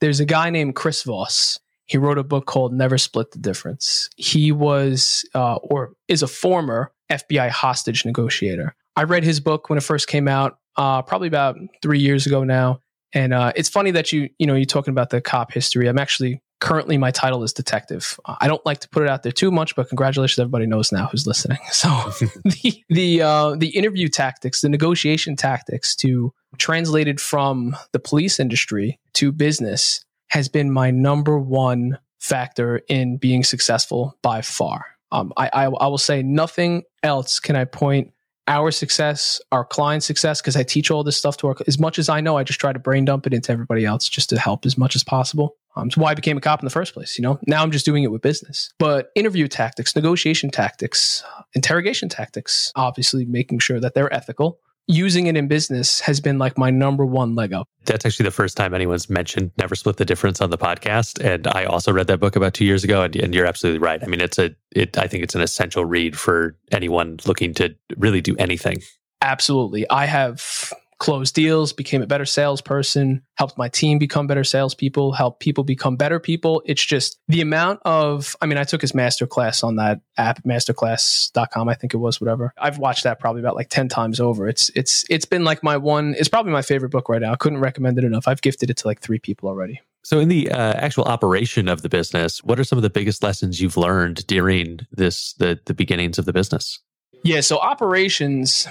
there's 0.00 0.20
a 0.20 0.24
guy 0.24 0.50
named 0.50 0.74
Chris 0.74 1.04
Voss 1.04 1.58
he 1.86 1.98
wrote 1.98 2.18
a 2.18 2.24
book 2.24 2.46
called 2.46 2.72
Never 2.72 2.98
Split 2.98 3.32
the 3.32 3.38
Difference. 3.38 4.08
He 4.16 4.52
was 4.52 5.28
uh, 5.34 5.56
or 5.56 5.92
is 6.08 6.22
a 6.22 6.28
former 6.28 6.92
FBI 7.10 7.50
hostage 7.50 8.04
negotiator. 8.04 8.74
I 8.96 9.04
read 9.04 9.24
his 9.24 9.40
book 9.40 9.68
when 9.68 9.78
it 9.78 9.82
first 9.82 10.06
came 10.06 10.28
out, 10.28 10.58
uh, 10.76 11.02
probably 11.02 11.28
about 11.28 11.56
three 11.82 11.98
years 11.98 12.26
ago 12.26 12.44
now. 12.44 12.80
And 13.14 13.34
uh, 13.34 13.52
it's 13.56 13.68
funny 13.68 13.90
that 13.92 14.12
you 14.12 14.30
you 14.38 14.46
know 14.46 14.54
you're 14.54 14.64
talking 14.64 14.92
about 14.92 15.10
the 15.10 15.20
cop 15.20 15.52
history. 15.52 15.86
I'm 15.88 15.98
actually 15.98 16.40
currently 16.60 16.96
my 16.96 17.10
title 17.10 17.42
is 17.42 17.52
detective. 17.52 18.18
I 18.24 18.46
don't 18.46 18.64
like 18.64 18.78
to 18.80 18.88
put 18.88 19.02
it 19.02 19.08
out 19.08 19.24
there 19.24 19.32
too 19.32 19.50
much, 19.50 19.74
but 19.74 19.88
congratulations, 19.88 20.38
everybody 20.38 20.66
knows 20.66 20.92
now 20.92 21.08
who's 21.08 21.26
listening. 21.26 21.58
So 21.72 21.88
the 22.44 22.84
the 22.88 23.22
uh, 23.22 23.56
the 23.56 23.70
interview 23.70 24.08
tactics, 24.08 24.60
the 24.60 24.68
negotiation 24.68 25.36
tactics, 25.36 25.96
to 25.96 26.32
translated 26.58 27.20
from 27.20 27.76
the 27.92 27.98
police 27.98 28.38
industry 28.38 29.00
to 29.14 29.32
business 29.32 30.04
has 30.32 30.48
been 30.48 30.70
my 30.70 30.90
number 30.90 31.38
one 31.38 31.98
factor 32.18 32.80
in 32.88 33.18
being 33.18 33.44
successful 33.44 34.16
by 34.22 34.40
far. 34.40 34.86
Um, 35.10 35.30
I, 35.36 35.50
I, 35.52 35.64
I 35.64 35.86
will 35.88 35.98
say 35.98 36.22
nothing 36.22 36.84
else 37.02 37.38
can 37.38 37.54
I 37.54 37.66
point 37.66 38.14
our 38.48 38.70
success, 38.70 39.42
our 39.52 39.62
client 39.62 40.02
success, 40.02 40.40
because 40.40 40.56
I 40.56 40.62
teach 40.62 40.90
all 40.90 41.04
this 41.04 41.18
stuff 41.18 41.36
to 41.36 41.48
our, 41.48 41.56
as 41.66 41.78
much 41.78 41.98
as 41.98 42.08
I 42.08 42.22
know, 42.22 42.38
I 42.38 42.44
just 42.44 42.58
try 42.58 42.72
to 42.72 42.78
brain 42.78 43.04
dump 43.04 43.26
it 43.26 43.34
into 43.34 43.52
everybody 43.52 43.84
else 43.84 44.08
just 44.08 44.30
to 44.30 44.38
help 44.38 44.64
as 44.64 44.78
much 44.78 44.96
as 44.96 45.04
possible. 45.04 45.54
Um, 45.76 45.88
it's 45.88 45.98
why 45.98 46.12
I 46.12 46.14
became 46.14 46.38
a 46.38 46.40
cop 46.40 46.60
in 46.60 46.64
the 46.64 46.70
first 46.70 46.94
place. 46.94 47.18
You 47.18 47.22
know, 47.24 47.38
now 47.46 47.62
I'm 47.62 47.70
just 47.70 47.84
doing 47.84 48.02
it 48.02 48.10
with 48.10 48.22
business. 48.22 48.72
But 48.78 49.10
interview 49.14 49.48
tactics, 49.48 49.94
negotiation 49.94 50.50
tactics, 50.50 51.22
interrogation 51.52 52.08
tactics, 52.08 52.72
obviously 52.74 53.26
making 53.26 53.58
sure 53.58 53.80
that 53.80 53.92
they're 53.92 54.12
ethical, 54.12 54.60
using 54.86 55.26
it 55.26 55.36
in 55.36 55.48
business 55.48 56.00
has 56.00 56.20
been 56.20 56.38
like 56.38 56.58
my 56.58 56.70
number 56.70 57.06
one 57.06 57.34
leg 57.34 57.52
up. 57.52 57.68
That's 57.84 58.04
actually 58.04 58.24
the 58.24 58.32
first 58.32 58.56
time 58.56 58.74
anyone's 58.74 59.08
mentioned 59.08 59.50
Never 59.58 59.74
Split 59.74 59.96
the 59.96 60.04
Difference 60.04 60.40
on 60.40 60.50
the 60.50 60.58
podcast. 60.58 61.24
And 61.24 61.46
I 61.46 61.64
also 61.64 61.92
read 61.92 62.06
that 62.08 62.20
book 62.20 62.36
about 62.36 62.54
two 62.54 62.64
years 62.64 62.84
ago. 62.84 63.02
And, 63.02 63.14
and 63.16 63.34
you're 63.34 63.46
absolutely 63.46 63.78
right. 63.78 64.02
I 64.02 64.06
mean, 64.06 64.20
it's 64.20 64.38
a, 64.38 64.54
it, 64.70 64.98
I 64.98 65.06
think 65.06 65.22
it's 65.24 65.34
an 65.34 65.40
essential 65.40 65.84
read 65.84 66.18
for 66.18 66.56
anyone 66.70 67.18
looking 67.26 67.54
to 67.54 67.74
really 67.96 68.20
do 68.20 68.36
anything. 68.38 68.82
Absolutely. 69.20 69.88
I 69.88 70.06
have 70.06 70.72
closed 71.02 71.34
deals, 71.34 71.72
became 71.72 72.00
a 72.00 72.06
better 72.06 72.24
salesperson, 72.24 73.22
helped 73.34 73.58
my 73.58 73.68
team 73.68 73.98
become 73.98 74.28
better 74.28 74.44
salespeople, 74.44 75.10
helped 75.12 75.40
people 75.40 75.64
become 75.64 75.96
better 75.96 76.20
people. 76.20 76.62
It's 76.64 76.84
just 76.84 77.18
the 77.26 77.40
amount 77.40 77.80
of, 77.84 78.36
I 78.40 78.46
mean, 78.46 78.56
I 78.56 78.62
took 78.62 78.80
his 78.80 78.92
masterclass 78.92 79.64
on 79.64 79.76
that 79.76 80.00
app, 80.16 80.44
masterclass.com, 80.44 81.68
I 81.68 81.74
think 81.74 81.92
it 81.92 81.96
was, 81.96 82.20
whatever. 82.20 82.54
I've 82.56 82.78
watched 82.78 83.02
that 83.02 83.18
probably 83.18 83.40
about 83.40 83.56
like 83.56 83.68
10 83.68 83.88
times 83.88 84.20
over. 84.20 84.46
It's, 84.46 84.70
it's, 84.76 85.04
it's 85.10 85.24
been 85.24 85.42
like 85.42 85.64
my 85.64 85.76
one, 85.76 86.14
it's 86.16 86.28
probably 86.28 86.52
my 86.52 86.62
favorite 86.62 86.90
book 86.90 87.08
right 87.08 87.20
now. 87.20 87.32
I 87.32 87.36
couldn't 87.36 87.58
recommend 87.58 87.98
it 87.98 88.04
enough. 88.04 88.28
I've 88.28 88.40
gifted 88.40 88.70
it 88.70 88.76
to 88.78 88.86
like 88.86 89.00
three 89.00 89.18
people 89.18 89.48
already. 89.48 89.80
So, 90.04 90.18
in 90.18 90.28
the 90.28 90.50
uh, 90.50 90.72
actual 90.74 91.04
operation 91.04 91.68
of 91.68 91.82
the 91.82 91.88
business, 91.88 92.42
what 92.42 92.58
are 92.58 92.64
some 92.64 92.76
of 92.76 92.82
the 92.82 92.90
biggest 92.90 93.22
lessons 93.22 93.60
you've 93.60 93.76
learned 93.76 94.26
during 94.26 94.80
this 94.90 95.34
the 95.34 95.60
the 95.66 95.74
beginnings 95.74 96.18
of 96.18 96.24
the 96.24 96.32
business? 96.32 96.80
Yeah, 97.22 97.40
so 97.40 97.58
operations 97.58 98.66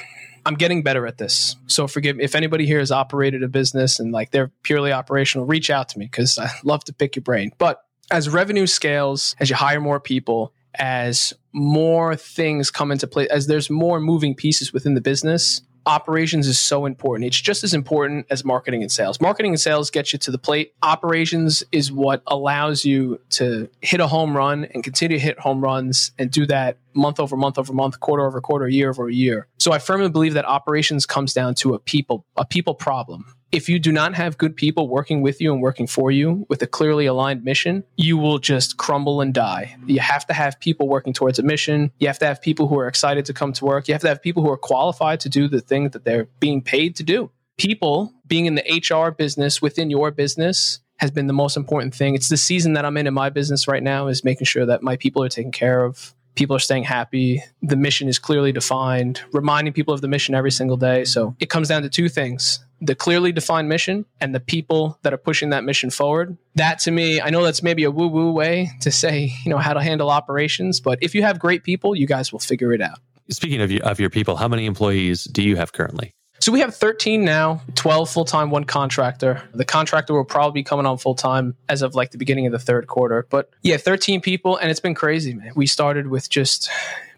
I'm 0.46 0.56
getting 0.56 0.84
better 0.84 1.06
at 1.06 1.18
this. 1.18 1.56
So 1.68 1.88
forgive 1.88 2.18
me 2.18 2.24
if 2.24 2.36
anybody 2.36 2.66
here 2.66 2.80
has 2.80 2.92
operated 2.92 3.44
a 3.44 3.48
business 3.48 4.00
and 4.00 4.12
like 4.12 4.32
they're 4.32 4.52
purely 4.64 4.92
operational, 4.92 5.46
reach 5.46 5.70
out 5.70 5.90
to 5.90 6.00
me 6.00 6.06
because 6.06 6.38
I 6.38 6.50
love 6.64 6.84
to 6.86 6.94
pick 6.94 7.16
your 7.16 7.24
brain. 7.24 7.52
But 7.58 7.84
as 8.10 8.30
revenue 8.30 8.68
scales, 8.68 9.36
as 9.40 9.50
you 9.50 9.56
hire 9.56 9.80
more 9.80 10.00
people, 10.00 10.54
as 10.76 11.34
more 11.54 12.16
things 12.16 12.72
come 12.72 12.92
into 12.92 13.08
play, 13.08 13.28
as 13.30 13.48
there's 13.48 13.70
more 13.70 14.00
moving 14.00 14.36
pieces 14.36 14.74
within 14.74 14.94
the 14.96 15.02
business, 15.02 15.62
operations 15.86 16.48
is 16.48 16.60
so 16.60 16.86
important. 16.86 17.26
It's 17.28 17.40
just 17.40 17.64
as 17.64 17.74
important 17.74 18.28
as 18.30 18.46
marketing 18.46 18.82
and 18.82 18.92
sales. 18.92 19.20
Marketing 19.20 19.52
and 19.52 19.60
sales 19.60 19.90
get 19.90 20.14
you 20.14 20.20
to 20.20 20.32
the 20.32 20.38
plate. 20.38 20.74
Operations 20.84 21.64
is 21.72 21.92
what 21.92 22.22
allows 22.28 22.86
you 22.86 23.20
to 23.32 23.70
hit 23.82 24.00
a 24.00 24.08
home 24.08 24.36
run 24.36 24.66
and 24.66 24.84
continue 24.84 25.18
to 25.18 25.24
hit 25.24 25.40
home 25.40 25.62
runs 25.62 26.12
and 26.18 26.30
do 26.30 26.46
that 26.48 26.78
month 26.94 27.20
over 27.20 27.36
month 27.38 27.58
over 27.58 27.74
month, 27.74 28.00
quarter 28.00 28.26
over 28.26 28.42
quarter, 28.42 28.68
year 28.68 28.90
over 28.90 29.10
year. 29.10 29.48
So 29.58 29.72
I 29.72 29.80
firmly 29.80 30.10
believe 30.10 30.34
that 30.34 30.46
operations 30.46 31.06
comes 31.06 31.34
down 31.34 31.56
to 31.56 31.74
a 31.74 31.80
people 31.80 32.26
a 32.38 32.46
people 32.46 32.76
problem. 32.76 33.26
If 33.52 33.68
you 33.68 33.80
do 33.80 33.92
not 33.92 34.16
have 34.16 34.38
good 34.38 34.56
people 34.56 34.88
working 34.88 35.22
with 35.22 35.42
you 35.42 35.52
and 35.52 35.62
working 35.62 35.86
for 35.86 36.10
you 36.10 36.46
with 36.48 36.62
a 36.62 36.68
clearly 36.68 37.06
aligned 37.06 37.44
mission, 37.44 37.84
you 37.98 38.18
will 38.18 38.38
just 38.38 38.78
crumble 38.78 39.20
and 39.20 39.34
die. 39.34 39.76
You 39.86 40.00
have 40.00 40.26
to 40.28 40.34
have 40.34 40.58
people 40.62 40.88
working 40.88 41.12
towards 41.12 41.38
a 41.38 41.44
mission. 41.44 41.92
You 42.00 42.08
have 42.08 42.20
to 42.20 42.26
have 42.26 42.42
people 42.42 42.68
who 42.68 42.80
are 42.80 42.88
excited 42.88 43.26
to 43.26 43.34
come 43.34 43.52
to 43.54 43.66
work. 43.66 43.90
You 43.90 43.94
have 43.94 44.02
to 44.04 44.08
have 44.08 44.22
people 44.22 44.42
who 44.42 44.50
are 44.50 44.58
qualified 44.58 45.20
to 45.22 45.30
do 45.30 45.50
the 45.50 45.60
thing 45.60 45.90
that 45.90 46.06
they're 46.06 46.30
being 46.40 46.62
paid 46.62 46.96
to 46.96 47.04
do. 47.04 47.30
People 47.58 48.14
being 48.26 48.46
in 48.46 48.56
the 48.56 48.64
HR 48.90 49.12
business 49.12 49.62
within 49.62 49.90
your 49.90 50.12
business 50.12 50.80
has 51.02 51.12
been 51.12 51.28
the 51.28 51.34
most 51.34 51.58
important 51.58 51.96
thing. 51.96 52.14
It's 52.14 52.30
the 52.30 52.38
season 52.38 52.74
that 52.74 52.86
I'm 52.86 52.96
in 52.96 53.08
in 53.08 53.14
my 53.14 53.30
business 53.30 53.68
right 53.68 53.82
now 53.82 54.08
is 54.08 54.24
making 54.24 54.46
sure 54.46 54.68
that 54.68 54.84
my 54.84 54.96
people 54.96 55.24
are 55.24 55.30
taken 55.30 55.52
care 55.52 55.84
of 55.84 56.14
people 56.36 56.56
are 56.56 56.60
staying 56.60 56.84
happy. 56.84 57.44
The 57.62 57.76
mission 57.76 58.08
is 58.08 58.20
clearly 58.20 58.52
defined 58.52 59.22
reminding 59.34 59.74
people 59.74 59.94
of 59.94 60.02
the 60.02 60.08
mission 60.08 60.36
every 60.36 60.52
single 60.52 60.78
day. 60.78 61.06
So 61.06 61.36
it 61.40 61.50
comes 61.50 61.68
down 61.68 61.84
to 61.84 61.90
two 61.90 62.10
things 62.10 62.64
the 62.84 62.96
clearly 62.96 63.32
defined 63.32 63.70
mission 63.70 64.06
and 64.20 64.34
the 64.34 64.40
people 64.40 64.98
that 65.04 65.14
are 65.14 65.18
pushing 65.18 65.52
that 65.52 65.64
mission 65.64 65.92
forward. 65.92 66.36
That 66.56 66.80
to 66.80 66.92
me 66.92 67.22
i 67.22 67.30
know 67.30 67.44
that's 67.44 67.62
maybe 67.62 67.84
a 67.84 67.92
woo 67.92 68.08
woo 68.08 68.32
way 68.32 68.72
to 68.82 68.92
say 68.92 69.34
you 69.44 69.50
know 69.50 69.58
how 69.58 69.74
to 69.74 69.82
handle 69.82 70.10
operations 70.10 70.80
but 70.80 71.00
if 71.02 71.16
you 71.16 71.22
have 71.22 71.40
great 71.40 71.64
people 71.64 71.96
you 71.96 72.08
guys 72.08 72.32
will 72.32 72.40
figure 72.40 72.74
it 72.74 72.82
out. 72.82 73.00
Speaking 73.30 73.62
of, 73.62 73.72
you, 73.72 73.80
of 73.82 74.00
your 74.00 74.10
people 74.10 74.36
how 74.36 74.48
many 74.48 74.66
employees 74.66 75.26
do 75.26 75.44
you 75.44 75.56
have 75.56 75.74
currently 75.74 76.14
so 76.42 76.52
we 76.52 76.60
have 76.60 76.76
13 76.76 77.24
now, 77.24 77.62
12 77.76 78.10
full 78.10 78.26
time, 78.26 78.50
one 78.50 78.64
contractor. 78.64 79.44
The 79.54 79.64
contractor 79.64 80.14
will 80.14 80.26
probably 80.26 80.62
be 80.62 80.64
coming 80.64 80.86
on 80.88 80.98
full 80.98 81.14
time 81.14 81.56
as 81.70 81.84
of 81.84 81.94
like 81.94 82.12
the 82.12 82.18
beginning 82.18 82.48
of 82.48 82.52
the 82.52 82.60
third 82.60 82.88
quarter. 82.88 83.28
But 83.30 83.52
yeah, 83.62 83.78
13 83.78 84.22
people, 84.22 84.58
and 84.58 84.72
it's 84.72 84.80
been 84.80 84.96
crazy, 84.96 85.36
man. 85.36 85.52
We 85.56 85.68
started 85.68 86.08
with 86.08 86.30
just 86.30 86.70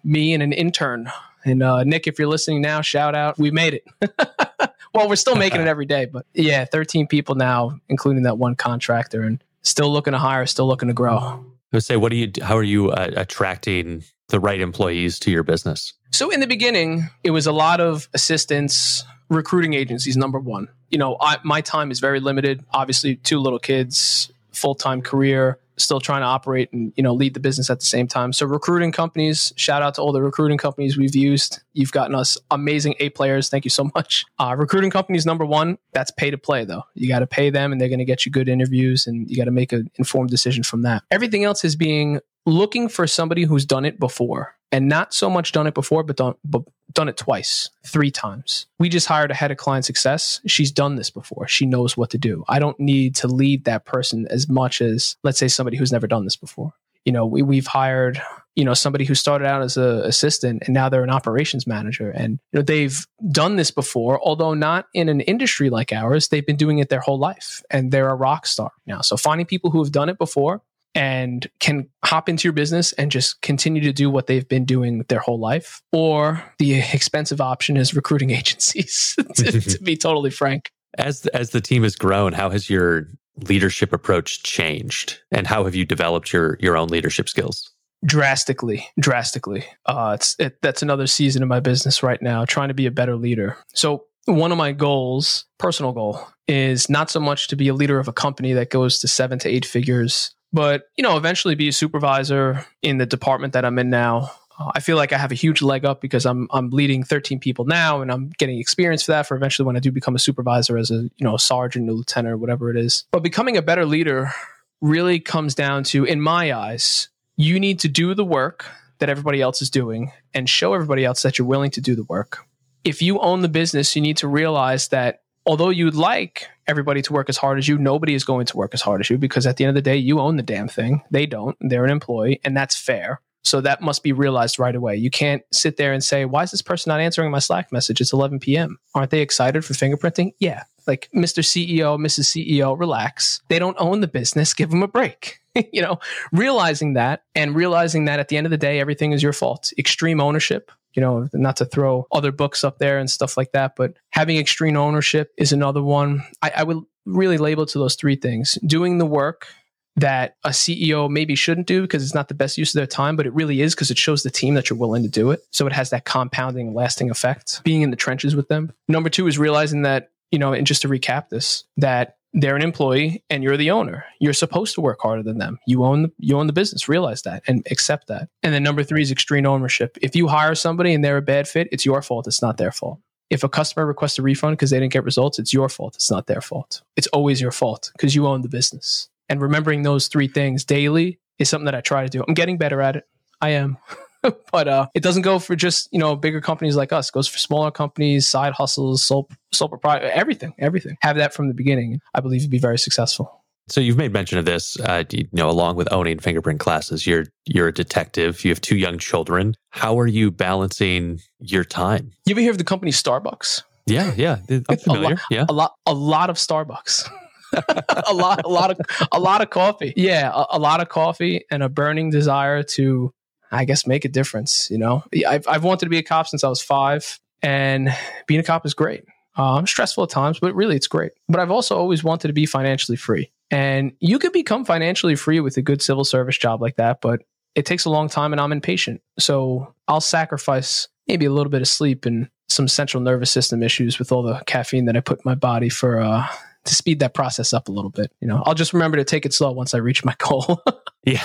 me 0.03 0.33
and 0.33 0.43
an 0.43 0.51
intern. 0.51 1.09
And 1.45 1.63
uh, 1.63 1.83
Nick, 1.85 2.05
if 2.05 2.19
you're 2.19 2.27
listening 2.27 2.61
now, 2.61 2.81
shout 2.81 3.15
out. 3.15 3.39
We 3.39 3.49
made 3.49 3.73
it. 3.73 3.87
well, 4.93 5.07
we're 5.07 5.15
still 5.15 5.35
making 5.35 5.61
it 5.61 5.67
every 5.67 5.85
day, 5.85 6.05
but 6.05 6.25
yeah, 6.33 6.65
13 6.65 7.07
people 7.07 7.35
now, 7.35 7.79
including 7.89 8.23
that 8.23 8.37
one 8.37 8.55
contractor, 8.55 9.23
and 9.23 9.41
still 9.61 9.91
looking 9.91 10.11
to 10.13 10.19
hire, 10.19 10.45
still 10.45 10.67
looking 10.67 10.87
to 10.87 10.93
grow. 10.93 11.17
I 11.17 11.77
would 11.77 11.83
say, 11.83 11.97
what 11.97 12.11
do 12.11 12.17
you? 12.17 12.31
How 12.41 12.57
are 12.57 12.63
you 12.63 12.91
uh, 12.91 13.11
attracting 13.15 14.03
the 14.29 14.39
right 14.39 14.61
employees 14.61 15.17
to 15.19 15.31
your 15.31 15.43
business? 15.43 15.93
So 16.13 16.29
in 16.29 16.41
the 16.41 16.47
beginning, 16.47 17.09
it 17.23 17.31
was 17.31 17.47
a 17.47 17.51
lot 17.51 17.81
of 17.81 18.07
assistance, 18.13 19.03
recruiting 19.29 19.73
agencies 19.73 20.15
number 20.15 20.39
one. 20.39 20.69
You 20.91 20.99
know 20.99 21.17
I, 21.19 21.37
my 21.43 21.61
time 21.61 21.89
is 21.89 21.99
very 21.99 22.19
limited. 22.19 22.63
Obviously 22.71 23.15
two 23.15 23.39
little 23.39 23.57
kids 23.57 24.31
full-time 24.51 25.01
career 25.01 25.57
still 25.77 25.99
trying 25.99 26.21
to 26.21 26.27
operate 26.27 26.71
and 26.71 26.93
you 26.95 27.01
know 27.01 27.15
lead 27.15 27.33
the 27.33 27.39
business 27.39 27.71
at 27.71 27.79
the 27.79 27.85
same 27.87 28.07
time. 28.07 28.31
So 28.31 28.45
recruiting 28.45 28.91
companies 28.91 29.53
shout 29.55 29.81
out 29.81 29.95
to 29.95 30.01
all 30.01 30.11
the 30.11 30.21
recruiting 30.21 30.59
companies 30.59 30.95
we've 30.95 31.15
used. 31.15 31.63
You've 31.73 31.91
gotten 31.91 32.13
us 32.13 32.37
amazing 32.51 32.93
a 32.99 33.09
players. 33.09 33.49
Thank 33.49 33.65
you 33.65 33.71
so 33.71 33.89
much. 33.95 34.23
Uh, 34.37 34.55
recruiting 34.55 34.91
companies 34.91 35.25
number 35.25 35.47
one 35.47 35.79
that's 35.93 36.11
pay 36.11 36.29
to 36.29 36.37
play 36.37 36.63
though. 36.63 36.83
You 36.93 37.07
got 37.07 37.19
to 37.19 37.27
pay 37.27 37.49
them 37.49 37.71
and 37.71 37.81
they're 37.81 37.89
going 37.89 37.97
to 37.97 38.05
get 38.05 38.23
you 38.23 38.31
good 38.31 38.47
interviews 38.47 39.07
and 39.07 39.27
you 39.27 39.35
got 39.35 39.45
to 39.45 39.51
make 39.51 39.71
an 39.71 39.89
informed 39.95 40.29
decision 40.29 40.61
from 40.61 40.83
that. 40.83 41.01
Everything 41.09 41.43
else 41.43 41.65
is 41.65 41.75
being 41.75 42.19
looking 42.45 42.87
for 42.87 43.07
somebody 43.07 43.45
who's 43.45 43.65
done 43.65 43.85
it 43.85 43.99
before 43.99 44.53
and 44.73 44.89
not 44.89 45.13
so 45.13 45.29
much 45.29 45.51
done 45.51 45.67
it 45.67 45.75
before, 45.75 46.01
but 46.01 46.17
done, 46.17 46.33
but 46.43 46.63
done 46.91 47.07
it 47.07 47.15
twice, 47.15 47.69
three 47.85 48.09
times. 48.09 48.65
We 48.79 48.89
just 48.89 49.07
hired 49.07 49.29
a 49.29 49.35
head 49.35 49.51
of 49.51 49.57
client 49.57 49.85
success. 49.85 50.41
She's 50.47 50.71
done 50.71 50.95
this 50.95 51.11
before. 51.11 51.47
She 51.47 51.67
knows 51.67 51.95
what 51.95 52.09
to 52.09 52.17
do. 52.17 52.43
I 52.49 52.57
don't 52.57 52.79
need 52.79 53.15
to 53.17 53.27
lead 53.27 53.65
that 53.65 53.85
person 53.85 54.27
as 54.31 54.49
much 54.49 54.81
as, 54.81 55.15
let's 55.23 55.37
say, 55.37 55.47
somebody 55.47 55.77
who's 55.77 55.91
never 55.91 56.07
done 56.07 56.23
this 56.23 56.35
before. 56.35 56.73
You 57.05 57.11
know, 57.11 57.25
we, 57.25 57.43
we've 57.43 57.67
hired, 57.67 58.19
you 58.55 58.65
know, 58.65 58.73
somebody 58.73 59.05
who 59.05 59.13
started 59.13 59.45
out 59.45 59.61
as 59.61 59.77
an 59.77 59.99
assistant 59.99 60.63
and 60.65 60.73
now 60.73 60.89
they're 60.89 61.03
an 61.03 61.09
operations 61.11 61.67
manager. 61.67 62.09
And, 62.09 62.39
you 62.51 62.59
know, 62.59 62.63
they've 62.63 63.05
done 63.31 63.57
this 63.57 63.69
before, 63.69 64.19
although 64.23 64.55
not 64.55 64.87
in 64.95 65.07
an 65.07 65.21
industry 65.21 65.69
like 65.69 65.93
ours. 65.93 66.29
They've 66.29 66.45
been 66.45 66.55
doing 66.55 66.79
it 66.79 66.89
their 66.89 67.01
whole 67.01 67.19
life 67.19 67.61
and 67.69 67.91
they're 67.91 68.09
a 68.09 68.15
rock 68.15 68.47
star 68.47 68.71
now. 68.87 69.01
So 69.01 69.17
finding 69.17 69.45
people 69.45 69.69
who 69.69 69.83
have 69.83 69.91
done 69.91 70.09
it 70.09 70.17
before 70.17 70.63
and 70.95 71.49
can 71.59 71.89
hop 72.03 72.29
into 72.29 72.47
your 72.47 72.53
business 72.53 72.93
and 72.93 73.11
just 73.11 73.41
continue 73.41 73.81
to 73.81 73.93
do 73.93 74.09
what 74.09 74.27
they've 74.27 74.47
been 74.47 74.65
doing 74.65 75.03
their 75.09 75.19
whole 75.19 75.39
life. 75.39 75.81
Or 75.91 76.43
the 76.59 76.79
expensive 76.93 77.41
option 77.41 77.77
is 77.77 77.95
recruiting 77.95 78.29
agencies, 78.31 79.15
to, 79.35 79.59
to, 79.61 79.83
be 79.83 79.97
totally 79.97 80.29
frank. 80.29 80.71
As, 80.97 81.25
as 81.27 81.49
the 81.51 81.61
team 81.61 81.83
has 81.83 81.95
grown, 81.95 82.33
how 82.33 82.49
has 82.49 82.69
your 82.69 83.07
leadership 83.47 83.93
approach 83.93 84.43
changed? 84.43 85.19
And 85.31 85.47
how 85.47 85.65
have 85.65 85.73
you 85.73 85.85
developed 85.85 86.31
your, 86.31 86.57
your 86.59 86.77
own 86.77 86.89
leadership 86.89 87.29
skills? 87.29 87.69
drastically 88.05 88.85
drastically 88.99 89.63
uh 89.85 90.11
it's 90.15 90.35
it, 90.37 90.61
that's 90.61 90.81
another 90.81 91.07
season 91.07 91.41
of 91.41 91.47
my 91.47 91.61
business 91.61 92.03
right 92.03 92.21
now 92.21 92.43
trying 92.43 92.67
to 92.67 92.73
be 92.73 92.85
a 92.85 92.91
better 92.91 93.15
leader 93.15 93.57
so 93.73 94.03
one 94.25 94.51
of 94.51 94.57
my 94.57 94.73
goals 94.73 95.45
personal 95.57 95.93
goal 95.93 96.19
is 96.49 96.89
not 96.89 97.09
so 97.09 97.19
much 97.19 97.47
to 97.47 97.55
be 97.55 97.69
a 97.69 97.73
leader 97.73 97.99
of 97.99 98.09
a 98.09 98.13
company 98.13 98.51
that 98.51 98.69
goes 98.69 98.99
to 98.99 99.07
seven 99.07 99.39
to 99.39 99.47
eight 99.47 99.65
figures 99.65 100.35
but 100.53 100.89
you 100.95 101.01
know 101.01 101.17
eventually 101.17 101.55
be 101.55 101.67
a 101.67 101.73
supervisor 101.73 102.65
in 102.81 102.99
the 102.99 103.05
department 103.05 103.53
that 103.53 103.65
i'm 103.65 103.77
in 103.79 103.89
now. 103.89 104.31
Uh, 104.59 104.71
i 104.75 104.79
feel 104.79 104.95
like 104.95 105.11
i 105.11 105.17
have 105.17 105.31
a 105.31 105.35
huge 105.35 105.61
leg 105.61 105.83
up 105.83 105.99
because 105.99 106.25
i'm 106.25 106.47
i'm 106.51 106.69
leading 106.69 107.03
13 107.03 107.39
people 107.39 107.65
now 107.65 108.01
and 108.01 108.11
i'm 108.11 108.29
getting 108.37 108.59
experience 108.59 109.03
for 109.03 109.11
that 109.11 109.25
for 109.25 109.35
eventually 109.35 109.65
when 109.65 109.75
i 109.75 109.79
do 109.79 109.91
become 109.91 110.15
a 110.15 110.19
supervisor 110.19 110.77
as 110.77 110.91
a 110.91 111.09
you 111.17 111.21
know 111.21 111.35
a 111.35 111.39
sergeant 111.39 111.89
a 111.89 111.93
lieutenant 111.93 112.33
or 112.33 112.37
whatever 112.37 112.69
it 112.69 112.77
is. 112.77 113.05
But 113.11 113.23
becoming 113.23 113.57
a 113.57 113.61
better 113.61 113.85
leader 113.85 114.31
really 114.79 115.19
comes 115.19 115.55
down 115.55 115.83
to 115.85 116.05
in 116.05 116.21
my 116.21 116.53
eyes 116.53 117.09
you 117.35 117.59
need 117.59 117.79
to 117.79 117.87
do 117.87 118.13
the 118.13 118.23
work 118.23 118.65
that 118.99 119.09
everybody 119.09 119.41
else 119.41 119.61
is 119.61 119.71
doing 119.71 120.11
and 120.35 120.47
show 120.47 120.75
everybody 120.75 121.03
else 121.03 121.23
that 121.23 121.39
you're 121.39 121.47
willing 121.47 121.71
to 121.71 121.81
do 121.81 121.95
the 121.95 122.03
work. 122.03 122.45
If 122.83 123.01
you 123.01 123.19
own 123.19 123.41
the 123.41 123.49
business 123.49 123.95
you 123.95 124.03
need 124.03 124.17
to 124.17 124.27
realize 124.27 124.89
that 124.89 125.23
although 125.45 125.69
you'd 125.69 125.95
like 125.95 126.47
everybody 126.67 127.01
to 127.01 127.13
work 127.13 127.29
as 127.29 127.37
hard 127.37 127.57
as 127.57 127.67
you, 127.67 127.77
nobody 127.77 128.13
is 128.13 128.23
going 128.23 128.45
to 128.47 128.57
work 128.57 128.73
as 128.73 128.81
hard 128.81 129.01
as 129.01 129.09
you 129.09 129.17
because 129.17 129.45
at 129.45 129.57
the 129.57 129.65
end 129.65 129.69
of 129.69 129.75
the 129.75 129.89
day, 129.89 129.97
you 129.97 130.19
own 130.19 130.37
the 130.37 130.43
damn 130.43 130.67
thing. 130.67 131.01
They 131.11 131.25
don't. 131.25 131.57
They're 131.61 131.85
an 131.85 131.91
employee, 131.91 132.39
and 132.43 132.55
that's 132.55 132.75
fair. 132.75 133.21
So 133.43 133.59
that 133.61 133.81
must 133.81 134.03
be 134.03 134.13
realized 134.13 134.57
right 134.57 134.75
away. 134.75 134.95
You 134.95 135.09
can't 135.09 135.43
sit 135.51 135.75
there 135.75 135.91
and 135.91 136.01
say, 136.01 136.23
why 136.23 136.43
is 136.43 136.51
this 136.51 136.61
person 136.61 136.89
not 136.89 137.01
answering 137.01 137.29
my 137.29 137.39
Slack 137.39 137.73
message? 137.73 137.99
It's 137.99 138.13
11 138.13 138.39
p.m. 138.39 138.79
Aren't 138.95 139.11
they 139.11 139.19
excited 139.19 139.65
for 139.65 139.73
fingerprinting? 139.73 140.31
Yeah. 140.39 140.63
Like 140.87 141.09
Mr. 141.13 141.43
CEO, 141.43 141.97
Mrs. 141.97 142.35
CEO, 142.35 142.77
relax. 142.79 143.41
They 143.49 143.59
don't 143.59 143.75
own 143.79 143.99
the 143.99 144.07
business. 144.07 144.53
Give 144.53 144.69
them 144.69 144.81
a 144.81 144.87
break. 144.87 145.39
you 145.73 145.81
know, 145.81 145.99
realizing 146.31 146.93
that 146.93 147.23
and 147.35 147.55
realizing 147.55 148.05
that 148.05 148.19
at 148.19 148.29
the 148.29 148.37
end 148.37 148.47
of 148.47 148.51
the 148.51 148.57
day, 148.57 148.79
everything 148.79 149.11
is 149.11 149.21
your 149.21 149.33
fault. 149.33 149.73
Extreme 149.77 150.21
ownership, 150.21 150.71
you 150.93 151.01
know, 151.01 151.27
not 151.33 151.57
to 151.57 151.65
throw 151.65 152.07
other 152.11 152.31
books 152.31 152.63
up 152.63 152.79
there 152.79 152.99
and 152.99 153.09
stuff 153.09 153.37
like 153.37 153.51
that, 153.51 153.75
but 153.75 153.93
having 154.11 154.37
extreme 154.37 154.77
ownership 154.77 155.31
is 155.37 155.51
another 155.51 155.81
one. 155.81 156.23
I, 156.41 156.51
I 156.57 156.63
would 156.63 156.83
really 157.05 157.37
label 157.37 157.65
to 157.65 157.79
those 157.79 157.95
three 157.95 158.15
things 158.15 158.57
doing 158.65 158.97
the 158.97 159.05
work 159.05 159.47
that 159.95 160.37
a 160.43 160.49
CEO 160.49 161.09
maybe 161.09 161.35
shouldn't 161.35 161.67
do 161.67 161.81
because 161.81 162.03
it's 162.03 162.15
not 162.15 162.27
the 162.27 162.33
best 162.33 162.57
use 162.57 162.73
of 162.73 162.79
their 162.79 162.87
time, 162.87 163.15
but 163.15 163.27
it 163.27 163.33
really 163.33 163.61
is 163.61 163.75
because 163.75 163.91
it 163.91 163.97
shows 163.97 164.23
the 164.23 164.31
team 164.31 164.55
that 164.55 164.69
you're 164.69 164.79
willing 164.79 165.03
to 165.03 165.09
do 165.09 165.31
it. 165.31 165.41
So 165.51 165.67
it 165.67 165.73
has 165.73 165.91
that 165.91 166.05
compounding, 166.05 166.73
lasting 166.73 167.11
effect, 167.11 167.61
being 167.63 167.81
in 167.81 167.91
the 167.91 167.95
trenches 167.95 168.35
with 168.35 168.47
them. 168.47 168.71
Number 168.87 169.09
two 169.09 169.27
is 169.27 169.37
realizing 169.37 169.83
that, 169.83 170.09
you 170.31 170.39
know, 170.39 170.53
and 170.53 170.65
just 170.65 170.81
to 170.81 170.87
recap 170.87 171.29
this, 171.29 171.65
that 171.77 172.17
they're 172.33 172.55
an 172.55 172.63
employee 172.63 173.23
and 173.29 173.43
you're 173.43 173.57
the 173.57 173.71
owner. 173.71 174.05
You're 174.19 174.33
supposed 174.33 174.73
to 174.75 174.81
work 174.81 174.99
harder 175.01 175.23
than 175.23 175.37
them. 175.37 175.59
You 175.67 175.83
own 175.83 176.03
the, 176.03 176.11
you 176.17 176.37
own 176.37 176.47
the 176.47 176.53
business. 176.53 176.89
Realize 176.89 177.21
that 177.23 177.43
and 177.47 177.65
accept 177.69 178.07
that. 178.07 178.29
And 178.41 178.53
then 178.53 178.63
number 178.63 178.83
three 178.83 179.01
is 179.01 179.11
extreme 179.11 179.45
ownership. 179.45 179.97
If 180.01 180.15
you 180.15 180.27
hire 180.27 180.55
somebody 180.55 180.93
and 180.93 181.03
they're 181.03 181.17
a 181.17 181.21
bad 181.21 181.47
fit, 181.47 181.67
it's 181.71 181.85
your 181.85 182.01
fault. 182.01 182.27
It's 182.27 182.41
not 182.41 182.57
their 182.57 182.71
fault. 182.71 182.99
If 183.29 183.43
a 183.43 183.49
customer 183.49 183.85
requests 183.85 184.19
a 184.19 184.21
refund 184.21 184.57
because 184.57 184.71
they 184.71 184.79
didn't 184.79 184.93
get 184.93 185.03
results, 185.03 185.39
it's 185.39 185.53
your 185.53 185.69
fault. 185.69 185.95
It's 185.95 186.11
not 186.11 186.27
their 186.27 186.41
fault. 186.41 186.81
It's 186.95 187.07
always 187.07 187.39
your 187.39 187.51
fault 187.51 187.91
because 187.95 188.15
you 188.15 188.27
own 188.27 188.41
the 188.41 188.49
business. 188.49 189.09
And 189.29 189.41
remembering 189.41 189.83
those 189.83 190.07
three 190.07 190.27
things 190.27 190.65
daily 190.65 191.19
is 191.39 191.49
something 191.49 191.65
that 191.65 191.75
I 191.75 191.81
try 191.81 192.03
to 192.03 192.09
do. 192.09 192.23
I'm 192.27 192.33
getting 192.33 192.57
better 192.57 192.81
at 192.81 192.95
it. 192.95 193.07
I 193.41 193.49
am. 193.49 193.77
but 194.51 194.67
uh, 194.67 194.87
it 194.93 195.03
doesn't 195.03 195.23
go 195.23 195.39
for 195.39 195.55
just 195.55 195.89
you 195.91 195.99
know 195.99 196.15
bigger 196.15 196.41
companies 196.41 196.75
like 196.75 196.91
us. 196.91 197.09
It 197.09 197.13
goes 197.13 197.27
for 197.27 197.37
smaller 197.37 197.71
companies, 197.71 198.27
side 198.27 198.53
hustles, 198.53 199.03
sole 199.03 199.29
sole 199.51 199.69
proprietor, 199.69 200.09
everything, 200.11 200.53
everything. 200.57 200.97
Have 201.01 201.17
that 201.17 201.33
from 201.33 201.47
the 201.47 201.53
beginning. 201.53 201.99
I 202.13 202.21
believe 202.21 202.41
you'd 202.41 202.51
be 202.51 202.59
very 202.59 202.79
successful. 202.79 203.43
So 203.69 203.79
you've 203.79 203.97
made 203.97 204.11
mention 204.11 204.37
of 204.37 204.45
this, 204.45 204.77
uh, 204.81 205.05
you 205.09 205.27
know, 205.31 205.49
along 205.49 205.77
with 205.77 205.91
owning 205.91 206.19
fingerprint 206.19 206.59
classes. 206.59 207.07
You're 207.07 207.25
you're 207.45 207.69
a 207.69 207.73
detective. 207.73 208.43
You 208.43 208.51
have 208.51 208.61
two 208.61 208.75
young 208.75 208.97
children. 208.97 209.55
How 209.69 209.99
are 209.99 210.07
you 210.07 210.31
balancing 210.31 211.21
your 211.39 211.63
time? 211.63 212.11
You 212.25 212.33
ever 212.33 212.41
hear 212.41 212.51
of 212.51 212.57
the 212.57 212.63
company 212.63 212.91
Starbucks? 212.91 213.63
Yeah, 213.85 214.13
yeah, 214.15 214.37
I'm 214.49 214.77
familiar. 214.77 215.07
a 215.07 215.09
lot, 215.11 215.19
yeah, 215.29 215.45
a 215.49 215.53
lot, 215.53 215.73
a 215.85 215.93
lot 215.93 216.29
of 216.29 216.37
Starbucks. 216.37 217.09
a 218.07 218.13
lot, 218.13 218.43
a 218.45 218.47
lot 218.47 218.71
of, 218.71 218.79
a 219.11 219.19
lot 219.19 219.41
of 219.41 219.49
coffee. 219.49 219.93
Yeah, 219.95 220.31
a, 220.33 220.57
a 220.57 220.59
lot 220.59 220.81
of 220.81 220.89
coffee 220.89 221.45
and 221.51 221.61
a 221.61 221.69
burning 221.69 222.09
desire 222.09 222.63
to 222.63 223.13
I 223.53 223.65
guess 223.65 223.87
make 223.87 224.05
a 224.05 224.09
difference. 224.09 224.69
You 224.69 224.77
know, 224.77 225.03
I've 225.27 225.47
I've 225.47 225.63
wanted 225.63 225.85
to 225.85 225.89
be 225.89 225.99
a 225.99 226.03
cop 226.03 226.27
since 226.27 226.43
I 226.43 226.49
was 226.49 226.61
five, 226.61 227.19
and 227.41 227.95
being 228.27 228.39
a 228.39 228.43
cop 228.43 228.65
is 228.65 228.73
great. 228.73 229.05
Um, 229.35 229.65
stressful 229.65 230.03
at 230.03 230.11
times, 230.11 230.39
but 230.39 230.53
really 230.53 230.75
it's 230.75 230.87
great. 230.87 231.11
But 231.27 231.39
I've 231.39 231.49
also 231.49 231.75
always 231.75 232.03
wanted 232.03 232.27
to 232.27 232.33
be 232.33 232.45
financially 232.45 232.97
free, 232.97 233.31
and 233.49 233.93
you 233.99 234.19
could 234.19 234.33
become 234.33 234.65
financially 234.65 235.15
free 235.15 235.39
with 235.39 235.57
a 235.57 235.61
good 235.61 235.81
civil 235.81 236.03
service 236.03 236.37
job 236.37 236.61
like 236.61 236.75
that. 236.75 237.01
But 237.01 237.21
it 237.55 237.65
takes 237.65 237.85
a 237.85 237.89
long 237.89 238.09
time 238.09 238.33
and 238.33 238.41
I'm 238.41 238.51
impatient. 238.51 239.01
So 239.19 239.73
I'll 239.87 240.01
sacrifice 240.01 240.87
maybe 241.07 241.25
a 241.25 241.31
little 241.31 241.51
bit 241.51 241.61
of 241.61 241.67
sleep 241.67 242.05
and 242.05 242.29
some 242.49 242.67
central 242.67 243.01
nervous 243.01 243.31
system 243.31 243.63
issues 243.63 243.99
with 243.99 244.11
all 244.11 244.23
the 244.23 244.41
caffeine 244.45 244.85
that 244.85 244.97
I 244.97 245.01
put 245.01 245.19
in 245.19 245.23
my 245.25 245.35
body 245.35 245.69
for 245.69 245.99
uh, 245.99 246.27
to 246.65 246.75
speed 246.75 246.99
that 246.99 247.13
process 247.13 247.53
up 247.53 247.67
a 247.67 247.71
little 247.71 247.89
bit. 247.89 248.11
You 248.19 248.27
know, 248.27 248.41
I'll 248.45 248.53
just 248.53 248.73
remember 248.73 248.97
to 248.97 249.03
take 249.03 249.25
it 249.25 249.33
slow 249.33 249.51
once 249.51 249.73
I 249.73 249.79
reach 249.79 250.05
my 250.05 250.15
goal. 250.17 250.61
yeah. 251.03 251.23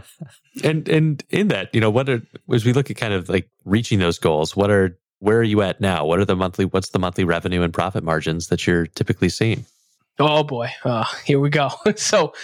and 0.64 0.88
and 0.88 1.22
in 1.30 1.48
that, 1.48 1.74
you 1.74 1.80
know, 1.80 1.90
what 1.90 2.08
are 2.08 2.22
as 2.52 2.64
we 2.64 2.72
look 2.72 2.90
at 2.90 2.96
kind 2.96 3.14
of 3.14 3.28
like 3.28 3.48
reaching 3.64 3.98
those 3.98 4.18
goals, 4.18 4.56
what 4.56 4.70
are 4.70 4.98
where 5.18 5.38
are 5.38 5.44
you 5.44 5.62
at 5.62 5.80
now? 5.80 6.04
What 6.04 6.18
are 6.18 6.24
the 6.24 6.36
monthly 6.36 6.64
what's 6.64 6.90
the 6.90 6.98
monthly 6.98 7.24
revenue 7.24 7.62
and 7.62 7.72
profit 7.72 8.04
margins 8.04 8.48
that 8.48 8.66
you're 8.66 8.86
typically 8.86 9.28
seeing? 9.28 9.64
Oh 10.18 10.44
boy. 10.44 10.68
Uh, 10.84 11.04
here 11.24 11.40
we 11.40 11.50
go. 11.50 11.70
so 11.96 12.34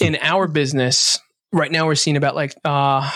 in 0.00 0.16
our 0.20 0.48
business, 0.48 1.18
right 1.52 1.70
now 1.70 1.86
we're 1.86 1.94
seeing 1.94 2.16
about 2.16 2.34
like 2.34 2.54
uh, 2.64 3.10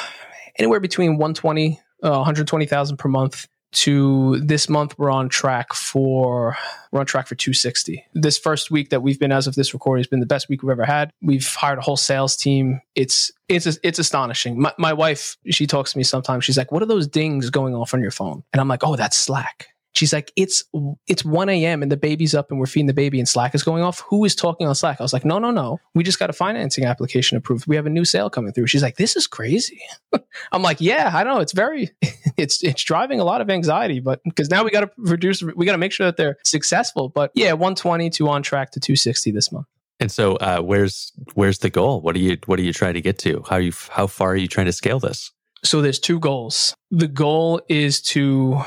anywhere 0.58 0.80
between 0.80 1.12
120 1.12 1.80
uh, 2.02 2.10
120,000 2.10 2.96
per 2.96 3.08
month 3.08 3.48
to 3.70 4.38
this 4.40 4.68
month 4.68 4.98
we're 4.98 5.10
on 5.10 5.28
track 5.28 5.74
for 5.74 6.56
we're 6.90 7.00
on 7.00 7.06
track 7.06 7.26
for 7.26 7.34
260 7.34 8.02
this 8.14 8.38
first 8.38 8.70
week 8.70 8.90
that 8.90 9.02
we've 9.02 9.18
been 9.18 9.32
as 9.32 9.46
of 9.46 9.54
this 9.54 9.74
recording 9.74 10.00
has 10.00 10.06
been 10.06 10.20
the 10.20 10.26
best 10.26 10.48
week 10.48 10.62
we've 10.62 10.70
ever 10.70 10.84
had. 10.84 11.12
We've 11.20 11.46
hired 11.46 11.78
a 11.78 11.82
whole 11.82 11.96
sales 11.96 12.36
team. 12.36 12.80
It's 12.94 13.30
it's 13.48 13.78
it's 13.82 13.98
astonishing. 13.98 14.60
My, 14.60 14.72
my 14.78 14.92
wife 14.92 15.36
she 15.50 15.66
talks 15.66 15.92
to 15.92 15.98
me 15.98 16.04
sometimes. 16.04 16.44
She's 16.44 16.56
like 16.56 16.72
what 16.72 16.82
are 16.82 16.86
those 16.86 17.06
dings 17.06 17.50
going 17.50 17.74
off 17.74 17.94
on 17.94 18.00
your 18.00 18.10
phone? 18.10 18.42
And 18.52 18.60
i'm 18.60 18.68
like 18.68 18.84
oh 18.84 18.96
that's 18.96 19.16
slack 19.16 19.68
She's 19.98 20.12
like, 20.12 20.32
it's 20.36 20.62
it's 21.08 21.24
1 21.24 21.48
a.m. 21.48 21.82
and 21.82 21.90
the 21.90 21.96
baby's 21.96 22.32
up 22.32 22.52
and 22.52 22.60
we're 22.60 22.66
feeding 22.66 22.86
the 22.86 22.94
baby 22.94 23.18
and 23.18 23.28
Slack 23.28 23.52
is 23.52 23.64
going 23.64 23.82
off. 23.82 24.04
Who 24.08 24.24
is 24.24 24.36
talking 24.36 24.68
on 24.68 24.76
Slack? 24.76 25.00
I 25.00 25.02
was 25.02 25.12
like, 25.12 25.24
no, 25.24 25.40
no, 25.40 25.50
no. 25.50 25.80
We 25.92 26.04
just 26.04 26.20
got 26.20 26.30
a 26.30 26.32
financing 26.32 26.84
application 26.84 27.36
approved. 27.36 27.66
We 27.66 27.74
have 27.74 27.84
a 27.84 27.90
new 27.90 28.04
sale 28.04 28.30
coming 28.30 28.52
through. 28.52 28.68
She's 28.68 28.82
like, 28.82 28.96
this 28.96 29.16
is 29.16 29.26
crazy. 29.26 29.80
I'm 30.52 30.62
like, 30.62 30.80
yeah, 30.80 31.10
I 31.12 31.24
know. 31.24 31.40
It's 31.40 31.52
very, 31.52 31.90
it's 32.36 32.62
it's 32.62 32.84
driving 32.84 33.18
a 33.18 33.24
lot 33.24 33.40
of 33.40 33.50
anxiety, 33.50 33.98
but 33.98 34.20
because 34.22 34.50
now 34.50 34.62
we 34.62 34.70
got 34.70 34.82
to 34.82 34.90
reduce, 34.98 35.42
we 35.42 35.66
got 35.66 35.72
to 35.72 35.78
make 35.78 35.90
sure 35.90 36.06
that 36.06 36.16
they're 36.16 36.36
successful. 36.44 37.08
But 37.08 37.32
yeah, 37.34 37.54
120 37.54 38.08
to 38.10 38.28
on 38.28 38.44
track 38.44 38.70
to 38.72 38.80
260 38.80 39.32
this 39.32 39.50
month. 39.50 39.66
And 39.98 40.12
so, 40.12 40.36
uh, 40.36 40.60
where's 40.60 41.12
where's 41.34 41.58
the 41.58 41.70
goal? 41.70 42.02
What 42.02 42.14
are 42.14 42.20
you 42.20 42.38
what 42.46 42.60
are 42.60 42.62
you 42.62 42.72
trying 42.72 42.94
to 42.94 43.00
get 43.00 43.18
to? 43.20 43.42
How 43.50 43.56
you 43.56 43.72
how 43.90 44.06
far 44.06 44.30
are 44.30 44.36
you 44.36 44.46
trying 44.46 44.66
to 44.66 44.72
scale 44.72 45.00
this? 45.00 45.32
So 45.64 45.82
there's 45.82 45.98
two 45.98 46.20
goals. 46.20 46.76
The 46.92 47.08
goal 47.08 47.60
is 47.68 48.00
to 48.02 48.62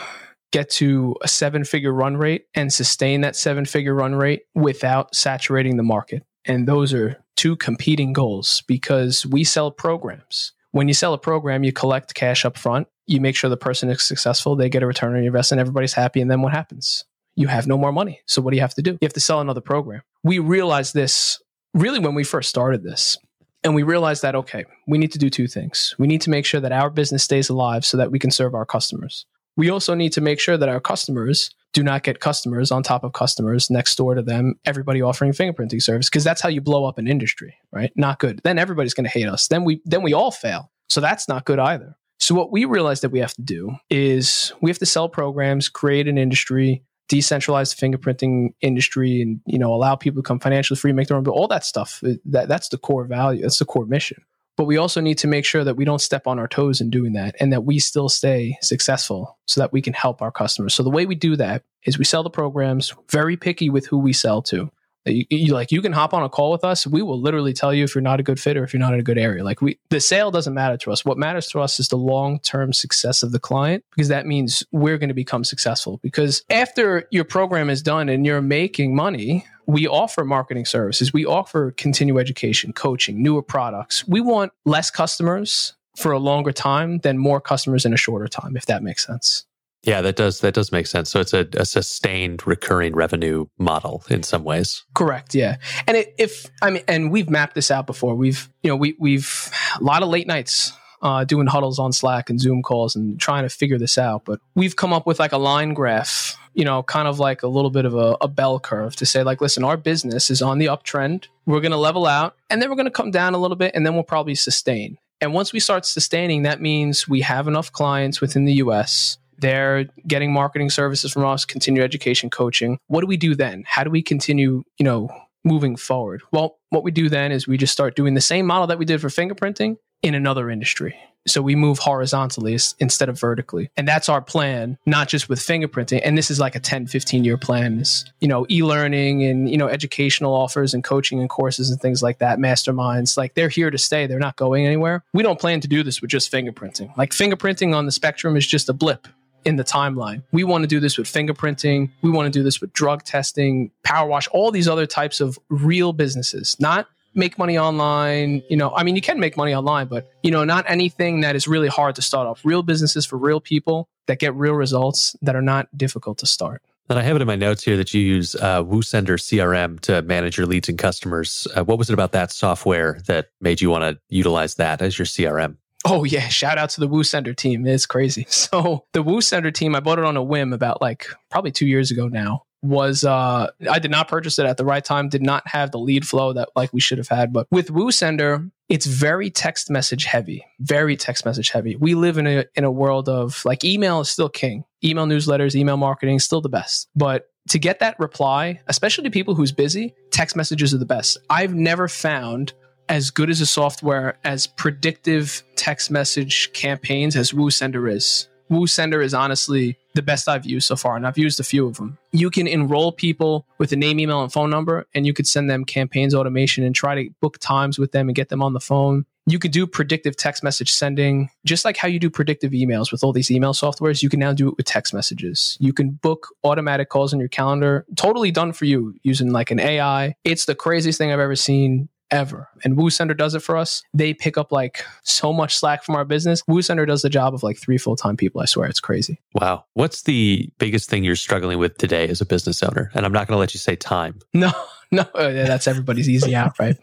get 0.52 0.70
to 0.70 1.16
a 1.22 1.28
seven 1.28 1.64
figure 1.64 1.94
run 1.94 2.18
rate 2.18 2.46
and 2.54 2.72
sustain 2.72 3.22
that 3.22 3.36
seven 3.36 3.66
figure 3.66 3.96
run 3.96 4.16
rate 4.16 4.44
without 4.54 5.16
saturating 5.16 5.78
the 5.78 5.84
market. 5.84 6.24
And 6.46 6.68
those 6.68 6.94
are 6.94 7.24
two 7.36 7.56
competing 7.56 8.14
goals 8.14 8.64
because 8.68 9.26
we 9.26 9.44
sell 9.44 9.72
programs. 9.72 10.54
When 10.72 10.88
you 10.88 10.94
sell 10.94 11.14
a 11.14 11.18
program, 11.18 11.64
you 11.64 11.72
collect 11.72 12.14
cash 12.14 12.46
up 12.46 12.58
front, 12.58 12.88
you 13.08 13.20
make 13.20 13.36
sure 13.36 13.50
the 13.50 13.58
person 13.58 13.90
is 13.90 14.04
successful, 14.04 14.56
they 14.56 14.70
get 14.70 14.84
a 14.84 14.88
return 14.88 15.14
on 15.16 15.18
your 15.18 15.28
investment, 15.28 15.60
everybody's 15.60 15.94
happy. 15.94 16.22
And 16.22 16.32
then 16.32 16.42
what 16.42 16.54
happens? 16.54 17.04
You 17.36 17.48
have 17.48 17.68
no 17.68 17.78
more 17.78 17.92
money. 17.92 18.22
So 18.26 18.42
what 18.42 18.52
do 18.52 18.58
you 18.58 18.62
have 18.62 18.76
to 18.76 18.82
do? 18.82 18.92
You 18.92 19.00
have 19.04 19.14
to 19.14 19.20
sell 19.20 19.42
another 19.42 19.62
program. 19.62 20.02
We 20.24 20.40
realized 20.40 20.94
this 20.94 21.42
really 21.74 22.00
when 22.00 22.16
we 22.16 22.24
first 22.24 22.50
started 22.50 22.84
this. 22.84 23.18
And 23.64 23.76
we 23.76 23.84
realized 23.84 24.24
that, 24.24 24.36
okay, 24.36 24.66
we 24.88 24.98
need 24.98 25.12
to 25.12 25.20
do 25.20 25.30
two 25.30 25.48
things. 25.48 25.94
We 26.00 26.08
need 26.08 26.22
to 26.22 26.32
make 26.32 26.46
sure 26.46 26.60
that 26.60 26.72
our 26.72 26.90
business 26.90 27.24
stays 27.24 27.48
alive 27.48 27.86
so 27.86 27.98
that 27.98 28.12
we 28.12 28.18
can 28.18 28.32
serve 28.32 28.56
our 28.56 28.66
customers 28.66 29.26
we 29.58 29.70
also 29.70 29.94
need 29.94 30.14
to 30.14 30.22
make 30.22 30.40
sure 30.40 30.58
that 30.58 30.70
our 30.70 30.80
customers 30.80 31.52
do 31.74 31.84
not 31.84 32.04
get 32.04 32.20
customers 32.20 32.72
on 32.72 32.84
top 32.84 33.04
of 33.04 33.14
customers 33.14 33.70
next 33.70 33.96
door 33.96 34.16
to 34.16 34.22
them, 34.22 34.56
everybody 34.66 35.02
offering 35.02 35.32
fingerprinting 35.32 35.82
service, 35.82 36.10
because 36.10 36.24
that's 36.24 36.42
how 36.42 36.50
you 36.50 36.62
blow 36.62 36.86
up 36.86 36.98
an 36.98 37.08
industry, 37.08 37.56
right? 37.72 37.92
Not 37.96 38.20
good. 38.20 38.42
Then 38.44 38.58
everybody's 38.60 38.94
going 38.94 39.06
to 39.06 39.10
hate 39.10 39.28
us. 39.28 39.48
Then 39.48 39.64
we 39.64 39.82
then 39.86 40.04
we 40.04 40.14
all 40.14 40.32
fail. 40.32 40.72
So 40.90 41.00
that's 41.00 41.28
not 41.28 41.46
good 41.46 41.60
either. 41.60 41.96
So 42.20 42.36
what 42.36 42.52
we 42.52 42.66
realized 42.66 43.04
that 43.04 43.12
we 43.12 43.20
have 43.20 43.34
to 43.36 43.42
do 43.42 43.76
is 43.90 44.54
we 44.62 44.70
have 44.70 44.78
to 44.80 44.86
sell 44.86 45.10
programs, 45.10 45.70
create 45.70 46.08
an 46.08 46.18
industry, 46.18 46.84
decentralize 47.10 47.76
the 47.76 47.88
fingerprinting 47.88 48.50
industry, 48.62 49.22
and 49.22 49.40
you 49.46 49.58
know 49.58 49.74
allow 49.74 49.96
people 49.96 50.18
to 50.18 50.24
become 50.24 50.40
financially 50.40 50.78
free, 50.78 50.92
make 50.92 51.08
their 51.08 51.18
own. 51.18 51.24
But 51.24 51.32
all 51.32 51.48
that 51.48 51.64
stuff 51.64 52.02
that 52.26 52.48
that's 52.50 52.70
the 52.70 52.78
core 52.78 53.06
value. 53.06 53.44
That's 53.44 53.60
the 53.60 53.66
core 53.66 53.86
mission 53.86 54.24
but 54.62 54.66
we 54.66 54.78
also 54.78 55.02
need 55.02 55.18
to 55.18 55.28
make 55.28 55.44
sure 55.44 55.64
that 55.64 55.76
we 55.76 55.86
don't 55.86 56.02
step 56.02 56.28
on 56.28 56.38
our 56.38 56.48
toes 56.48 56.82
in 56.82 56.92
doing 56.92 57.14
that 57.14 57.36
and 57.40 57.52
that 57.52 57.64
we 57.64 57.80
still 57.80 58.10
stay 58.10 58.60
successful 58.62 59.40
so 59.48 59.60
that 59.60 59.74
we 59.74 59.82
can 59.82 59.92
help 59.92 60.22
our 60.22 60.32
customers. 60.32 60.76
So 60.76 60.84
the 60.84 60.92
way 60.92 61.08
we 61.08 61.16
do 61.16 61.36
that 61.38 61.64
is 61.84 61.98
we 61.98 62.06
sell 62.06 62.22
the 62.22 62.30
programs, 62.30 62.94
very 63.10 63.38
picky 63.38 63.72
with 63.72 63.88
who 63.88 63.98
we 63.98 64.14
sell 64.14 64.44
to. 64.44 64.70
You, 65.08 65.26
you, 65.32 65.54
like 65.56 65.72
you 65.72 65.82
can 65.82 65.94
hop 65.94 66.14
on 66.14 66.22
a 66.22 66.30
call 66.30 66.52
with 66.52 66.64
us. 66.64 66.86
We 66.86 67.02
will 67.02 67.20
literally 67.20 67.54
tell 67.54 67.74
you 67.74 67.86
if 67.86 67.96
you're 67.96 68.04
not 68.04 68.20
a 68.20 68.24
good 68.24 68.40
fit 68.40 68.56
or 68.56 68.64
if 68.64 68.72
you're 68.72 68.80
not 68.80 68.94
in 68.94 69.00
a 69.00 69.04
good 69.04 69.18
area. 69.18 69.44
Like 69.44 69.64
we, 69.64 69.80
the 69.90 70.00
sale 70.00 70.30
doesn't 70.30 70.54
matter 70.54 70.78
to 70.78 70.92
us. 70.92 71.04
What 71.04 71.18
matters 71.18 71.48
to 71.48 71.60
us 71.60 71.80
is 71.80 71.88
the 71.88 71.98
long 71.98 72.40
term 72.40 72.72
success 72.72 73.24
of 73.24 73.32
the 73.32 73.40
client 73.40 73.84
because 73.96 74.10
that 74.10 74.28
means 74.28 74.62
we're 74.72 75.00
going 75.00 75.10
to 75.10 75.16
become 75.16 75.44
successful. 75.44 76.00
Because 76.04 76.44
after 76.52 77.08
your 77.10 77.24
program 77.24 77.72
is 77.72 77.82
done 77.82 78.10
and 78.10 78.28
you're 78.28 78.44
making 78.44 78.96
money, 78.96 79.44
we 79.66 79.88
offer 79.88 80.24
marketing 80.26 80.66
services. 80.66 81.14
We 81.14 81.26
offer 81.26 81.72
continue 81.72 82.18
education, 82.18 82.74
coaching, 82.74 83.22
newer 83.22 83.42
products. 83.42 84.08
We 84.08 84.22
want 84.22 84.52
less 84.66 84.92
customers 84.92 85.74
for 85.98 86.12
a 86.12 86.20
longer 86.20 86.52
time 86.52 87.00
than 87.00 87.18
more 87.18 87.42
customers 87.42 87.86
in 87.86 87.94
a 87.94 87.98
shorter 87.98 88.28
time, 88.28 88.56
if 88.56 88.66
that 88.68 88.84
makes 88.84 89.06
sense. 89.06 89.46
Yeah, 89.84 90.02
that 90.02 90.16
does 90.16 90.42
that 90.42 90.54
does 90.54 90.72
make 90.72 90.86
sense. 90.86 91.10
So 91.10 91.20
it's 91.20 91.34
a, 91.34 91.48
a 91.54 91.66
sustained 91.66 92.46
recurring 92.46 92.94
revenue 92.94 93.48
model 93.58 94.04
in 94.12 94.22
some 94.22 94.44
ways. 94.44 94.86
Correct. 94.94 95.34
Yeah, 95.34 95.58
and 95.88 95.98
it, 95.98 96.14
if 96.20 96.46
I 96.62 96.70
mean, 96.70 96.84
and 96.88 97.12
we've 97.12 97.30
mapped 97.30 97.56
this 97.56 97.72
out 97.72 97.88
before. 97.88 98.14
We've 98.14 98.48
you 98.62 98.70
know 98.70 98.76
we 98.76 98.96
we've 99.00 99.52
a 99.80 99.84
lot 99.84 100.04
of 100.04 100.10
late 100.10 100.28
nights 100.28 100.72
uh, 101.02 101.24
doing 101.24 101.48
huddles 101.48 101.80
on 101.80 101.92
Slack 101.92 102.30
and 102.30 102.40
Zoom 102.40 102.62
calls 102.62 102.96
and 102.96 103.20
trying 103.20 103.44
to 103.44 103.50
figure 103.50 103.78
this 103.78 103.98
out. 103.98 104.24
But 104.26 104.40
we've 104.56 104.76
come 104.76 104.94
up 104.94 105.06
with 105.08 105.20
like 105.20 105.32
a 105.32 105.38
line 105.38 105.74
graph, 105.74 106.38
you 106.54 106.66
know, 106.66 106.84
kind 106.84 107.08
of 107.08 107.20
like 107.20 107.44
a 107.44 107.48
little 107.48 107.72
bit 107.72 107.86
of 107.86 107.96
a, 107.96 108.18
a 108.22 108.28
bell 108.28 108.60
curve 108.60 108.96
to 108.98 109.06
say, 109.06 109.24
like, 109.24 109.42
listen, 109.42 109.64
our 109.64 109.78
business 109.78 110.30
is 110.30 110.42
on 110.42 110.60
the 110.60 110.68
uptrend. 110.68 111.26
We're 111.46 111.62
going 111.62 111.72
to 111.72 111.78
level 111.78 112.06
out 112.06 112.36
and 112.50 112.62
then 112.62 112.70
we're 112.70 112.76
going 112.76 112.86
to 112.86 112.92
come 112.92 113.12
down 113.12 113.34
a 113.34 113.40
little 113.40 113.58
bit 113.58 113.74
and 113.76 113.86
then 113.86 113.94
we'll 113.94 114.04
probably 114.04 114.36
sustain. 114.36 114.98
And 115.20 115.34
once 115.34 115.54
we 115.54 115.60
start 115.60 115.86
sustaining, 115.86 116.44
that 116.44 116.62
means 116.62 117.08
we 117.08 117.22
have 117.22 117.48
enough 117.48 117.72
clients 117.72 118.22
within 118.22 118.46
the 118.46 118.54
US 118.54 119.18
they're 119.42 119.86
getting 120.08 120.32
marketing 120.32 120.70
services 120.70 121.12
from 121.12 121.26
us, 121.26 121.46
continue 121.46 121.82
education 121.82 122.30
coaching. 122.30 122.78
What 122.88 123.02
do 123.02 123.08
we 123.08 123.18
do 123.18 123.36
then? 123.36 123.64
How 123.66 123.84
do 123.84 123.90
we 123.90 124.02
continue, 124.04 124.64
you 124.78 124.84
know, 124.84 125.10
moving 125.44 125.76
forward? 125.76 126.22
Well, 126.32 126.58
what 126.70 126.84
we 126.84 126.92
do 126.92 127.10
then 127.10 127.32
is 127.32 127.48
we 127.48 127.58
just 127.58 127.74
start 127.74 127.96
doing 127.96 128.14
the 128.14 128.22
same 128.22 128.46
model 128.46 128.68
that 128.68 128.78
we 128.78 128.86
did 128.86 129.02
for 129.02 129.10
fingerprinting 129.10 129.78
in 130.02 130.16
another 130.16 130.50
industry. 130.50 130.96
So 131.28 131.42
we 131.42 131.56
move 131.56 131.78
horizontally 131.78 132.58
instead 132.80 133.08
of 133.08 133.20
vertically. 133.20 133.70
And 133.78 133.88
that's 133.88 134.10
our 134.10 134.22
plan, 134.22 134.78
not 134.88 135.08
just 135.08 135.30
with 135.30 135.40
fingerprinting. 135.40 136.02
And 136.04 136.18
this 136.18 136.32
is 136.32 136.40
like 136.40 136.56
a 136.56 136.60
10, 136.60 136.88
15 136.88 137.24
year 137.24 137.38
plan 137.38 137.80
is, 137.80 138.06
you 138.22 138.28
know, 138.28 138.48
e-learning 138.50 139.24
and, 139.24 139.50
you 139.50 139.58
know, 139.58 139.68
educational 139.68 140.34
offers 140.34 140.74
and 140.74 140.84
coaching 140.84 141.20
and 141.20 141.30
courses 141.30 141.70
and 141.70 141.80
things 141.80 142.02
like 142.02 142.18
that, 142.20 142.40
masterminds, 142.40 143.18
like 143.18 143.36
they're 143.36 143.50
here 143.50 143.70
to 143.70 143.78
stay. 143.78 144.08
They're 144.08 144.18
not 144.18 144.36
going 144.36 144.66
anywhere. 144.66 145.04
We 145.14 145.22
don't 145.22 145.40
plan 145.40 145.62
to 145.62 145.68
do 145.68 145.84
this 145.84 146.02
with 146.02 146.10
just 146.10 146.32
fingerprinting. 146.32 146.96
Like 146.98 147.12
fingerprinting 147.12 147.76
on 147.76 147.86
the 147.86 147.92
spectrum 147.92 148.36
is 148.36 148.48
just 148.48 148.68
a 148.68 148.74
blip 148.74 149.08
in 149.46 149.56
the 149.56 149.64
timeline. 149.64 150.24
We 150.32 150.44
want 150.44 150.64
to 150.64 150.68
do 150.68 150.80
this 150.80 150.98
with 150.98 151.08
fingerprinting. 151.08 151.90
We 152.02 152.10
want 152.10 152.32
to 152.32 152.32
do 152.32 152.44
this 152.44 152.62
with 152.62 152.74
drug 152.74 153.04
testing, 153.04 153.72
power 153.84 154.08
wash, 154.08 154.28
all 154.30 154.52
these 154.52 154.68
other 154.68 154.86
types 154.86 155.20
of 155.20 155.38
real 155.50 155.94
businesses, 155.94 156.58
not 156.60 156.88
make 157.14 157.38
money 157.38 157.58
online. 157.58 158.44
You 158.50 158.58
know, 158.58 158.72
I 158.76 158.84
mean, 158.84 158.96
you 158.96 159.02
can 159.02 159.20
make 159.20 159.38
money 159.38 159.54
online, 159.54 159.88
but, 159.88 160.10
you 160.24 160.32
know, 160.32 160.44
not 160.44 160.66
anything 160.68 161.22
that 161.22 161.36
is 161.36 161.48
really 161.48 161.68
hard 161.68 161.96
to 161.96 162.02
start 162.02 162.28
off. 162.28 162.42
Real 162.44 162.64
businesses 162.64 163.06
for 163.06 163.18
real 163.18 163.40
people 163.40 163.90
that 164.08 164.20
get 164.20 164.34
real 164.36 164.54
results 164.54 165.16
that 165.22 165.36
are 165.36 165.42
not 165.42 165.68
difficult 165.78 166.18
to 166.20 166.26
start. 166.26 166.62
And 166.90 167.00
I 167.00 167.04
have 167.04 167.16
it 167.16 167.22
in 167.22 167.28
my 167.28 167.38
notes 167.38 167.64
here 167.64 167.78
that 167.78 167.94
you 167.94 168.02
use 168.02 168.36
uh, 168.36 168.64
WooSender 168.64 169.18
CRM 169.18 169.80
to 169.82 170.02
manage 170.02 170.38
your 170.38 170.46
leads 170.46 170.68
and 170.68 170.78
customers. 170.78 171.48
Uh, 171.56 171.64
what 171.64 171.78
was 171.78 171.90
it 171.90 171.94
about 171.94 172.12
that 172.12 172.32
software 172.32 173.00
that 173.08 173.30
made 173.40 173.62
you 173.62 173.70
want 173.70 173.84
to 173.84 174.02
utilize 174.10 174.56
that 174.56 174.82
as 174.82 175.00
your 175.00 175.06
CRM? 175.06 175.56
Oh 175.86 176.04
yeah, 176.04 176.28
shout 176.28 176.58
out 176.58 176.70
to 176.72 176.82
the 176.82 176.90
WooSender 176.90 177.36
team. 177.36 177.66
It's 177.66 177.86
crazy. 177.86 178.28
So 178.52 178.86
the 178.92 179.04
WooSender 179.04 179.54
team, 179.54 179.76
I 179.76 179.80
bought 179.80 180.00
it 180.00 180.06
on 180.06 180.18
a 180.18 180.24
whim 180.24 180.52
about 180.52 180.82
like 180.82 181.08
probably 181.30 181.52
two 181.52 181.66
years 181.66 181.92
ago 181.92 182.08
now. 182.08 182.44
Was 182.64 183.04
uh 183.04 183.50
I 183.70 183.80
did 183.80 183.92
not 183.92 184.08
purchase 184.08 184.38
it 184.38 184.46
at 184.46 184.58
the 184.58 184.66
right 184.66 184.84
time, 184.84 185.10
did 185.10 185.24
not 185.24 185.48
have 185.48 185.72
the 185.72 185.80
lead 185.80 186.08
flow 186.08 186.34
that 186.34 186.50
like 186.56 186.72
we 186.74 186.80
should 186.80 187.00
have 187.00 187.08
had. 187.08 187.34
But 187.34 187.48
with 187.50 187.70
WooSender, 187.70 188.52
it's 188.70 188.86
very 188.86 189.30
text 189.30 189.70
message 189.70 190.06
heavy. 190.06 190.46
Very 190.60 190.96
text 190.96 191.26
message 191.26 191.50
heavy. 191.50 191.76
We 191.76 191.96
live 191.96 192.18
in 192.18 192.28
a 192.28 192.46
in 192.56 192.64
a 192.64 192.72
world 192.72 193.10
of 193.10 193.44
like 193.46 193.64
email 193.64 194.00
is 194.00 194.10
still 194.10 194.30
king. 194.30 194.64
Email 194.84 195.06
newsletters, 195.08 195.56
email 195.56 195.78
marketing 195.78 196.16
is 196.16 196.24
still 196.24 196.42
the 196.42 196.50
best. 196.50 196.88
But 196.96 197.30
to 197.50 197.60
get 197.60 197.80
that 197.80 198.00
reply, 198.00 198.62
especially 198.68 199.04
to 199.06 199.10
people 199.10 199.36
who's 199.36 199.52
busy, 199.52 199.96
text 200.12 200.36
messages 200.36 200.74
are 200.74 200.78
the 200.78 200.86
best. 200.86 201.18
I've 201.30 201.56
never 201.56 201.88
found 201.88 202.54
as 202.88 203.10
good 203.10 203.30
as 203.30 203.42
a 203.42 203.46
software 203.46 204.18
as 204.24 204.48
predictive 204.48 205.44
text 205.56 205.90
message 205.92 206.52
campaigns 206.54 207.16
as 207.16 207.32
WooSender 207.32 207.92
is. 207.92 208.28
WooSender 208.52 209.04
is 209.04 209.14
honestly 209.14 209.78
the 209.94 210.02
best 210.02 210.28
I've 210.28 210.46
used 210.46 210.68
so 210.68 210.76
far, 210.76 210.98
and 210.98 211.08
I've 211.08 211.18
used 211.18 211.40
a 211.40 211.44
few 211.44 211.66
of 211.66 211.78
them. 211.78 211.98
You 212.12 212.30
can 212.30 212.48
enroll 212.48 212.92
people 212.92 213.46
with 213.58 213.72
a 213.72 213.78
name, 213.78 214.00
email, 214.00 214.22
and 214.22 214.32
phone 214.32 214.50
number, 214.50 214.86
and 214.94 215.08
you 215.08 215.14
could 215.14 215.26
send 215.26 215.50
them 215.50 215.64
campaigns 215.64 216.14
automation 216.14 216.64
and 216.64 216.76
try 216.76 216.96
to 216.96 217.10
book 217.22 217.38
times 217.40 217.80
with 217.80 217.94
them 217.94 218.10
and 218.10 218.16
get 218.16 218.30
them 218.30 218.44
on 218.44 218.54
the 218.54 218.60
phone. 218.60 219.06
You 219.28 219.40
could 219.40 219.52
do 219.52 219.68
predictive 219.68 220.18
text 220.18 220.44
message 220.44 220.72
sending, 220.72 221.30
just 221.46 221.64
like 221.64 221.78
how 221.78 221.88
you 221.88 222.00
do 222.00 222.10
predictive 222.10 222.52
emails 222.52 222.92
with 222.92 223.04
all 223.04 223.14
these 223.14 223.32
email 223.32 223.54
softwares. 223.54 224.02
You 224.02 224.10
can 224.10 224.20
now 224.20 224.34
do 224.34 224.50
it 224.50 224.58
with 224.58 224.66
text 224.66 224.94
messages. 224.94 225.58
You 225.62 225.74
can 225.74 225.92
book 225.92 226.30
automatic 226.44 226.90
calls 226.90 227.14
on 227.14 227.20
your 227.20 227.30
calendar, 227.30 227.86
totally 227.96 228.32
done 228.32 228.52
for 228.52 228.66
you 228.66 228.96
using 229.04 229.32
like 229.32 229.52
an 229.52 229.60
AI. 229.60 230.16
It's 230.24 230.46
the 230.46 230.56
craziest 230.56 230.98
thing 230.98 231.12
I've 231.12 231.20
ever 231.20 231.36
seen 231.36 231.88
ever. 232.12 232.50
And 232.64 232.78
WooSender 232.78 233.18
does 233.18 233.34
it 233.36 233.40
for 233.42 233.58
us. 233.58 233.84
They 233.94 234.14
pick 234.14 234.38
up 234.38 234.52
like 234.52 234.84
so 235.04 235.34
much 235.34 235.58
slack 235.58 235.84
from 235.84 235.96
our 235.96 236.06
business. 236.06 236.42
WooSender 236.44 236.86
does 236.86 237.02
the 237.02 237.10
job 237.10 237.34
of 237.34 237.44
like 237.44 237.58
three 237.58 237.78
full 237.78 237.96
time 237.96 238.18
people. 238.18 238.42
I 238.42 238.46
swear 238.46 238.68
it's 238.68 238.80
crazy. 238.80 239.20
Wow. 239.34 239.66
What's 239.74 240.04
the 240.04 240.50
biggest 240.58 240.90
thing 240.90 241.04
you're 241.04 241.16
struggling 241.16 241.58
with 241.58 241.78
today 241.78 242.08
as 242.08 242.22
a 242.22 242.26
business 242.26 242.62
owner? 242.62 242.92
And 242.94 243.06
I'm 243.06 243.14
not 243.14 243.28
going 243.28 243.36
to 243.36 243.40
let 243.40 243.54
you 243.54 243.60
say 243.60 243.76
time. 243.76 244.20
No, 244.34 244.52
no, 244.92 245.04
uh, 245.14 245.32
that's 245.32 245.68
everybody's 245.68 246.10
easy 246.10 246.36
out, 246.36 246.58
right? 246.58 246.76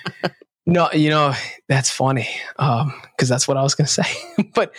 no, 0.66 0.90
you 0.92 1.10
know, 1.10 1.32
that's 1.68 1.90
funny 1.90 2.28
because 2.56 2.82
um, 2.82 2.92
that's 3.20 3.46
what 3.46 3.56
I 3.56 3.62
was 3.62 3.76
going 3.76 3.86
to 3.86 3.92
say. 3.92 4.50
but 4.54 4.74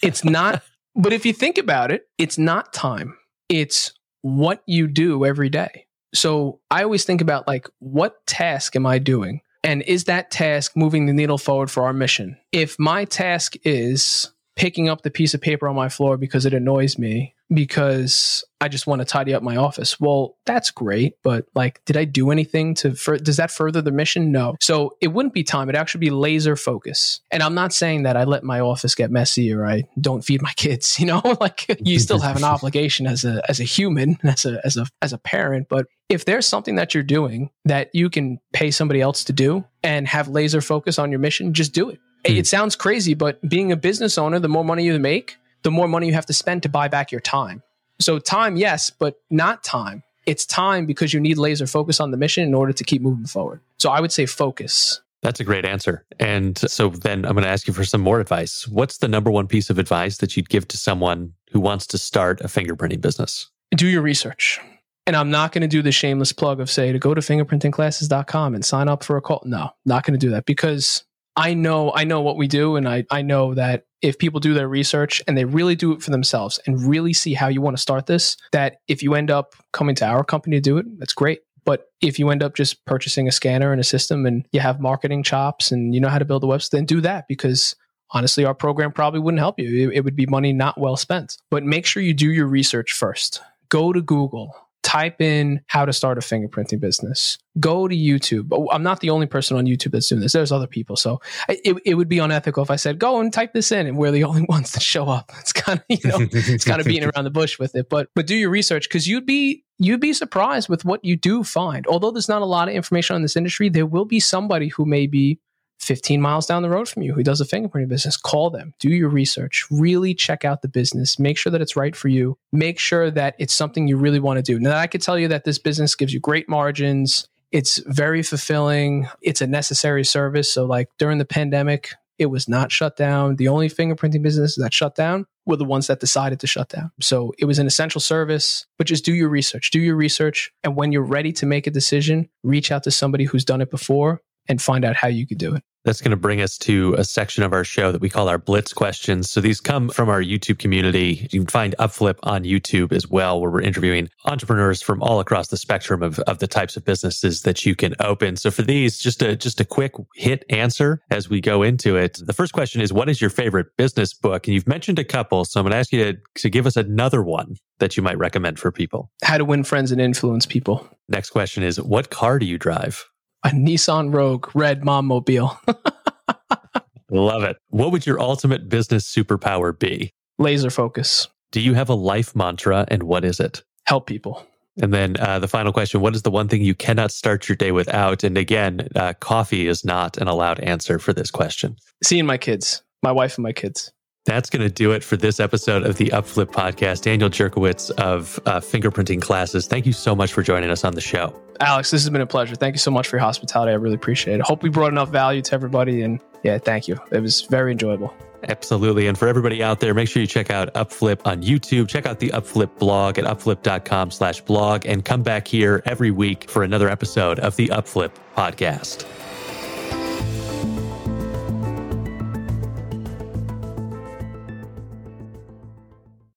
it's 0.00 0.22
not, 0.22 0.62
but 0.94 1.12
if 1.12 1.26
you 1.26 1.32
think 1.32 1.58
about 1.58 1.90
it, 1.90 2.04
it's 2.18 2.38
not 2.38 2.72
time. 2.72 3.16
It's 3.48 3.92
what 4.22 4.62
you 4.66 4.86
do 4.86 5.24
every 5.24 5.48
day. 5.48 5.86
So 6.14 6.60
I 6.70 6.82
always 6.82 7.04
think 7.04 7.20
about 7.20 7.46
like, 7.46 7.68
what 7.78 8.26
task 8.26 8.76
am 8.76 8.86
I 8.86 8.98
doing? 8.98 9.40
And 9.62 9.82
is 9.82 10.04
that 10.04 10.30
task 10.30 10.76
moving 10.76 11.06
the 11.06 11.12
needle 11.12 11.38
forward 11.38 11.70
for 11.70 11.84
our 11.84 11.92
mission? 11.92 12.36
If 12.52 12.78
my 12.78 13.04
task 13.04 13.56
is 13.64 14.32
picking 14.60 14.90
up 14.90 15.00
the 15.00 15.10
piece 15.10 15.32
of 15.32 15.40
paper 15.40 15.66
on 15.66 15.74
my 15.74 15.88
floor 15.88 16.18
because 16.18 16.44
it 16.44 16.52
annoys 16.52 16.98
me, 16.98 17.34
because 17.50 18.44
I 18.60 18.68
just 18.68 18.86
want 18.86 19.00
to 19.00 19.06
tidy 19.06 19.32
up 19.32 19.42
my 19.42 19.56
office. 19.56 19.98
Well, 19.98 20.36
that's 20.44 20.70
great, 20.70 21.14
but 21.22 21.46
like, 21.54 21.82
did 21.86 21.96
I 21.96 22.04
do 22.04 22.30
anything 22.30 22.74
to, 22.74 22.94
for, 22.94 23.16
does 23.16 23.38
that 23.38 23.50
further 23.50 23.80
the 23.80 23.90
mission? 23.90 24.32
No. 24.32 24.56
So 24.60 24.98
it 25.00 25.08
wouldn't 25.08 25.32
be 25.32 25.44
time. 25.44 25.70
It'd 25.70 25.80
actually 25.80 26.00
be 26.00 26.10
laser 26.10 26.56
focus. 26.56 27.22
And 27.30 27.42
I'm 27.42 27.54
not 27.54 27.72
saying 27.72 28.02
that 28.02 28.18
I 28.18 28.24
let 28.24 28.44
my 28.44 28.60
office 28.60 28.94
get 28.94 29.10
messy 29.10 29.50
or 29.50 29.66
I 29.66 29.84
don't 29.98 30.22
feed 30.22 30.42
my 30.42 30.52
kids, 30.56 31.00
you 31.00 31.06
know, 31.06 31.22
like 31.40 31.80
you 31.80 31.98
still 31.98 32.20
have 32.20 32.36
an 32.36 32.44
obligation 32.54 33.06
as 33.06 33.24
a, 33.24 33.42
as 33.48 33.60
a 33.60 33.64
human, 33.64 34.18
as 34.24 34.44
a, 34.44 34.60
as 34.62 34.76
a, 34.76 34.84
as 35.00 35.14
a 35.14 35.18
parent. 35.18 35.68
But 35.70 35.86
if 36.10 36.26
there's 36.26 36.46
something 36.46 36.74
that 36.74 36.92
you're 36.92 37.02
doing 37.02 37.48
that 37.64 37.88
you 37.94 38.10
can 38.10 38.40
pay 38.52 38.70
somebody 38.70 39.00
else 39.00 39.24
to 39.24 39.32
do 39.32 39.64
and 39.82 40.06
have 40.06 40.28
laser 40.28 40.60
focus 40.60 40.98
on 40.98 41.10
your 41.10 41.20
mission, 41.20 41.54
just 41.54 41.72
do 41.72 41.88
it. 41.88 41.98
Mm. 42.24 42.36
It 42.36 42.46
sounds 42.46 42.76
crazy, 42.76 43.14
but 43.14 43.46
being 43.48 43.72
a 43.72 43.76
business 43.76 44.18
owner, 44.18 44.38
the 44.38 44.48
more 44.48 44.64
money 44.64 44.84
you 44.84 44.98
make, 44.98 45.36
the 45.62 45.70
more 45.70 45.88
money 45.88 46.06
you 46.06 46.14
have 46.14 46.26
to 46.26 46.32
spend 46.32 46.62
to 46.62 46.68
buy 46.68 46.88
back 46.88 47.12
your 47.12 47.20
time. 47.20 47.62
So 47.98 48.18
time, 48.18 48.56
yes, 48.56 48.90
but 48.90 49.20
not 49.30 49.62
time. 49.62 50.02
It's 50.26 50.46
time 50.46 50.86
because 50.86 51.12
you 51.12 51.20
need 51.20 51.38
laser 51.38 51.66
focus 51.66 52.00
on 52.00 52.10
the 52.10 52.16
mission 52.16 52.44
in 52.44 52.54
order 52.54 52.72
to 52.72 52.84
keep 52.84 53.02
moving 53.02 53.26
forward. 53.26 53.60
So 53.78 53.90
I 53.90 54.00
would 54.00 54.12
say 54.12 54.26
focus. 54.26 55.00
That's 55.22 55.40
a 55.40 55.44
great 55.44 55.66
answer. 55.66 56.04
And 56.18 56.56
so 56.58 56.88
then 56.88 57.26
I'm 57.26 57.32
going 57.32 57.44
to 57.44 57.50
ask 57.50 57.66
you 57.66 57.74
for 57.74 57.84
some 57.84 58.00
more 58.00 58.20
advice. 58.20 58.66
What's 58.68 58.98
the 58.98 59.08
number 59.08 59.30
one 59.30 59.46
piece 59.46 59.68
of 59.68 59.78
advice 59.78 60.18
that 60.18 60.36
you'd 60.36 60.48
give 60.48 60.66
to 60.68 60.78
someone 60.78 61.34
who 61.50 61.60
wants 61.60 61.86
to 61.88 61.98
start 61.98 62.40
a 62.40 62.44
fingerprinting 62.44 63.00
business? 63.00 63.50
Do 63.70 63.86
your 63.86 64.02
research. 64.02 64.60
And 65.06 65.16
I'm 65.16 65.30
not 65.30 65.52
going 65.52 65.62
to 65.62 65.68
do 65.68 65.82
the 65.82 65.92
shameless 65.92 66.32
plug 66.32 66.60
of 66.60 66.70
say 66.70 66.92
to 66.92 66.98
go 66.98 67.14
to 67.14 67.20
fingerprintingclasses.com 67.20 68.54
and 68.54 68.64
sign 68.64 68.88
up 68.88 69.02
for 69.02 69.16
a 69.16 69.20
call. 69.20 69.42
No, 69.44 69.70
not 69.84 70.04
going 70.04 70.18
to 70.18 70.24
do 70.24 70.30
that 70.30 70.46
because 70.46 71.04
I 71.40 71.54
know 71.54 71.90
I 71.94 72.04
know 72.04 72.20
what 72.20 72.36
we 72.36 72.48
do 72.48 72.76
and 72.76 72.86
I 72.86 73.06
I 73.10 73.22
know 73.22 73.54
that 73.54 73.84
if 74.02 74.18
people 74.18 74.40
do 74.40 74.52
their 74.52 74.68
research 74.68 75.22
and 75.26 75.38
they 75.38 75.46
really 75.46 75.74
do 75.74 75.92
it 75.92 76.02
for 76.02 76.10
themselves 76.10 76.60
and 76.66 76.82
really 76.82 77.14
see 77.14 77.32
how 77.32 77.48
you 77.48 77.62
want 77.62 77.76
to 77.76 77.80
start 77.80 78.04
this, 78.06 78.36
that 78.52 78.76
if 78.88 79.02
you 79.02 79.14
end 79.14 79.30
up 79.30 79.54
coming 79.72 79.94
to 79.96 80.06
our 80.06 80.22
company 80.22 80.56
to 80.56 80.60
do 80.60 80.76
it, 80.76 80.86
that's 80.98 81.14
great. 81.14 81.40
But 81.64 81.86
if 82.02 82.18
you 82.18 82.28
end 82.28 82.42
up 82.42 82.54
just 82.54 82.84
purchasing 82.84 83.26
a 83.26 83.32
scanner 83.32 83.72
and 83.72 83.80
a 83.80 83.84
system 83.84 84.26
and 84.26 84.46
you 84.52 84.60
have 84.60 84.80
marketing 84.80 85.22
chops 85.22 85.72
and 85.72 85.94
you 85.94 86.00
know 86.00 86.08
how 86.08 86.18
to 86.18 86.26
build 86.26 86.44
a 86.44 86.46
website, 86.46 86.70
then 86.70 86.84
do 86.84 87.00
that 87.00 87.26
because 87.26 87.74
honestly, 88.10 88.44
our 88.44 88.54
program 88.54 88.92
probably 88.92 89.20
wouldn't 89.20 89.40
help 89.40 89.58
you. 89.58 89.90
It, 89.90 89.96
it 89.96 90.04
would 90.04 90.16
be 90.16 90.26
money 90.26 90.52
not 90.52 90.78
well 90.78 90.96
spent. 90.96 91.38
But 91.50 91.64
make 91.64 91.86
sure 91.86 92.02
you 92.02 92.14
do 92.14 92.30
your 92.30 92.46
research 92.46 92.92
first. 92.92 93.40
Go 93.70 93.92
to 93.94 94.02
Google, 94.02 94.54
type 94.82 95.20
in 95.20 95.60
how 95.66 95.84
to 95.84 95.92
start 95.92 96.18
a 96.18 96.20
fingerprinting 96.20 96.80
business. 96.80 97.38
Go 97.58 97.86
to 97.86 97.94
YouTube. 97.94 98.48
Oh, 98.52 98.68
I'm 98.70 98.82
not 98.82 99.00
the 99.00 99.10
only 99.10 99.26
person 99.26 99.56
on 99.56 99.66
YouTube 99.66 99.92
that's 99.92 100.08
doing 100.08 100.20
this. 100.20 100.32
There's 100.32 100.52
other 100.52 100.66
people. 100.66 100.96
So 100.96 101.20
it, 101.48 101.76
it 101.84 101.94
would 101.94 102.08
be 102.08 102.18
unethical 102.18 102.62
if 102.62 102.70
I 102.70 102.76
said, 102.76 102.98
go 102.98 103.20
and 103.20 103.32
type 103.32 103.52
this 103.52 103.72
in 103.72 103.86
and 103.86 103.96
we're 103.96 104.10
the 104.10 104.24
only 104.30 104.42
ones 104.42 104.72
that 104.72 104.82
show 104.82 105.08
up. 105.08 105.32
It's 105.40 105.52
kind 105.52 105.78
of, 105.78 105.84
you 105.88 106.08
know, 106.08 106.18
it's 106.32 106.64
kind 106.64 106.80
of 106.80 106.86
beating 106.86 107.10
around 107.14 107.24
the 107.24 107.30
bush 107.30 107.58
with 107.58 107.74
it. 107.74 107.88
But 107.88 108.08
but 108.14 108.26
do 108.26 108.34
your 108.34 108.50
research 108.50 108.88
because 108.88 109.06
you'd 109.06 109.26
be 109.26 109.64
you'd 109.78 110.00
be 110.00 110.12
surprised 110.12 110.68
with 110.68 110.84
what 110.84 111.04
you 111.04 111.16
do 111.16 111.42
find. 111.42 111.86
Although 111.86 112.10
there's 112.10 112.28
not 112.28 112.42
a 112.42 112.46
lot 112.46 112.68
of 112.68 112.74
information 112.74 113.16
on 113.16 113.22
this 113.22 113.36
industry, 113.36 113.68
there 113.68 113.86
will 113.86 114.04
be 114.04 114.20
somebody 114.20 114.68
who 114.68 114.86
may 114.86 115.06
be 115.06 115.40
15 115.80 116.20
miles 116.20 116.46
down 116.46 116.62
the 116.62 116.70
road 116.70 116.88
from 116.88 117.02
you 117.02 117.12
who 117.12 117.22
does 117.22 117.40
a 117.40 117.44
fingerprinting 117.44 117.88
business, 117.88 118.16
call 118.16 118.50
them, 118.50 118.74
do 118.78 118.90
your 118.90 119.08
research, 119.08 119.66
really 119.70 120.14
check 120.14 120.44
out 120.44 120.62
the 120.62 120.68
business, 120.68 121.18
make 121.18 121.38
sure 121.38 121.50
that 121.50 121.62
it's 121.62 121.76
right 121.76 121.96
for 121.96 122.08
you, 122.08 122.38
make 122.52 122.78
sure 122.78 123.10
that 123.10 123.34
it's 123.38 123.54
something 123.54 123.88
you 123.88 123.96
really 123.96 124.20
want 124.20 124.36
to 124.36 124.42
do. 124.42 124.58
Now, 124.58 124.76
I 124.76 124.86
could 124.86 125.02
tell 125.02 125.18
you 125.18 125.28
that 125.28 125.44
this 125.44 125.58
business 125.58 125.94
gives 125.94 126.12
you 126.12 126.20
great 126.20 126.48
margins. 126.48 127.26
It's 127.50 127.78
very 127.86 128.22
fulfilling. 128.22 129.08
It's 129.22 129.40
a 129.40 129.46
necessary 129.46 130.04
service. 130.04 130.52
So, 130.52 130.66
like 130.66 130.88
during 130.98 131.18
the 131.18 131.24
pandemic, 131.24 131.90
it 132.20 132.26
was 132.26 132.48
not 132.48 132.70
shut 132.70 132.96
down. 132.96 133.36
The 133.36 133.48
only 133.48 133.70
fingerprinting 133.70 134.22
business 134.22 134.56
that 134.56 134.74
shut 134.74 134.94
down 134.94 135.26
were 135.46 135.56
the 135.56 135.64
ones 135.64 135.86
that 135.86 136.00
decided 136.00 136.38
to 136.40 136.46
shut 136.46 136.68
down. 136.68 136.92
So 137.00 137.32
it 137.38 137.46
was 137.46 137.58
an 137.58 137.66
essential 137.66 138.00
service, 138.00 138.66
but 138.76 138.86
just 138.86 139.06
do 139.06 139.14
your 139.14 139.30
research, 139.30 139.70
do 139.70 139.80
your 139.80 139.96
research. 139.96 140.52
And 140.62 140.76
when 140.76 140.92
you're 140.92 141.02
ready 141.02 141.32
to 141.32 141.46
make 141.46 141.66
a 141.66 141.70
decision, 141.70 142.28
reach 142.44 142.70
out 142.70 142.82
to 142.82 142.90
somebody 142.90 143.24
who's 143.24 143.44
done 143.44 143.62
it 143.62 143.70
before 143.70 144.20
and 144.48 144.60
find 144.60 144.84
out 144.84 144.96
how 144.96 145.08
you 145.08 145.26
could 145.26 145.38
do 145.38 145.54
it. 145.54 145.62
That's 145.84 146.02
going 146.02 146.10
to 146.10 146.16
bring 146.16 146.42
us 146.42 146.58
to 146.58 146.94
a 146.98 147.04
section 147.04 147.42
of 147.42 147.54
our 147.54 147.64
show 147.64 147.90
that 147.90 148.02
we 148.02 148.10
call 148.10 148.28
our 148.28 148.36
Blitz 148.36 148.74
questions. 148.74 149.30
So 149.30 149.40
these 149.40 149.62
come 149.62 149.88
from 149.88 150.10
our 150.10 150.22
YouTube 150.22 150.58
community. 150.58 151.26
You 151.30 151.40
can 151.40 151.46
find 151.46 151.74
UpFlip 151.78 152.18
on 152.22 152.44
YouTube 152.44 152.92
as 152.92 153.08
well, 153.08 153.40
where 153.40 153.50
we're 153.50 153.62
interviewing 153.62 154.10
entrepreneurs 154.26 154.82
from 154.82 155.02
all 155.02 155.20
across 155.20 155.48
the 155.48 155.56
spectrum 155.56 156.02
of, 156.02 156.18
of 156.20 156.38
the 156.38 156.46
types 156.46 156.76
of 156.76 156.84
businesses 156.84 157.42
that 157.42 157.64
you 157.64 157.74
can 157.74 157.94
open. 157.98 158.36
So 158.36 158.50
for 158.50 158.60
these, 158.60 158.98
just 158.98 159.22
a 159.22 159.34
just 159.34 159.58
a 159.58 159.64
quick 159.64 159.92
hit 160.16 160.44
answer 160.50 161.00
as 161.10 161.30
we 161.30 161.40
go 161.40 161.62
into 161.62 161.96
it. 161.96 162.20
The 162.22 162.34
first 162.34 162.52
question 162.52 162.82
is, 162.82 162.92
what 162.92 163.08
is 163.08 163.22
your 163.22 163.30
favorite 163.30 163.68
business 163.78 164.12
book? 164.12 164.46
And 164.46 164.54
you've 164.54 164.68
mentioned 164.68 164.98
a 164.98 165.04
couple, 165.04 165.46
so 165.46 165.60
I'm 165.60 165.64
going 165.64 165.72
to 165.72 165.78
ask 165.78 165.92
you 165.92 166.04
to, 166.04 166.18
to 166.42 166.50
give 166.50 166.66
us 166.66 166.76
another 166.76 167.22
one 167.22 167.56
that 167.78 167.96
you 167.96 168.02
might 168.02 168.18
recommend 168.18 168.58
for 168.58 168.70
people. 168.70 169.10
How 169.24 169.38
to 169.38 169.46
win 169.46 169.64
friends 169.64 169.92
and 169.92 170.00
influence 170.00 170.44
people. 170.44 170.86
Next 171.08 171.30
question 171.30 171.62
is, 171.62 171.80
what 171.80 172.10
car 172.10 172.38
do 172.38 172.44
you 172.44 172.58
drive? 172.58 173.09
A 173.44 173.48
Nissan 173.50 174.14
Rogue 174.14 174.50
red 174.54 174.84
mom 174.84 175.06
mobile. 175.06 175.58
Love 177.10 177.42
it. 177.42 177.56
What 177.68 177.92
would 177.92 178.06
your 178.06 178.20
ultimate 178.20 178.68
business 178.68 179.12
superpower 179.12 179.76
be? 179.76 180.12
Laser 180.38 180.70
focus. 180.70 181.28
Do 181.52 181.60
you 181.60 181.74
have 181.74 181.88
a 181.88 181.94
life 181.94 182.36
mantra 182.36 182.84
and 182.88 183.02
what 183.02 183.24
is 183.24 183.40
it? 183.40 183.64
Help 183.86 184.06
people. 184.06 184.46
And 184.80 184.94
then 184.94 185.16
uh, 185.18 185.40
the 185.40 185.48
final 185.48 185.72
question 185.72 186.00
What 186.00 186.14
is 186.14 186.22
the 186.22 186.30
one 186.30 186.48
thing 186.48 186.62
you 186.62 186.74
cannot 186.74 187.10
start 187.10 187.48
your 187.48 187.56
day 187.56 187.72
without? 187.72 188.22
And 188.22 188.38
again, 188.38 188.88
uh, 188.94 189.14
coffee 189.14 189.66
is 189.66 189.84
not 189.84 190.16
an 190.18 190.28
allowed 190.28 190.60
answer 190.60 190.98
for 190.98 191.12
this 191.12 191.30
question. 191.30 191.76
Seeing 192.04 192.26
my 192.26 192.38
kids, 192.38 192.82
my 193.02 193.12
wife 193.12 193.36
and 193.36 193.42
my 193.42 193.52
kids. 193.52 193.92
That's 194.26 194.50
going 194.50 194.62
to 194.62 194.70
do 194.72 194.92
it 194.92 195.02
for 195.02 195.16
this 195.16 195.40
episode 195.40 195.82
of 195.82 195.96
the 195.96 196.06
UpFlip 196.06 196.46
podcast. 196.46 197.02
Daniel 197.02 197.30
Jurkowisch 197.30 197.90
of 197.92 198.38
uh, 198.44 198.60
Fingerprinting 198.60 199.22
Classes, 199.22 199.66
thank 199.66 199.86
you 199.86 199.92
so 199.92 200.14
much 200.14 200.32
for 200.32 200.42
joining 200.42 200.70
us 200.70 200.84
on 200.84 200.94
the 200.94 201.00
show. 201.00 201.34
Alex, 201.60 201.90
this 201.90 202.02
has 202.02 202.10
been 202.10 202.20
a 202.20 202.26
pleasure. 202.26 202.54
Thank 202.54 202.74
you 202.74 202.78
so 202.78 202.90
much 202.90 203.08
for 203.08 203.16
your 203.16 203.24
hospitality. 203.24 203.72
I 203.72 203.76
really 203.76 203.94
appreciate 203.94 204.34
it. 204.34 204.42
Hope 204.42 204.62
we 204.62 204.68
brought 204.68 204.92
enough 204.92 205.10
value 205.10 205.42
to 205.42 205.54
everybody. 205.54 206.02
And 206.02 206.20
yeah, 206.42 206.58
thank 206.58 206.88
you. 206.88 206.98
It 207.10 207.20
was 207.20 207.42
very 207.42 207.72
enjoyable. 207.72 208.14
Absolutely. 208.48 209.06
And 209.06 209.18
for 209.18 209.28
everybody 209.28 209.62
out 209.62 209.80
there, 209.80 209.92
make 209.92 210.08
sure 210.08 210.20
you 210.20 210.26
check 210.26 210.50
out 210.50 210.72
UpFlip 210.74 211.26
on 211.26 211.42
YouTube. 211.42 211.88
Check 211.88 212.06
out 212.06 212.20
the 212.20 212.30
UpFlip 212.30 212.78
blog 212.78 213.18
at 213.18 213.24
upflip.com 213.24 214.10
slash 214.10 214.40
blog 214.40 214.86
and 214.86 215.04
come 215.04 215.22
back 215.22 215.46
here 215.46 215.82
every 215.84 216.10
week 216.10 216.48
for 216.48 216.62
another 216.62 216.88
episode 216.88 217.38
of 217.40 217.56
the 217.56 217.68
UpFlip 217.68 218.12
podcast. 218.36 219.06